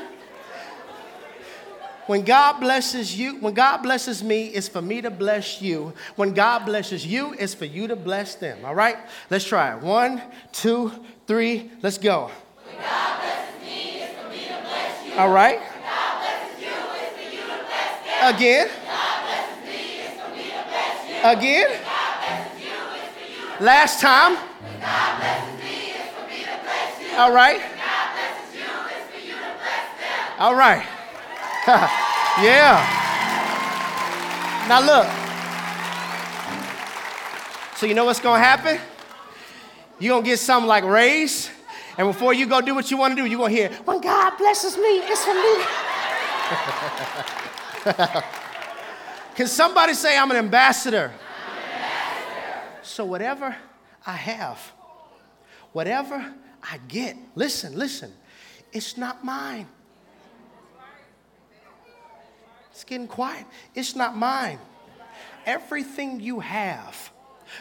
When 2.09 2.25
God 2.25 2.59
blesses 2.59 3.15
you, 3.15 3.35
when 3.35 3.53
God 3.53 3.83
blesses 3.83 4.23
me, 4.23 4.47
it's 4.47 4.67
for 4.67 4.81
me 4.81 4.99
to 4.99 5.11
bless 5.11 5.61
you. 5.61 5.93
When 6.15 6.33
God 6.33 6.65
blesses 6.65 7.05
you, 7.05 7.35
it's 7.37 7.53
for 7.53 7.65
you 7.65 7.87
to 7.87 7.95
bless 7.95 8.33
them. 8.33 8.65
All 8.65 8.73
right? 8.73 8.97
Let's 9.29 9.45
try 9.45 9.75
it. 9.75 9.83
One, 9.83 10.19
two, 10.51 10.91
three, 11.27 11.69
let's 11.83 11.99
go. 11.99 12.31
When 12.65 12.77
God 12.81 13.21
blesses 13.21 13.61
me, 13.61 14.01
it's 14.01 14.19
for 14.19 14.27
me 14.27 14.39
to 14.39 14.59
bless 14.63 15.05
you. 15.05 15.13
All 15.19 15.29
right? 15.29 15.59
When 15.59 15.81
God 15.83 16.19
blesses 16.19 16.59
you, 16.59 16.73
it's 16.97 17.13
for 17.13 17.29
you 17.29 17.41
to 17.45 17.61
bless 17.69 18.01
them. 18.01 18.35
Again. 18.35 18.67
When 18.69 18.89
God 18.89 19.21
blesses 19.29 19.61
me, 19.69 20.01
it's 20.01 20.17
for 20.19 20.29
me 20.33 20.43
to 20.49 20.65
bless 20.65 20.97
you. 21.05 21.15
Again. 21.29 21.69
When 21.69 21.85
God 21.85 22.17
blesses 22.25 22.57
you, 22.65 22.73
it's 22.97 23.13
for 23.13 23.29
you 23.29 23.57
to 23.59 23.63
Last 23.63 24.01
time. 24.01 24.33
When 24.33 24.79
God 24.81 25.19
blesses 25.21 25.61
me, 25.61 25.93
it's 25.93 26.09
for 26.17 26.25
me 26.25 26.41
to 26.41 26.57
bless 26.65 27.05
you. 27.05 27.17
All 27.19 27.31
right. 27.31 27.59
When 27.61 27.77
God 27.77 28.07
blesses 28.17 28.49
you, 28.57 28.65
it's 28.97 29.05
for 29.13 29.21
you 29.29 29.37
to 29.37 29.51
bless 29.61 29.85
them. 30.01 30.39
All 30.39 30.55
right. 30.55 30.98
yeah. 32.41 32.81
Now 34.67 34.81
look. 34.81 35.07
So 37.75 37.85
you 37.85 37.93
know 37.93 38.05
what's 38.05 38.19
gonna 38.19 38.43
happen? 38.43 38.79
You're 39.99 40.15
gonna 40.15 40.25
get 40.25 40.39
something 40.39 40.67
like 40.67 40.83
raise, 40.83 41.51
and 41.95 42.07
before 42.07 42.33
you 42.33 42.47
go 42.47 42.59
do 42.59 42.73
what 42.73 42.89
you 42.89 42.97
want 42.97 43.15
to 43.15 43.21
do, 43.21 43.29
you're 43.29 43.37
gonna 43.37 43.53
hear, 43.53 43.69
when 43.85 44.01
God 44.01 44.35
blesses 44.39 44.77
me, 44.77 45.01
it's 45.03 45.23
for 45.23 45.35
me. 45.35 45.63
Can 49.35 49.45
somebody 49.45 49.93
say 49.93 50.17
I'm 50.17 50.31
an 50.31 50.37
ambassador? 50.37 51.11
I'm 51.11 51.11
an 51.11 51.65
ambassador. 51.71 52.81
So 52.81 53.05
whatever 53.05 53.55
I 54.07 54.13
have, 54.13 54.57
whatever 55.71 56.33
I 56.63 56.79
get, 56.87 57.15
listen, 57.35 57.77
listen, 57.77 58.11
it's 58.71 58.97
not 58.97 59.23
mine. 59.23 59.67
It's 62.79 62.85
getting 62.85 63.07
quiet. 63.09 63.45
It's 63.75 63.93
not 63.93 64.15
mine. 64.15 64.57
Everything 65.45 66.21
you 66.21 66.39
have, 66.39 67.11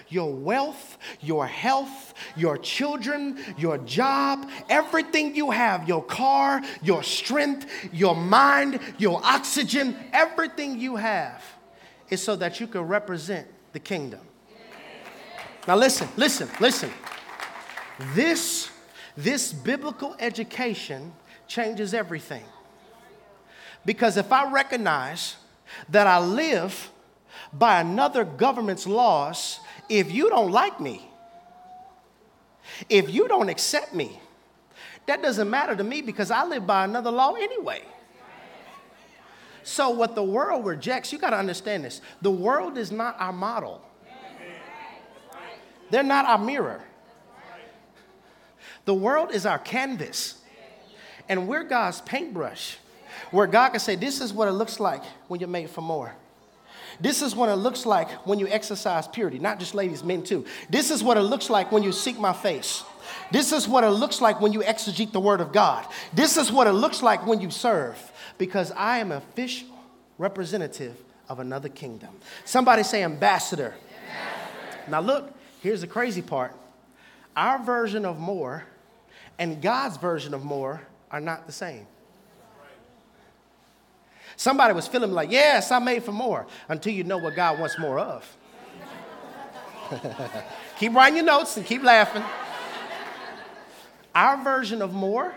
your 0.09 0.33
wealth, 0.33 0.97
your 1.21 1.45
health, 1.45 2.15
your 2.37 2.57
children, 2.57 3.37
your 3.59 3.79
job, 3.79 4.49
everything 4.69 5.35
you 5.35 5.51
have, 5.51 5.89
your 5.89 6.05
car, 6.05 6.63
your 6.85 7.03
strength, 7.03 7.69
your 7.93 8.15
mind, 8.15 8.79
your 8.99 9.21
oxygen, 9.25 9.97
everything 10.13 10.79
you 10.79 10.95
have 10.95 11.43
is 12.11 12.23
so 12.23 12.37
that 12.37 12.61
you 12.61 12.69
can 12.69 12.83
represent 12.83 13.49
the 13.73 13.81
kingdom. 13.81 14.21
Now 15.67 15.75
listen, 15.75 16.07
listen, 16.17 16.49
listen. 16.61 16.93
This 18.15 18.71
this 19.17 19.53
biblical 19.53 20.15
education 20.21 21.13
changes 21.49 21.93
everything. 21.93 22.45
Because 23.85 24.17
if 24.17 24.33
I 24.33 24.51
recognize 24.51 25.37
that 25.89 26.07
I 26.07 26.19
live 26.19 26.91
by 27.53 27.81
another 27.81 28.25
government's 28.25 28.87
laws, 28.87 29.61
if 29.89 30.13
you 30.13 30.29
don't 30.29 30.51
like 30.51 30.81
me, 30.81 31.09
if 32.89 33.11
you 33.11 33.29
don't 33.29 33.49
accept 33.49 33.95
me, 33.95 34.21
that 35.07 35.23
doesn't 35.23 35.49
matter 35.49 35.75
to 35.75 35.85
me 35.85 36.03
because 36.03 36.31
I 36.31 36.45
live 36.45 36.67
by 36.67 36.85
another 36.85 37.11
law 37.11 37.35
anyway. 37.35 37.83
So, 39.63 39.91
what 39.91 40.15
the 40.15 40.23
world 40.23 40.65
rejects, 40.65 41.13
you 41.13 41.19
got 41.19 41.31
to 41.31 41.37
understand 41.37 41.85
this 41.85 42.01
the 42.23 42.31
world 42.31 42.79
is 42.79 42.93
not 42.93 43.17
our 43.19 43.33
model, 43.33 43.83
they're 45.91 46.03
not 46.03 46.27
our 46.27 46.39
mirror. 46.39 46.83
The 48.85 48.95
world 48.95 49.35
is 49.35 49.45
our 49.45 49.59
canvas, 49.59 50.43
and 51.29 51.47
we're 51.47 51.65
God's 51.65 52.01
paintbrush 52.01 52.79
where 53.31 53.47
God 53.47 53.71
can 53.71 53.81
say, 53.81 53.97
This 53.97 54.21
is 54.21 54.33
what 54.33 54.49
it 54.49 54.53
looks 54.53 54.81
like 54.81 55.03
when 55.29 55.41
you're 55.41 55.49
made 55.49 55.71
for 55.71 55.81
more. 55.81 56.15
This 57.01 57.23
is 57.23 57.35
what 57.35 57.49
it 57.49 57.57
looks 57.57 57.87
like 57.87 58.11
when 58.27 58.39
you 58.39 58.49
exercise 58.49 59.07
purity, 59.07 59.39
not 59.39 59.61
just 59.61 59.75
ladies, 59.75 60.03
men 60.03 60.23
too. 60.23 60.45
This 60.69 60.91
is 60.91 61.03
what 61.05 61.17
it 61.17 61.23
looks 61.23 61.49
like 61.49 61.71
when 61.71 61.83
you 61.83 61.93
seek 61.93 62.19
my 62.19 62.33
face. 62.33 62.83
This 63.31 63.53
is 63.53 63.69
what 63.69 63.85
it 63.85 63.91
looks 63.91 64.21
like 64.21 64.41
when 64.41 64.53
you 64.53 64.61
exegete 64.61 65.13
the 65.13 65.21
word 65.21 65.41
of 65.41 65.53
God. 65.53 65.87
This 66.13 66.37
is 66.37 66.51
what 66.51 66.67
it 66.67 66.73
looks 66.73 67.03
like 67.03 67.27
when 67.27 67.41
you 67.41 67.51
serve, 67.51 68.13
because 68.37 68.73
I 68.73 68.99
am 68.99 69.13
official 69.13 69.69
representative 70.19 70.97
of 71.29 71.39
another 71.39 71.69
kingdom. 71.69 72.11
Somebody 72.45 72.83
say 72.83 73.05
ambassador. 73.05 73.75
ambassador. 73.75 74.91
Now, 74.91 75.01
look, 75.01 75.33
here's 75.63 75.83
the 75.83 75.87
crazy 75.87 76.23
part 76.23 76.55
our 77.37 77.63
version 77.63 78.05
of 78.05 78.19
more 78.19 78.65
and 79.39 79.63
God's 79.63 79.97
version 79.97 80.35
of 80.35 80.45
more 80.45 80.83
are 81.11 81.21
not 81.21 81.47
the 81.47 81.53
same. 81.53 81.87
Somebody 84.39 84.73
was 84.73 84.87
feeling 84.87 85.11
like, 85.11 85.33
yes, 85.33 85.73
I'm 85.73 85.85
made 85.85 86.05
for 86.05 86.13
more, 86.13 86.47
until 86.69 86.93
you 86.93 87.03
know 87.03 87.19
what 87.19 87.35
God 87.35 87.59
wants 87.59 87.77
more 87.77 87.99
of. 87.99 88.37
keep 90.79 90.95
writing 90.95 91.17
your 91.17 91.25
notes 91.27 91.57
and 91.57 91.67
keep 91.67 91.83
laughing. 91.83 92.23
Our 94.15 94.41
version 94.45 94.81
of 94.81 94.95
more 94.95 95.35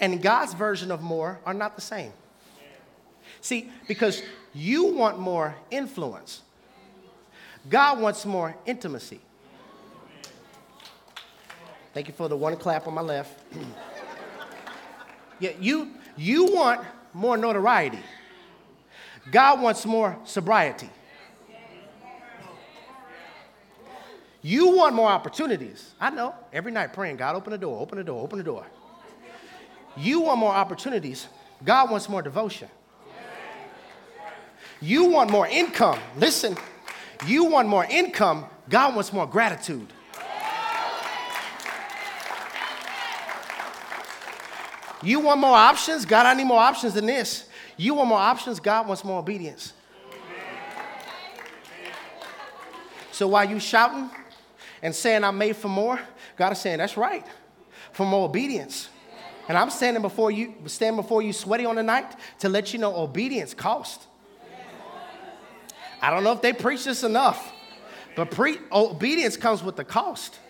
and 0.00 0.20
God's 0.20 0.54
version 0.54 0.90
of 0.90 1.02
more 1.02 1.38
are 1.46 1.54
not 1.54 1.76
the 1.76 1.82
same. 1.82 2.12
See, 3.40 3.70
because 3.86 4.24
you 4.52 4.86
want 4.86 5.20
more 5.20 5.54
influence, 5.70 6.42
God 7.70 8.00
wants 8.00 8.26
more 8.26 8.56
intimacy. 8.66 9.20
Thank 11.94 12.08
you 12.08 12.14
for 12.14 12.28
the 12.28 12.36
one 12.36 12.56
clap 12.56 12.88
on 12.88 12.94
my 12.94 13.02
left. 13.02 13.40
yeah, 15.38 15.52
you, 15.60 15.92
you 16.16 16.52
want 16.52 16.84
more 17.16 17.38
notoriety. 17.38 17.98
God 19.30 19.60
wants 19.60 19.86
more 19.86 20.18
sobriety. 20.24 20.90
You 24.42 24.76
want 24.76 24.94
more 24.94 25.08
opportunities. 25.08 25.94
I 25.98 26.10
know. 26.10 26.34
Every 26.52 26.70
night 26.70 26.92
praying, 26.92 27.16
God, 27.16 27.34
open 27.34 27.52
the 27.52 27.58
door, 27.58 27.80
open 27.80 27.98
the 27.98 28.04
door, 28.04 28.22
open 28.22 28.38
the 28.38 28.44
door. 28.44 28.66
You 29.96 30.20
want 30.20 30.38
more 30.38 30.52
opportunities. 30.52 31.26
God 31.64 31.90
wants 31.90 32.08
more 32.08 32.20
devotion. 32.20 32.68
You 34.80 35.06
want 35.06 35.30
more 35.30 35.46
income. 35.46 35.98
Listen, 36.18 36.54
you 37.26 37.44
want 37.44 37.66
more 37.66 37.86
income. 37.86 38.44
God 38.68 38.94
wants 38.94 39.10
more 39.10 39.26
gratitude. 39.26 39.90
You 45.06 45.20
want 45.20 45.40
more 45.40 45.54
options? 45.56 46.04
God, 46.04 46.26
I 46.26 46.34
need 46.34 46.46
more 46.46 46.58
options 46.58 46.94
than 46.94 47.06
this. 47.06 47.48
You 47.76 47.94
want 47.94 48.08
more 48.08 48.18
options? 48.18 48.58
God 48.58 48.88
wants 48.88 49.04
more 49.04 49.20
obedience. 49.20 49.72
So 53.12 53.28
while 53.28 53.48
you 53.48 53.60
shouting 53.60 54.10
and 54.82 54.92
saying 54.92 55.22
I'm 55.22 55.38
made 55.38 55.54
for 55.54 55.68
more, 55.68 56.00
God 56.36 56.52
is 56.52 56.58
saying 56.58 56.78
that's 56.78 56.96
right, 56.96 57.24
for 57.92 58.04
more 58.04 58.28
obedience. 58.28 58.88
And 59.48 59.56
I'm 59.56 59.70
standing 59.70 60.02
before 60.02 60.32
you, 60.32 60.54
standing 60.66 61.00
before 61.00 61.22
you 61.22 61.32
sweaty 61.32 61.66
on 61.66 61.76
the 61.76 61.84
night 61.84 62.16
to 62.40 62.48
let 62.48 62.72
you 62.72 62.80
know 62.80 62.94
obedience 62.96 63.54
cost. 63.54 64.02
I 66.02 66.10
don't 66.10 66.24
know 66.24 66.32
if 66.32 66.42
they 66.42 66.52
preach 66.52 66.84
this 66.84 67.04
enough, 67.04 67.52
but 68.16 68.32
pre- 68.32 68.58
obedience 68.72 69.36
comes 69.36 69.62
with 69.62 69.76
the 69.76 69.84
cost. 69.84 70.40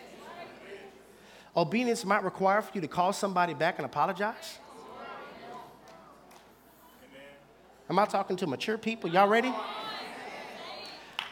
Obedience 1.57 2.05
might 2.05 2.23
require 2.23 2.61
for 2.61 2.71
you 2.75 2.83
to 2.83 2.89
call 2.89 3.13
somebody 3.13 3.55
back 3.55 3.79
and 3.79 3.87
apologize. 3.87 4.59
Am 7.89 7.99
I 7.99 8.05
talking 8.05 8.37
to 8.37 8.47
mature 8.47 8.77
people? 8.77 9.09
Y'all 9.09 9.29
ready? 9.29 9.55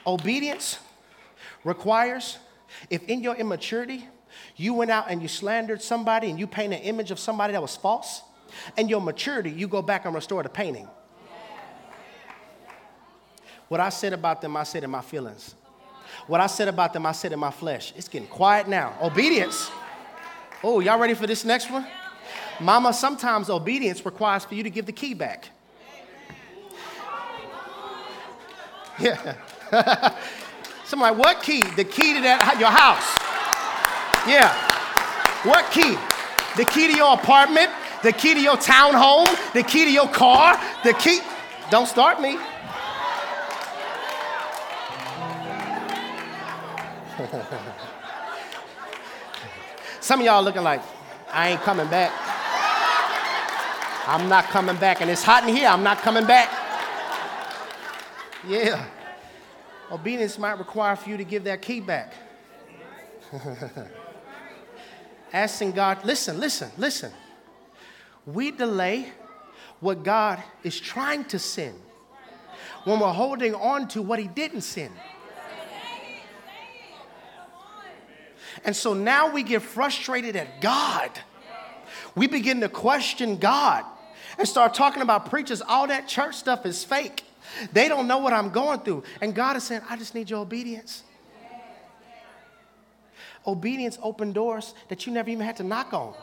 Obedience 0.06 0.78
requires, 1.62 2.38
if 2.88 3.02
in 3.04 3.22
your 3.22 3.34
immaturity, 3.34 4.06
you 4.56 4.72
went 4.72 4.90
out 4.90 5.06
and 5.08 5.20
you 5.20 5.28
slandered 5.28 5.82
somebody 5.82 6.30
and 6.30 6.38
you 6.38 6.46
painted 6.46 6.76
an 6.76 6.82
image 6.82 7.10
of 7.10 7.18
somebody 7.18 7.52
that 7.52 7.60
was 7.60 7.76
false, 7.76 8.22
and 8.76 8.88
your 8.88 9.00
maturity, 9.00 9.50
you 9.50 9.66
go 9.66 9.82
back 9.82 10.04
and 10.04 10.14
restore 10.14 10.42
the 10.42 10.48
painting. 10.48 10.88
What 13.68 13.80
I 13.80 13.88
said 13.88 14.12
about 14.12 14.40
them, 14.40 14.56
I 14.56 14.62
said 14.62 14.84
in 14.84 14.90
my 14.90 15.00
feelings. 15.00 15.54
What 16.28 16.40
I 16.40 16.46
said 16.46 16.68
about 16.68 16.92
them, 16.92 17.04
I 17.04 17.12
said 17.12 17.32
in 17.32 17.38
my 17.40 17.50
flesh. 17.50 17.92
It's 17.96 18.08
getting 18.08 18.28
quiet 18.28 18.68
now. 18.68 18.94
Obedience. 19.02 19.70
Oh, 20.66 20.80
y'all 20.80 20.98
ready 20.98 21.12
for 21.12 21.26
this 21.26 21.44
next 21.44 21.70
one? 21.70 21.86
Mama, 22.58 22.94
sometimes 22.94 23.50
obedience 23.50 24.02
requires 24.06 24.46
for 24.46 24.54
you 24.54 24.62
to 24.62 24.70
give 24.70 24.86
the 24.86 24.92
key 24.92 25.12
back. 25.12 25.50
Yeah. 28.98 29.36
Somebody, 30.86 31.16
what 31.16 31.42
key? 31.42 31.60
The 31.60 31.84
key 31.84 32.14
to 32.14 32.22
that 32.22 32.56
your 32.58 32.70
house. 32.70 33.04
Yeah. 34.26 34.54
What 35.46 35.70
key? 35.70 35.98
The 36.56 36.64
key 36.64 36.88
to 36.90 36.96
your 36.96 37.12
apartment, 37.12 37.70
the 38.02 38.12
key 38.12 38.32
to 38.32 38.40
your 38.40 38.56
townhome, 38.56 39.52
the 39.52 39.62
key 39.62 39.84
to 39.84 39.90
your 39.90 40.08
car, 40.08 40.58
the 40.82 40.94
key. 40.94 41.20
Don't 41.70 41.86
start 41.86 42.22
me. 42.22 42.38
Some 50.04 50.20
of 50.20 50.26
y'all 50.26 50.42
looking 50.42 50.62
like, 50.62 50.82
I 51.32 51.48
ain't 51.48 51.62
coming 51.62 51.88
back. 51.88 52.12
I'm 54.06 54.28
not 54.28 54.44
coming 54.50 54.76
back. 54.76 55.00
And 55.00 55.10
it's 55.10 55.22
hot 55.22 55.48
in 55.48 55.56
here, 55.56 55.66
I'm 55.66 55.82
not 55.82 56.02
coming 56.02 56.26
back. 56.26 56.50
Yeah. 58.46 58.84
Obedience 59.90 60.38
might 60.38 60.58
require 60.58 60.94
for 60.94 61.08
you 61.08 61.16
to 61.16 61.24
give 61.24 61.44
that 61.44 61.62
key 61.62 61.80
back. 61.80 62.12
Asking 65.32 65.72
God, 65.72 66.04
listen, 66.04 66.38
listen, 66.38 66.70
listen. 66.76 67.10
We 68.26 68.50
delay 68.50 69.08
what 69.80 70.02
God 70.02 70.42
is 70.62 70.78
trying 70.78 71.24
to 71.24 71.38
send 71.38 71.80
when 72.84 73.00
we're 73.00 73.10
holding 73.10 73.54
on 73.54 73.88
to 73.88 74.02
what 74.02 74.18
He 74.18 74.28
didn't 74.28 74.60
send. 74.60 74.92
And 78.64 78.74
so 78.74 78.94
now 78.94 79.30
we 79.30 79.42
get 79.42 79.62
frustrated 79.62 80.36
at 80.36 80.60
God. 80.60 81.10
We 82.14 82.26
begin 82.26 82.60
to 82.60 82.68
question 82.68 83.36
God 83.36 83.84
and 84.38 84.48
start 84.48 84.74
talking 84.74 85.02
about 85.02 85.30
preachers. 85.30 85.60
All 85.60 85.86
that 85.88 86.08
church 86.08 86.34
stuff 86.36 86.64
is 86.64 86.84
fake. 86.84 87.24
They 87.72 87.88
don't 87.88 88.06
know 88.06 88.18
what 88.18 88.32
I'm 88.32 88.50
going 88.50 88.80
through. 88.80 89.04
And 89.20 89.34
God 89.34 89.56
is 89.56 89.64
saying, 89.64 89.82
I 89.88 89.96
just 89.96 90.14
need 90.14 90.30
your 90.30 90.40
obedience. 90.40 91.02
Obedience 93.46 93.98
opened 94.02 94.34
doors 94.34 94.74
that 94.88 95.06
you 95.06 95.12
never 95.12 95.28
even 95.28 95.44
had 95.44 95.56
to 95.56 95.62
knock 95.62 95.92
on. 95.92 96.14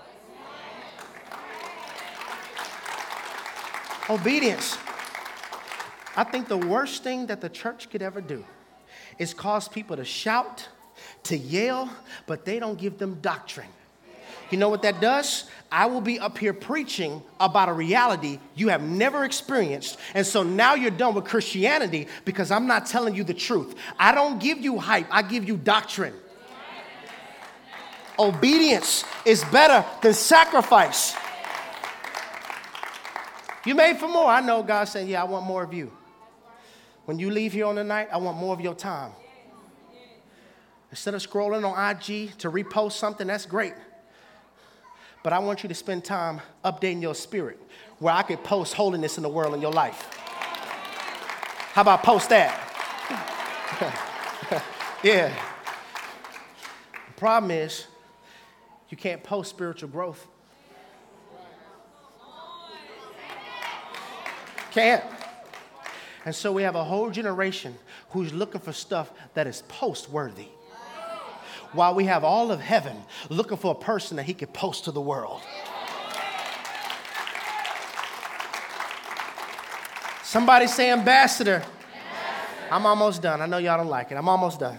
Obedience. 4.10 4.78
I 6.16 6.24
think 6.24 6.48
the 6.48 6.58
worst 6.58 7.04
thing 7.04 7.28
that 7.28 7.40
the 7.40 7.50
church 7.50 7.90
could 7.90 8.02
ever 8.02 8.20
do 8.20 8.44
is 9.20 9.34
cause 9.34 9.70
people 9.70 9.96
to 9.96 10.04
shout, 10.04 10.68
to 11.24 11.38
yell, 11.38 11.90
but 12.28 12.46
they 12.46 12.60
don't 12.60 12.78
give 12.78 12.98
them 12.98 13.20
doctrine. 13.22 13.68
You 14.50 14.58
know 14.58 14.68
what 14.68 14.82
that 14.82 15.00
does? 15.00 15.46
I 15.72 15.86
will 15.86 16.02
be 16.02 16.20
up 16.20 16.38
here 16.38 16.54
preaching 16.54 17.24
about 17.40 17.70
a 17.70 17.74
reality 17.74 18.38
you 18.54 18.68
have 18.68 18.82
never 18.82 19.24
experienced. 19.24 19.98
And 20.14 20.28
so 20.28 20.44
now 20.44 20.76
you're 20.76 20.92
done 20.92 21.16
with 21.16 21.24
Christianity 21.24 22.08
because 22.26 22.52
I'm 22.52 22.68
not 22.68 22.86
telling 22.86 23.16
you 23.16 23.24
the 23.24 23.34
truth. 23.34 23.76
I 23.98 24.14
don't 24.14 24.40
give 24.40 24.60
you 24.60 24.78
hype, 24.78 25.08
I 25.10 25.22
give 25.22 25.48
you 25.48 25.56
doctrine. 25.56 26.14
Obedience 28.20 29.06
is 29.26 29.44
better 29.46 29.86
than 30.02 30.14
sacrifice. 30.14 31.16
You 33.66 33.74
made 33.74 33.98
for 33.98 34.08
more. 34.08 34.28
I 34.28 34.42
know 34.42 34.62
God 34.64 34.86
saying, 34.86 35.08
Yeah, 35.08 35.22
I 35.22 35.26
want 35.26 35.46
more 35.46 35.64
of 35.64 35.74
you. 35.74 35.92
When 37.06 37.20
you 37.20 37.32
leave 37.32 37.54
here 37.54 37.66
on 37.66 37.76
the 37.76 37.84
night, 37.84 38.10
I 38.12 38.18
want 38.18 38.38
more 38.38 38.54
of 38.54 38.62
your 38.62 38.76
time. 38.76 39.12
Instead 40.92 41.14
of 41.14 41.22
scrolling 41.22 41.66
on 41.66 41.90
IG 41.92 42.38
to 42.38 42.52
repost 42.52 42.94
something, 42.94 43.28
that's 43.28 43.46
great. 43.46 43.74
But 45.24 45.32
I 45.32 45.40
want 45.40 45.64
you 45.64 45.70
to 45.70 45.76
spend 45.76 46.04
time 46.04 46.42
updating 46.66 47.02
your 47.02 47.16
spirit 47.16 47.60
where 48.00 48.14
I 48.14 48.24
could 48.24 48.44
post 48.44 48.74
holiness 48.74 49.18
in 49.18 49.24
the 49.24 49.30
world 49.30 49.54
in 49.54 49.62
your 49.62 49.72
life. 49.72 50.08
How 51.74 51.82
about 51.82 52.04
post 52.04 52.30
that? 52.30 52.58
yeah. 55.04 55.34
The 57.08 57.14
problem 57.16 57.52
is, 57.52 57.86
you 58.90 58.98
can't 58.98 59.24
post 59.24 59.50
spiritual 59.50 59.88
growth. 59.88 60.28
Can't. 64.72 65.04
And 66.26 66.36
so 66.36 66.52
we 66.52 66.64
have 66.64 66.76
a 66.76 66.84
whole 66.84 67.10
generation 67.10 67.78
who's 68.10 68.34
looking 68.34 68.60
for 68.60 68.74
stuff 68.74 69.12
that 69.36 69.48
is 69.48 69.64
post 69.70 70.10
worthy 70.10 70.48
while 71.74 71.96
we 71.96 72.06
have 72.06 72.24
all 72.24 72.52
of 72.52 72.60
heaven 72.60 72.98
looking 73.30 73.58
for 73.58 73.72
a 73.72 73.76
person 73.76 74.18
that 74.18 74.24
he 74.24 74.34
could 74.34 74.54
post 74.54 74.86
to 74.86 74.92
the 74.92 75.02
world. 75.02 75.42
Somebody 80.24 80.68
say 80.68 80.92
ambassador. 80.92 81.56
ambassador. 81.56 82.72
I'm 82.72 82.86
almost 82.86 83.22
done. 83.22 83.42
I 83.42 83.46
know 83.46 83.58
y'all 83.58 83.78
don't 83.78 83.90
like 83.90 84.12
it. 84.12 84.16
I'm 84.16 84.30
almost 84.30 84.60
done. 84.60 84.78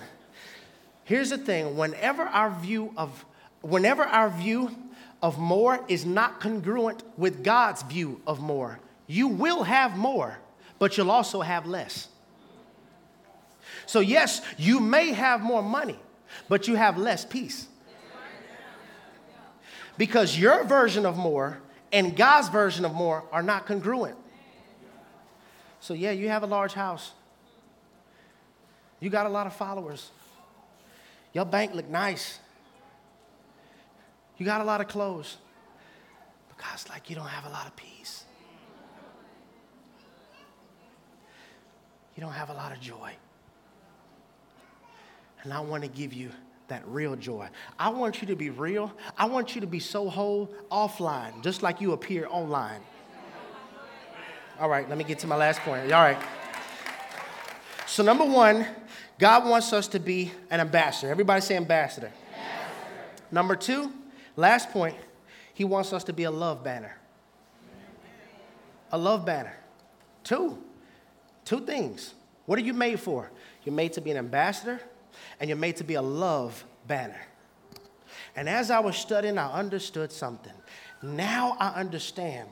Here's 1.04 1.30
the 1.30 1.38
thing 1.38 1.76
whenever 1.76 2.22
our 2.22 2.50
view 2.50 2.92
of 2.96 3.24
whenever 3.60 4.02
our 4.04 4.30
view 4.30 4.70
of 5.22 5.38
more 5.38 5.84
is 5.88 6.04
not 6.04 6.40
congruent 6.40 7.02
with 7.16 7.44
God's 7.44 7.82
view 7.82 8.20
of 8.26 8.40
more, 8.40 8.80
you 9.06 9.28
will 9.28 9.62
have 9.62 9.96
more, 9.96 10.38
but 10.78 10.96
you'll 10.96 11.10
also 11.10 11.40
have 11.40 11.66
less. 11.66 12.08
So, 13.86 14.00
yes, 14.00 14.42
you 14.58 14.80
may 14.80 15.12
have 15.12 15.40
more 15.40 15.62
money, 15.62 15.98
but 16.48 16.68
you 16.68 16.74
have 16.74 16.98
less 16.98 17.24
peace. 17.24 17.68
Because 19.98 20.38
your 20.38 20.64
version 20.64 21.04
of 21.04 21.16
more 21.16 21.58
and 21.92 22.16
God's 22.16 22.48
version 22.48 22.84
of 22.84 22.94
more 22.94 23.24
are 23.30 23.42
not 23.42 23.66
congruent. 23.66 24.16
So, 25.80 25.94
yeah, 25.94 26.12
you 26.12 26.28
have 26.28 26.42
a 26.42 26.46
large 26.46 26.72
house. 26.72 27.12
You 29.00 29.10
got 29.10 29.26
a 29.26 29.28
lot 29.28 29.46
of 29.46 29.52
followers. 29.54 30.10
Your 31.32 31.44
bank 31.44 31.74
look 31.74 31.88
nice. 31.88 32.38
You 34.38 34.46
got 34.46 34.60
a 34.60 34.64
lot 34.64 34.80
of 34.80 34.88
clothes. 34.88 35.36
But 36.48 36.58
God's 36.58 36.88
like, 36.88 37.10
you 37.10 37.16
don't 37.16 37.26
have 37.26 37.44
a 37.44 37.50
lot 37.50 37.66
of 37.66 37.74
peace. 37.76 38.24
You 42.16 42.22
don't 42.22 42.32
have 42.32 42.50
a 42.50 42.54
lot 42.54 42.72
of 42.72 42.80
joy. 42.80 43.12
And 45.42 45.52
I 45.52 45.60
want 45.60 45.82
to 45.82 45.88
give 45.88 46.12
you 46.12 46.30
that 46.68 46.86
real 46.86 47.16
joy. 47.16 47.48
I 47.78 47.90
want 47.90 48.22
you 48.22 48.28
to 48.28 48.36
be 48.36 48.50
real. 48.50 48.92
I 49.16 49.26
want 49.26 49.54
you 49.54 49.60
to 49.60 49.66
be 49.66 49.80
so 49.80 50.08
whole 50.08 50.50
offline, 50.70 51.42
just 51.42 51.62
like 51.62 51.80
you 51.80 51.92
appear 51.92 52.26
online. 52.30 52.80
All 54.60 54.68
right, 54.68 54.88
let 54.88 54.96
me 54.96 55.04
get 55.04 55.18
to 55.20 55.26
my 55.26 55.36
last 55.36 55.60
point. 55.60 55.92
All 55.92 56.02
right. 56.02 56.18
So, 57.86 58.02
number 58.02 58.24
one, 58.24 58.66
God 59.18 59.46
wants 59.46 59.72
us 59.72 59.88
to 59.88 59.98
be 59.98 60.32
an 60.50 60.60
ambassador. 60.60 61.10
Everybody 61.10 61.40
say 61.40 61.56
ambassador. 61.56 62.06
ambassador. 62.06 63.04
Number 63.30 63.56
two, 63.56 63.92
last 64.36 64.70
point, 64.70 64.96
He 65.52 65.64
wants 65.64 65.92
us 65.92 66.04
to 66.04 66.12
be 66.12 66.24
a 66.24 66.30
love 66.30 66.62
banner. 66.62 66.96
A 68.92 68.98
love 68.98 69.26
banner. 69.26 69.56
Two. 70.22 70.58
Two 71.44 71.60
things. 71.66 72.14
What 72.46 72.58
are 72.58 72.62
you 72.62 72.72
made 72.72 73.00
for? 73.00 73.30
You're 73.64 73.74
made 73.74 73.92
to 73.94 74.00
be 74.00 74.10
an 74.10 74.16
ambassador 74.16 74.80
and 75.40 75.48
you're 75.48 75.58
made 75.58 75.76
to 75.76 75.84
be 75.84 75.94
a 75.94 76.02
love 76.02 76.64
banner. 76.86 77.20
And 78.34 78.48
as 78.48 78.70
I 78.70 78.80
was 78.80 78.96
studying, 78.96 79.38
I 79.38 79.52
understood 79.52 80.10
something. 80.10 80.52
Now 81.02 81.56
I 81.58 81.68
understand 81.80 82.48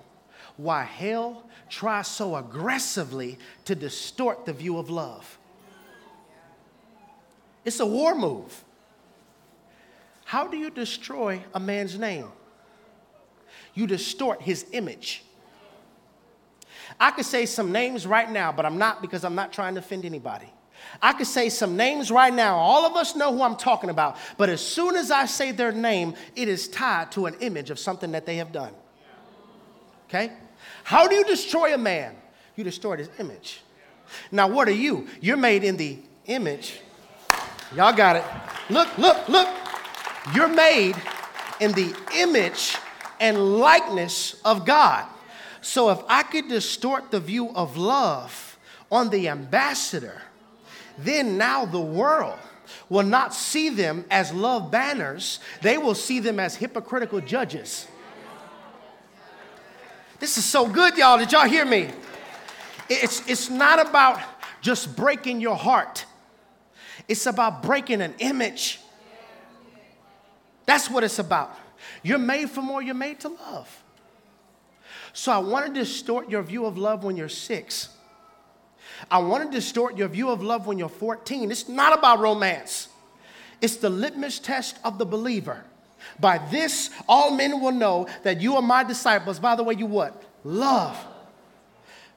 why 0.57 0.83
hell 0.83 1.45
tries 1.69 2.07
so 2.07 2.37
aggressively 2.37 3.39
to 3.65 3.75
distort 3.75 4.45
the 4.45 4.53
view 4.53 4.77
of 4.79 4.91
love. 4.91 5.39
It's 7.65 7.81
a 7.81 7.87
war 7.87 8.15
move. 8.15 8.65
How 10.25 10.47
do 10.47 10.57
you 10.57 10.71
destroy 10.71 11.43
a 11.55 11.61
man's 11.61 11.99
name? 11.99 12.29
You 13.75 13.87
distort 13.87 14.43
his 14.43 14.67
image. 14.73 15.25
I 16.99 17.11
could 17.11 17.25
say 17.25 17.47
some 17.47 17.73
names 17.73 18.07
right 18.07 18.31
now, 18.31 18.53
but 18.53 18.67
I'm 18.67 18.79
not 18.79 19.01
because 19.01 19.25
I'm 19.25 19.35
not 19.35 19.53
trying 19.53 19.75
to 19.75 19.81
offend 19.81 20.05
anybody. 20.05 20.53
I 21.03 21.13
could 21.13 21.27
say 21.27 21.49
some 21.49 21.77
names 21.77 22.11
right 22.11 22.33
now. 22.33 22.57
All 22.57 22.85
of 22.85 22.97
us 22.97 23.17
know 23.17 23.33
who 23.33 23.43
I'm 23.43 23.57
talking 23.57 23.91
about. 23.91 24.17
But 24.37 24.49
as 24.49 24.61
soon 24.61 24.97
as 24.97 25.11
I 25.11 25.27
say 25.27 25.53
their 25.53 25.73
name, 25.73 26.15
it 26.37 26.49
is 26.49 26.69
tied 26.69 27.13
to 27.13 27.27
an 27.27 27.35
image 27.41 27.71
of 27.71 27.79
something 27.79 28.13
that 28.13 28.27
they 28.27 28.37
have 28.37 28.53
done. 28.53 28.73
Okay? 30.09 30.33
How 30.85 31.07
do 31.07 31.15
you 31.15 31.25
destroy 31.25 31.75
a 31.75 31.79
man? 31.79 32.17
You 32.57 32.65
destroy 32.65 32.97
his 32.97 33.09
image. 33.19 33.63
Now, 34.33 34.49
what 34.49 34.69
are 34.69 34.73
you? 34.73 35.07
You're 35.21 35.37
made 35.37 35.65
in 35.65 35.77
the 35.77 35.99
image. 36.27 36.81
Y'all 37.75 37.95
got 37.95 38.17
it. 38.17 38.25
Look, 38.69 38.99
look, 38.99 39.29
look. 39.29 39.49
You're 40.35 40.49
made 40.49 40.97
in 41.61 41.73
the 41.73 41.95
image 42.17 42.77
and 43.21 43.59
likeness 43.59 44.41
of 44.45 44.67
God. 44.67 45.07
So 45.61 45.91
if 45.91 46.01
I 46.09 46.23
could 46.23 46.49
distort 46.49 47.11
the 47.11 47.21
view 47.21 47.51
of 47.51 47.77
love 47.77 48.59
on 48.91 49.11
the 49.11 49.29
ambassador, 49.29 50.21
then 51.05 51.39
now 51.39 51.65
the 51.65 51.81
world 51.81 52.39
will 52.89 53.05
not 53.05 53.35
see 53.35 53.69
them 53.69 54.05
as 54.11 54.33
love 54.33 54.71
banners, 54.71 55.41
they 55.63 55.79
will 55.79 55.95
see 55.95 56.21
them 56.21 56.39
as 56.39 56.57
hypocritical 56.57 57.21
judges. 57.21 57.87
This 60.19 60.37
is 60.37 60.45
so 60.45 60.69
good, 60.69 60.99
y'all. 60.99 61.19
Did 61.19 61.33
y'all 61.33 61.49
hear 61.49 61.65
me? 61.65 61.89
It's, 62.89 63.27
it's 63.29 63.49
not 63.49 63.87
about 63.87 64.21
just 64.61 64.95
breaking 64.95 65.41
your 65.41 65.57
heart, 65.57 66.05
it's 67.09 67.27
about 67.27 67.63
breaking 67.63 68.03
an 68.03 68.15
image. 68.19 68.81
That's 70.67 70.89
what 70.89 71.03
it's 71.03 71.19
about. 71.19 71.59
You're 72.03 72.19
made 72.19 72.51
for 72.51 72.63
more, 72.63 72.81
you're 72.81 72.95
made 72.95 73.19
to 73.21 73.29
love. 73.29 73.83
So 75.13 75.33
I 75.33 75.39
want 75.39 75.67
to 75.67 75.73
distort 75.73 76.31
your 76.31 76.43
view 76.43 76.67
of 76.67 76.79
love 76.79 77.03
when 77.03 77.17
you're 77.17 77.29
six. 77.29 77.89
I 79.11 79.19
want 79.19 79.45
to 79.45 79.51
distort 79.51 79.97
your 79.97 80.09
view 80.09 80.31
of 80.31 80.43
love 80.43 80.67
when 80.67 80.79
you're 80.79 80.89
14. 80.89 81.51
It's 81.51 81.69
not 81.69 81.97
about 81.97 82.19
romance, 82.19 82.89
it's 83.61 83.77
the 83.77 83.91
litmus 83.91 84.39
test 84.39 84.79
of 84.85 84.99
the 84.99 85.07
believer. 85.07 85.65
By 86.19 86.39
this, 86.51 86.91
all 87.09 87.31
men 87.31 87.61
will 87.61 87.73
know 87.73 88.09
that 88.23 88.41
you 88.41 88.57
are 88.57 88.63
my 88.63 88.83
disciples. 88.83 89.39
By 89.39 89.55
the 89.55 89.63
way, 89.63 89.75
you 89.75 89.87
what? 89.87 90.23
Love. 90.45 90.97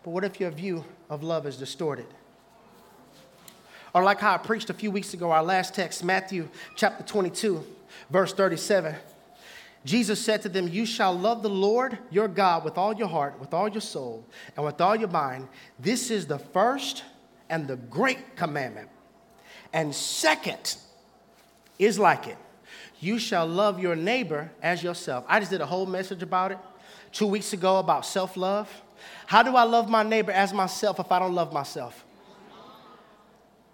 But 0.04 0.12
what 0.12 0.24
if 0.24 0.40
your 0.40 0.52
view 0.52 0.86
of 1.10 1.22
love 1.22 1.46
is 1.46 1.58
distorted? 1.58 2.08
Or, 3.94 4.04
like 4.04 4.20
how 4.20 4.34
I 4.34 4.38
preached 4.38 4.70
a 4.70 4.74
few 4.74 4.90
weeks 4.90 5.14
ago, 5.14 5.32
our 5.32 5.44
last 5.44 5.76
text, 5.76 6.04
Matthew 6.04 6.50
chapter 6.76 7.04
22, 7.04 7.64
verse 8.10 8.34
37. 8.34 8.96
Jesus 9.86 10.24
said 10.24 10.42
to 10.44 10.50
them, 10.50 10.68
You 10.68 10.86
shall 10.86 11.14
love 11.14 11.44
the 11.44 11.50
Lord 11.50 11.98
your 12.10 12.28
God 12.28 12.64
with 12.64 12.78
all 12.78 12.94
your 12.94 13.08
heart, 13.08 13.40
with 13.40 13.54
all 13.54 13.68
your 13.68 13.82
soul, 13.82 14.26
and 14.56 14.66
with 14.66 14.80
all 14.80 14.96
your 14.96 15.10
mind. 15.10 15.48
This 15.80 16.10
is 16.10 16.26
the 16.26 16.40
first 16.40 17.04
and 17.50 17.68
the 17.68 17.76
great 17.76 18.36
commandment. 18.36 18.90
And 19.74 19.94
second 19.94 20.78
is 21.80 22.00
like 22.00 22.28
it 22.28 22.38
you 23.04 23.20
shall 23.20 23.46
love 23.46 23.80
your 23.80 23.96
neighbor 23.96 24.50
as 24.62 24.82
yourself. 24.82 25.26
I 25.28 25.40
just 25.40 25.52
did 25.52 25.60
a 25.60 25.66
whole 25.66 25.86
message 25.86 26.24
about 26.24 26.54
it 26.54 26.58
two 27.12 27.28
weeks 27.28 27.52
ago 27.52 27.78
about 27.78 28.06
self 28.06 28.38
love. 28.38 28.70
How 29.26 29.44
do 29.44 29.56
I 29.56 29.64
love 29.64 29.90
my 29.90 30.04
neighbor 30.04 30.32
as 30.32 30.54
myself 30.54 31.00
if 31.00 31.12
I 31.12 31.20
don't 31.20 31.36
love 31.36 31.52
myself? 31.52 32.06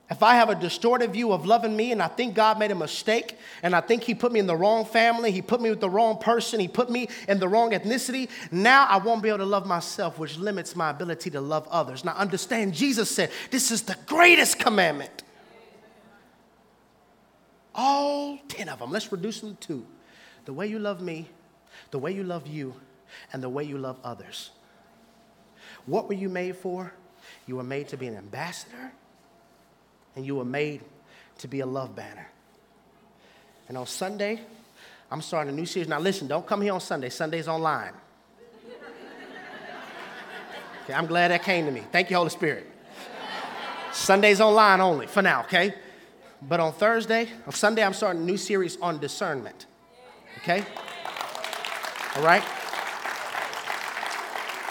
If 0.10 0.24
I 0.24 0.36
have 0.36 0.50
a 0.50 0.56
distorted 0.56 1.14
view 1.14 1.32
of 1.32 1.46
loving 1.46 1.76
me 1.76 1.92
and 1.92 2.02
I 2.02 2.08
think 2.08 2.34
God 2.34 2.58
made 2.58 2.72
a 2.72 2.76
mistake 2.76 3.38
and 3.62 3.76
I 3.76 3.82
think 3.82 4.04
He 4.04 4.16
put 4.16 4.32
me 4.32 4.40
in 4.40 4.48
the 4.48 4.56
wrong 4.56 4.84
family, 4.84 5.32
He 5.32 5.44
put 5.44 5.62
me 5.62 5.70
with 5.70 5.82
the 5.82 5.90
wrong 5.90 6.18
person, 6.18 6.60
He 6.60 6.68
put 6.68 6.90
me 6.90 7.10
in 7.28 7.40
the 7.40 7.48
wrong 7.48 7.72
ethnicity, 7.72 8.28
now 8.52 8.88
I 8.88 8.98
won't 8.98 9.22
be 9.22 9.30
able 9.30 9.40
to 9.40 9.46
love 9.46 9.68
myself, 9.68 10.18
which 10.18 10.38
limits 10.38 10.76
my 10.76 10.90
ability 10.90 11.30
to 11.32 11.42
love 11.42 11.68
others. 11.70 12.04
Now, 12.04 12.14
understand, 12.14 12.74
Jesus 12.74 13.12
said, 13.12 13.30
This 13.52 13.70
is 13.70 13.84
the 13.84 13.98
greatest 14.08 14.58
commandment. 14.58 15.24
All 17.76 18.40
10 18.48 18.68
of 18.68 18.80
them, 18.80 18.92
let's 18.92 19.12
reduce 19.12 19.42
them 19.42 19.58
to 19.58 19.68
two 19.68 19.86
the 20.46 20.54
way 20.54 20.66
you 20.66 20.80
love 20.80 21.02
me, 21.02 21.30
the 21.92 22.00
way 22.00 22.12
you 22.12 22.24
love 22.24 22.48
you, 22.48 22.74
and 23.32 23.44
the 23.44 23.50
way 23.50 23.64
you 23.64 23.78
love 23.78 24.00
others. 24.04 24.50
What 25.86 26.08
were 26.08 26.16
you 26.16 26.30
made 26.30 26.56
for? 26.56 26.92
You 27.46 27.58
were 27.58 27.64
made 27.64 27.88
to 27.90 27.98
be 27.98 28.08
an 28.08 28.18
ambassador 28.18 28.92
and 30.16 30.26
you 30.26 30.36
were 30.36 30.46
made 30.46 30.82
to 31.40 31.48
be 31.48 31.60
a 31.62 31.66
love 31.66 31.96
banner. 31.96 32.28
And 33.68 33.78
on 33.78 33.86
Sunday, 33.86 34.40
I'm 35.12 35.22
starting 35.22 35.54
a 35.54 35.56
new 35.56 35.66
series. 35.66 35.88
Now, 35.88 36.00
listen, 36.00 36.28
don't 36.28 36.46
come 36.46 36.62
here 36.62 36.74
on 36.74 36.82
Sunday. 36.82 37.10
Sunday's 37.10 37.48
online. 37.48 37.94
Okay, 40.84 40.94
I'm 40.94 41.06
glad 41.06 41.30
that 41.30 41.44
came 41.44 41.66
to 41.66 41.72
me. 41.72 41.84
Thank 41.92 42.10
you, 42.10 42.16
Holy 42.16 42.30
Spirit. 42.30 42.66
Sunday's 43.92 44.42
online 44.42 44.82
only 44.82 45.08
for 45.08 45.22
now, 45.22 45.42
okay? 45.42 45.74
But 46.42 46.60
on 46.60 46.74
Thursday, 46.74 47.28
on 47.46 47.54
Sunday, 47.54 47.84
I'm 47.84 47.94
starting 47.94 48.22
a 48.22 48.26
new 48.26 48.38
series 48.38 48.78
on 48.82 49.00
discernment. 49.00 49.66
Okay? 50.38 50.66
All 52.16 52.24
right? 52.24 52.44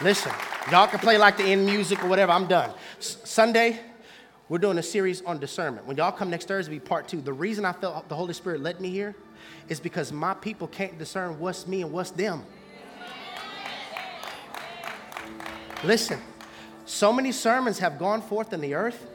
Listen, 0.02 0.32
y'all 0.70 0.86
can 0.86 0.98
play 0.98 1.18
like 1.18 1.36
the 1.36 1.44
end 1.44 1.66
music 1.66 2.02
or 2.02 2.08
whatever. 2.08 2.32
I'm 2.32 2.46
done. 2.46 2.70
S- 2.98 3.18
Sunday, 3.24 3.80
we're 4.48 4.58
doing 4.58 4.78
a 4.78 4.82
series 4.82 5.22
on 5.22 5.38
discernment. 5.38 5.86
When 5.86 5.96
y'all 5.96 6.12
come 6.12 6.30
next 6.30 6.48
Thursday, 6.48 6.72
be 6.72 6.80
part 6.80 7.06
two. 7.06 7.20
The 7.20 7.32
reason 7.32 7.64
I 7.64 7.72
felt 7.72 8.08
the 8.08 8.16
Holy 8.16 8.32
Spirit 8.32 8.62
led 8.62 8.80
me 8.80 8.88
here 8.90 9.14
is 9.68 9.78
because 9.78 10.10
my 10.10 10.32
people 10.34 10.66
can't 10.68 10.98
discern 10.98 11.38
what's 11.38 11.66
me 11.66 11.82
and 11.82 11.92
what's 11.92 12.10
them. 12.10 12.44
Listen, 15.84 16.18
so 16.86 17.12
many 17.12 17.30
sermons 17.30 17.78
have 17.78 17.98
gone 17.98 18.22
forth 18.22 18.52
in 18.52 18.60
the 18.60 18.74
earth 18.74 19.06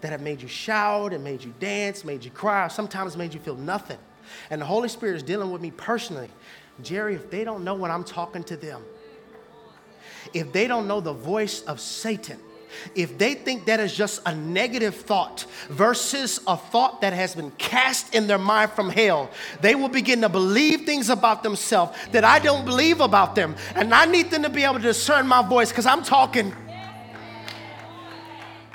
that 0.00 0.10
have 0.10 0.20
made 0.20 0.42
you 0.42 0.48
shout 0.48 1.12
and 1.12 1.24
made 1.24 1.42
you 1.42 1.52
dance, 1.58 2.04
made 2.04 2.24
you 2.24 2.30
cry, 2.30 2.68
sometimes 2.68 3.16
made 3.16 3.32
you 3.32 3.40
feel 3.40 3.56
nothing. 3.56 3.98
And 4.50 4.60
the 4.60 4.66
Holy 4.66 4.88
Spirit 4.88 5.16
is 5.16 5.22
dealing 5.22 5.50
with 5.50 5.62
me 5.62 5.70
personally. 5.70 6.28
Jerry, 6.82 7.14
if 7.14 7.30
they 7.30 7.42
don't 7.42 7.64
know 7.64 7.74
when 7.74 7.90
I'm 7.90 8.04
talking 8.04 8.44
to 8.44 8.56
them, 8.56 8.82
if 10.34 10.52
they 10.52 10.66
don't 10.66 10.86
know 10.86 11.00
the 11.00 11.14
voice 11.14 11.62
of 11.62 11.80
Satan, 11.80 12.38
if 12.94 13.18
they 13.18 13.34
think 13.34 13.66
that 13.66 13.80
is 13.80 13.94
just 13.94 14.20
a 14.26 14.34
negative 14.34 14.94
thought 14.94 15.46
versus 15.68 16.40
a 16.46 16.56
thought 16.56 17.00
that 17.00 17.12
has 17.12 17.34
been 17.34 17.50
cast 17.52 18.14
in 18.14 18.26
their 18.26 18.38
mind 18.38 18.72
from 18.72 18.90
hell, 18.90 19.30
they 19.60 19.74
will 19.74 19.88
begin 19.88 20.20
to 20.22 20.28
believe 20.28 20.82
things 20.82 21.08
about 21.08 21.42
themselves 21.42 21.96
that 22.12 22.24
I 22.24 22.38
don't 22.38 22.64
believe 22.64 23.00
about 23.00 23.34
them. 23.34 23.56
And 23.74 23.94
I 23.94 24.04
need 24.04 24.30
them 24.30 24.42
to 24.42 24.50
be 24.50 24.64
able 24.64 24.74
to 24.74 24.80
discern 24.80 25.26
my 25.26 25.46
voice 25.46 25.70
because 25.70 25.86
I'm 25.86 26.02
talking. 26.02 26.54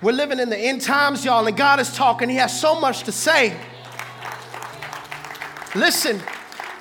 We're 0.02 0.12
living 0.12 0.40
in 0.40 0.50
the 0.50 0.58
end 0.58 0.82
times, 0.82 1.24
y'all, 1.24 1.48
and 1.48 1.56
God 1.56 1.80
is 1.80 1.96
talking. 1.96 2.28
He 2.28 2.36
has 2.36 2.60
so 2.60 2.80
much 2.80 3.04
to 3.04 3.12
say. 3.12 3.58
Listen, 5.76 6.22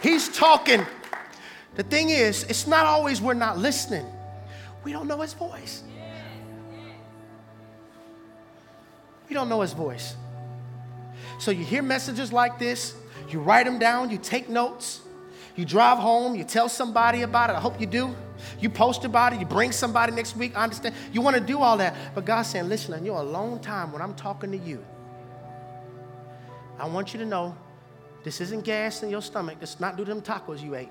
He's 0.02 0.28
talking. 0.28 0.84
The 1.76 1.84
thing 1.84 2.10
is, 2.10 2.42
it's 2.44 2.66
not 2.66 2.84
always 2.84 3.20
we're 3.20 3.34
not 3.34 3.58
listening, 3.58 4.06
we 4.84 4.92
don't 4.92 5.06
know 5.06 5.20
His 5.20 5.32
voice. 5.32 5.82
We 9.32 9.34
don't 9.34 9.48
know 9.48 9.62
his 9.62 9.72
voice. 9.72 10.14
So 11.38 11.52
you 11.52 11.64
hear 11.64 11.82
messages 11.82 12.34
like 12.34 12.58
this, 12.58 12.94
you 13.30 13.40
write 13.40 13.64
them 13.64 13.78
down, 13.78 14.10
you 14.10 14.18
take 14.18 14.50
notes, 14.50 15.00
you 15.56 15.64
drive 15.64 15.96
home, 15.96 16.34
you 16.34 16.44
tell 16.44 16.68
somebody 16.68 17.22
about 17.22 17.48
it. 17.48 17.56
I 17.56 17.60
hope 17.60 17.80
you 17.80 17.86
do. 17.86 18.14
You 18.60 18.68
post 18.68 19.06
about 19.06 19.32
it, 19.32 19.40
you 19.40 19.46
bring 19.46 19.72
somebody 19.72 20.12
next 20.12 20.36
week. 20.36 20.54
I 20.54 20.64
understand. 20.64 20.94
You 21.14 21.22
want 21.22 21.36
to 21.36 21.40
do 21.40 21.60
all 21.60 21.78
that. 21.78 21.96
But 22.14 22.26
God's 22.26 22.50
saying, 22.50 22.68
listen, 22.68 22.92
in 22.92 23.06
your 23.06 23.20
alone 23.20 23.58
time 23.60 23.90
when 23.90 24.02
I'm 24.02 24.12
talking 24.12 24.50
to 24.50 24.58
you, 24.58 24.84
I 26.78 26.86
want 26.86 27.14
you 27.14 27.20
to 27.20 27.24
know 27.24 27.56
this 28.24 28.38
isn't 28.42 28.66
gas 28.66 29.02
in 29.02 29.08
your 29.08 29.22
stomach. 29.22 29.56
It's 29.62 29.80
not 29.80 29.96
due 29.96 30.04
to 30.04 30.12
them 30.12 30.20
tacos 30.20 30.62
you 30.62 30.74
ate. 30.74 30.90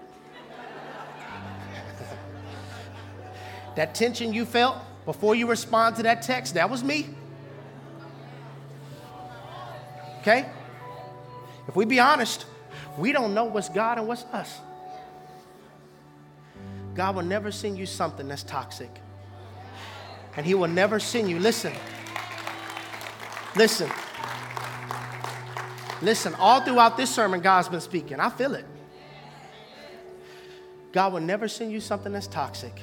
that 3.76 3.94
tension 3.94 4.34
you 4.34 4.46
felt 4.46 4.78
before 5.06 5.36
you 5.36 5.48
respond 5.48 5.96
to 5.98 6.02
that 6.04 6.24
text, 6.24 6.56
that 6.56 6.68
was 6.68 6.84
me. 6.84 7.10
Okay? 10.22 10.46
If 11.68 11.76
we 11.76 11.86
be 11.86 12.00
honest, 12.00 12.46
we 12.98 13.12
don't 13.12 13.34
know 13.34 13.46
what's 13.46 13.70
God 13.70 13.98
and 13.98 14.08
what's 14.08 14.24
us. 14.26 14.60
God 16.94 17.16
will 17.16 17.24
never 17.24 17.52
send 17.52 17.78
you 17.78 17.86
something 17.86 18.28
that's 18.28 18.44
toxic. 18.44 18.90
And 20.38 20.46
He 20.46 20.54
will 20.54 20.68
never 20.68 21.00
send 21.00 21.30
you, 21.30 21.40
listen, 21.40 21.74
listen, 23.56 23.90
listen, 26.02 26.36
all 26.36 26.62
throughout 26.62 26.98
this 26.98 27.10
sermon, 27.10 27.42
God's 27.42 27.70
been 27.70 27.82
speaking. 27.82 28.20
I 28.20 28.30
feel 28.30 28.56
it. 28.56 28.66
God 30.92 31.14
will 31.14 31.22
never 31.22 31.48
send 31.48 31.72
you 31.72 31.80
something 31.80 32.12
that's 32.12 32.28
toxic. 32.28 32.80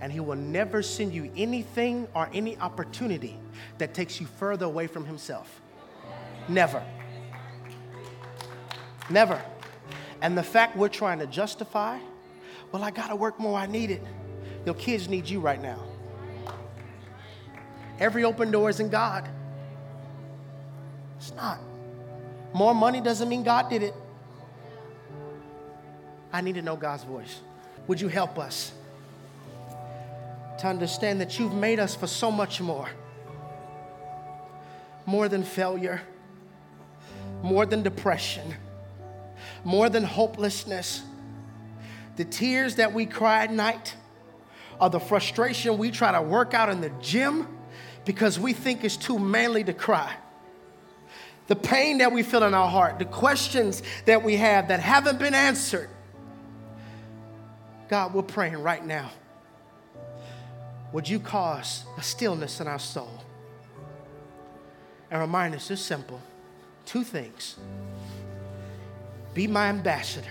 And 0.00 0.12
He 0.12 0.20
will 0.20 0.36
never 0.36 0.82
send 0.82 1.14
you 1.14 1.30
anything 1.36 2.08
or 2.14 2.28
any 2.34 2.58
opportunity 2.58 3.38
that 3.78 3.94
takes 3.94 4.20
you 4.20 4.26
further 4.26 4.66
away 4.66 4.86
from 4.86 5.06
Himself. 5.06 5.62
Never. 6.48 6.82
Never. 9.10 9.42
And 10.20 10.36
the 10.36 10.42
fact 10.42 10.76
we're 10.76 10.88
trying 10.88 11.18
to 11.18 11.26
justify, 11.26 11.98
well, 12.72 12.82
I 12.82 12.90
got 12.90 13.08
to 13.08 13.16
work 13.16 13.38
more, 13.38 13.58
I 13.58 13.66
need 13.66 13.90
it. 13.90 14.02
Your 14.64 14.74
kids 14.74 15.08
need 15.08 15.28
you 15.28 15.40
right 15.40 15.60
now. 15.60 15.78
Every 18.00 18.24
open 18.24 18.50
door 18.50 18.70
is 18.70 18.80
in 18.80 18.88
God. 18.88 19.28
It's 21.18 21.32
not. 21.34 21.60
More 22.52 22.74
money 22.74 23.00
doesn't 23.00 23.28
mean 23.28 23.42
God 23.42 23.68
did 23.68 23.82
it. 23.82 23.94
I 26.32 26.40
need 26.40 26.56
to 26.56 26.62
know 26.62 26.76
God's 26.76 27.04
voice. 27.04 27.40
Would 27.86 28.00
you 28.00 28.08
help 28.08 28.38
us 28.38 28.72
to 30.58 30.66
understand 30.66 31.20
that 31.20 31.38
you've 31.38 31.54
made 31.54 31.78
us 31.78 31.94
for 31.94 32.06
so 32.06 32.30
much 32.30 32.60
more? 32.60 32.88
More 35.06 35.28
than 35.28 35.44
failure 35.44 36.00
more 37.44 37.66
than 37.66 37.82
depression, 37.82 38.54
more 39.64 39.90
than 39.90 40.02
hopelessness. 40.02 41.02
The 42.16 42.24
tears 42.24 42.76
that 42.76 42.94
we 42.94 43.04
cry 43.04 43.44
at 43.44 43.52
night 43.52 43.94
are 44.80 44.88
the 44.88 44.98
frustration 44.98 45.76
we 45.76 45.90
try 45.90 46.10
to 46.10 46.22
work 46.22 46.54
out 46.54 46.70
in 46.70 46.80
the 46.80 46.88
gym 47.02 47.46
because 48.06 48.40
we 48.40 48.54
think 48.54 48.82
it's 48.82 48.96
too 48.96 49.18
manly 49.18 49.62
to 49.62 49.74
cry. 49.74 50.16
The 51.46 51.56
pain 51.56 51.98
that 51.98 52.12
we 52.12 52.22
feel 52.22 52.42
in 52.44 52.54
our 52.54 52.68
heart, 52.68 52.98
the 52.98 53.04
questions 53.04 53.82
that 54.06 54.24
we 54.24 54.36
have 54.36 54.68
that 54.68 54.80
haven't 54.80 55.18
been 55.18 55.34
answered. 55.34 55.90
God, 57.90 58.14
we're 58.14 58.22
praying 58.22 58.56
right 58.56 58.84
now. 58.84 59.10
Would 60.92 61.06
you 61.06 61.20
cause 61.20 61.84
a 61.98 62.02
stillness 62.02 62.62
in 62.62 62.68
our 62.68 62.78
soul? 62.78 63.22
And 65.10 65.20
remind 65.20 65.54
us 65.54 65.70
it's 65.70 65.82
simple 65.82 66.22
two 66.84 67.04
things 67.04 67.56
be 69.34 69.46
my 69.48 69.68
ambassador, 69.68 70.28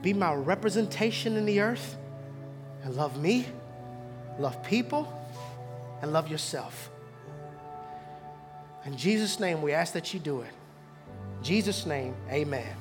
be 0.00 0.14
my 0.14 0.32
representation 0.32 1.36
in 1.36 1.44
the 1.44 1.60
earth, 1.60 1.96
and 2.82 2.94
love 2.94 3.20
me, 3.20 3.46
love 4.38 4.62
people, 4.64 5.12
and 6.00 6.12
love 6.12 6.30
yourself. 6.30 6.90
In 8.86 8.96
Jesus' 8.96 9.38
name, 9.38 9.60
we 9.60 9.72
ask 9.72 9.92
that 9.92 10.14
you 10.14 10.20
do 10.20 10.40
it. 10.40 10.50
In 11.38 11.44
Jesus' 11.44 11.84
name, 11.84 12.14
amen. 12.30 12.74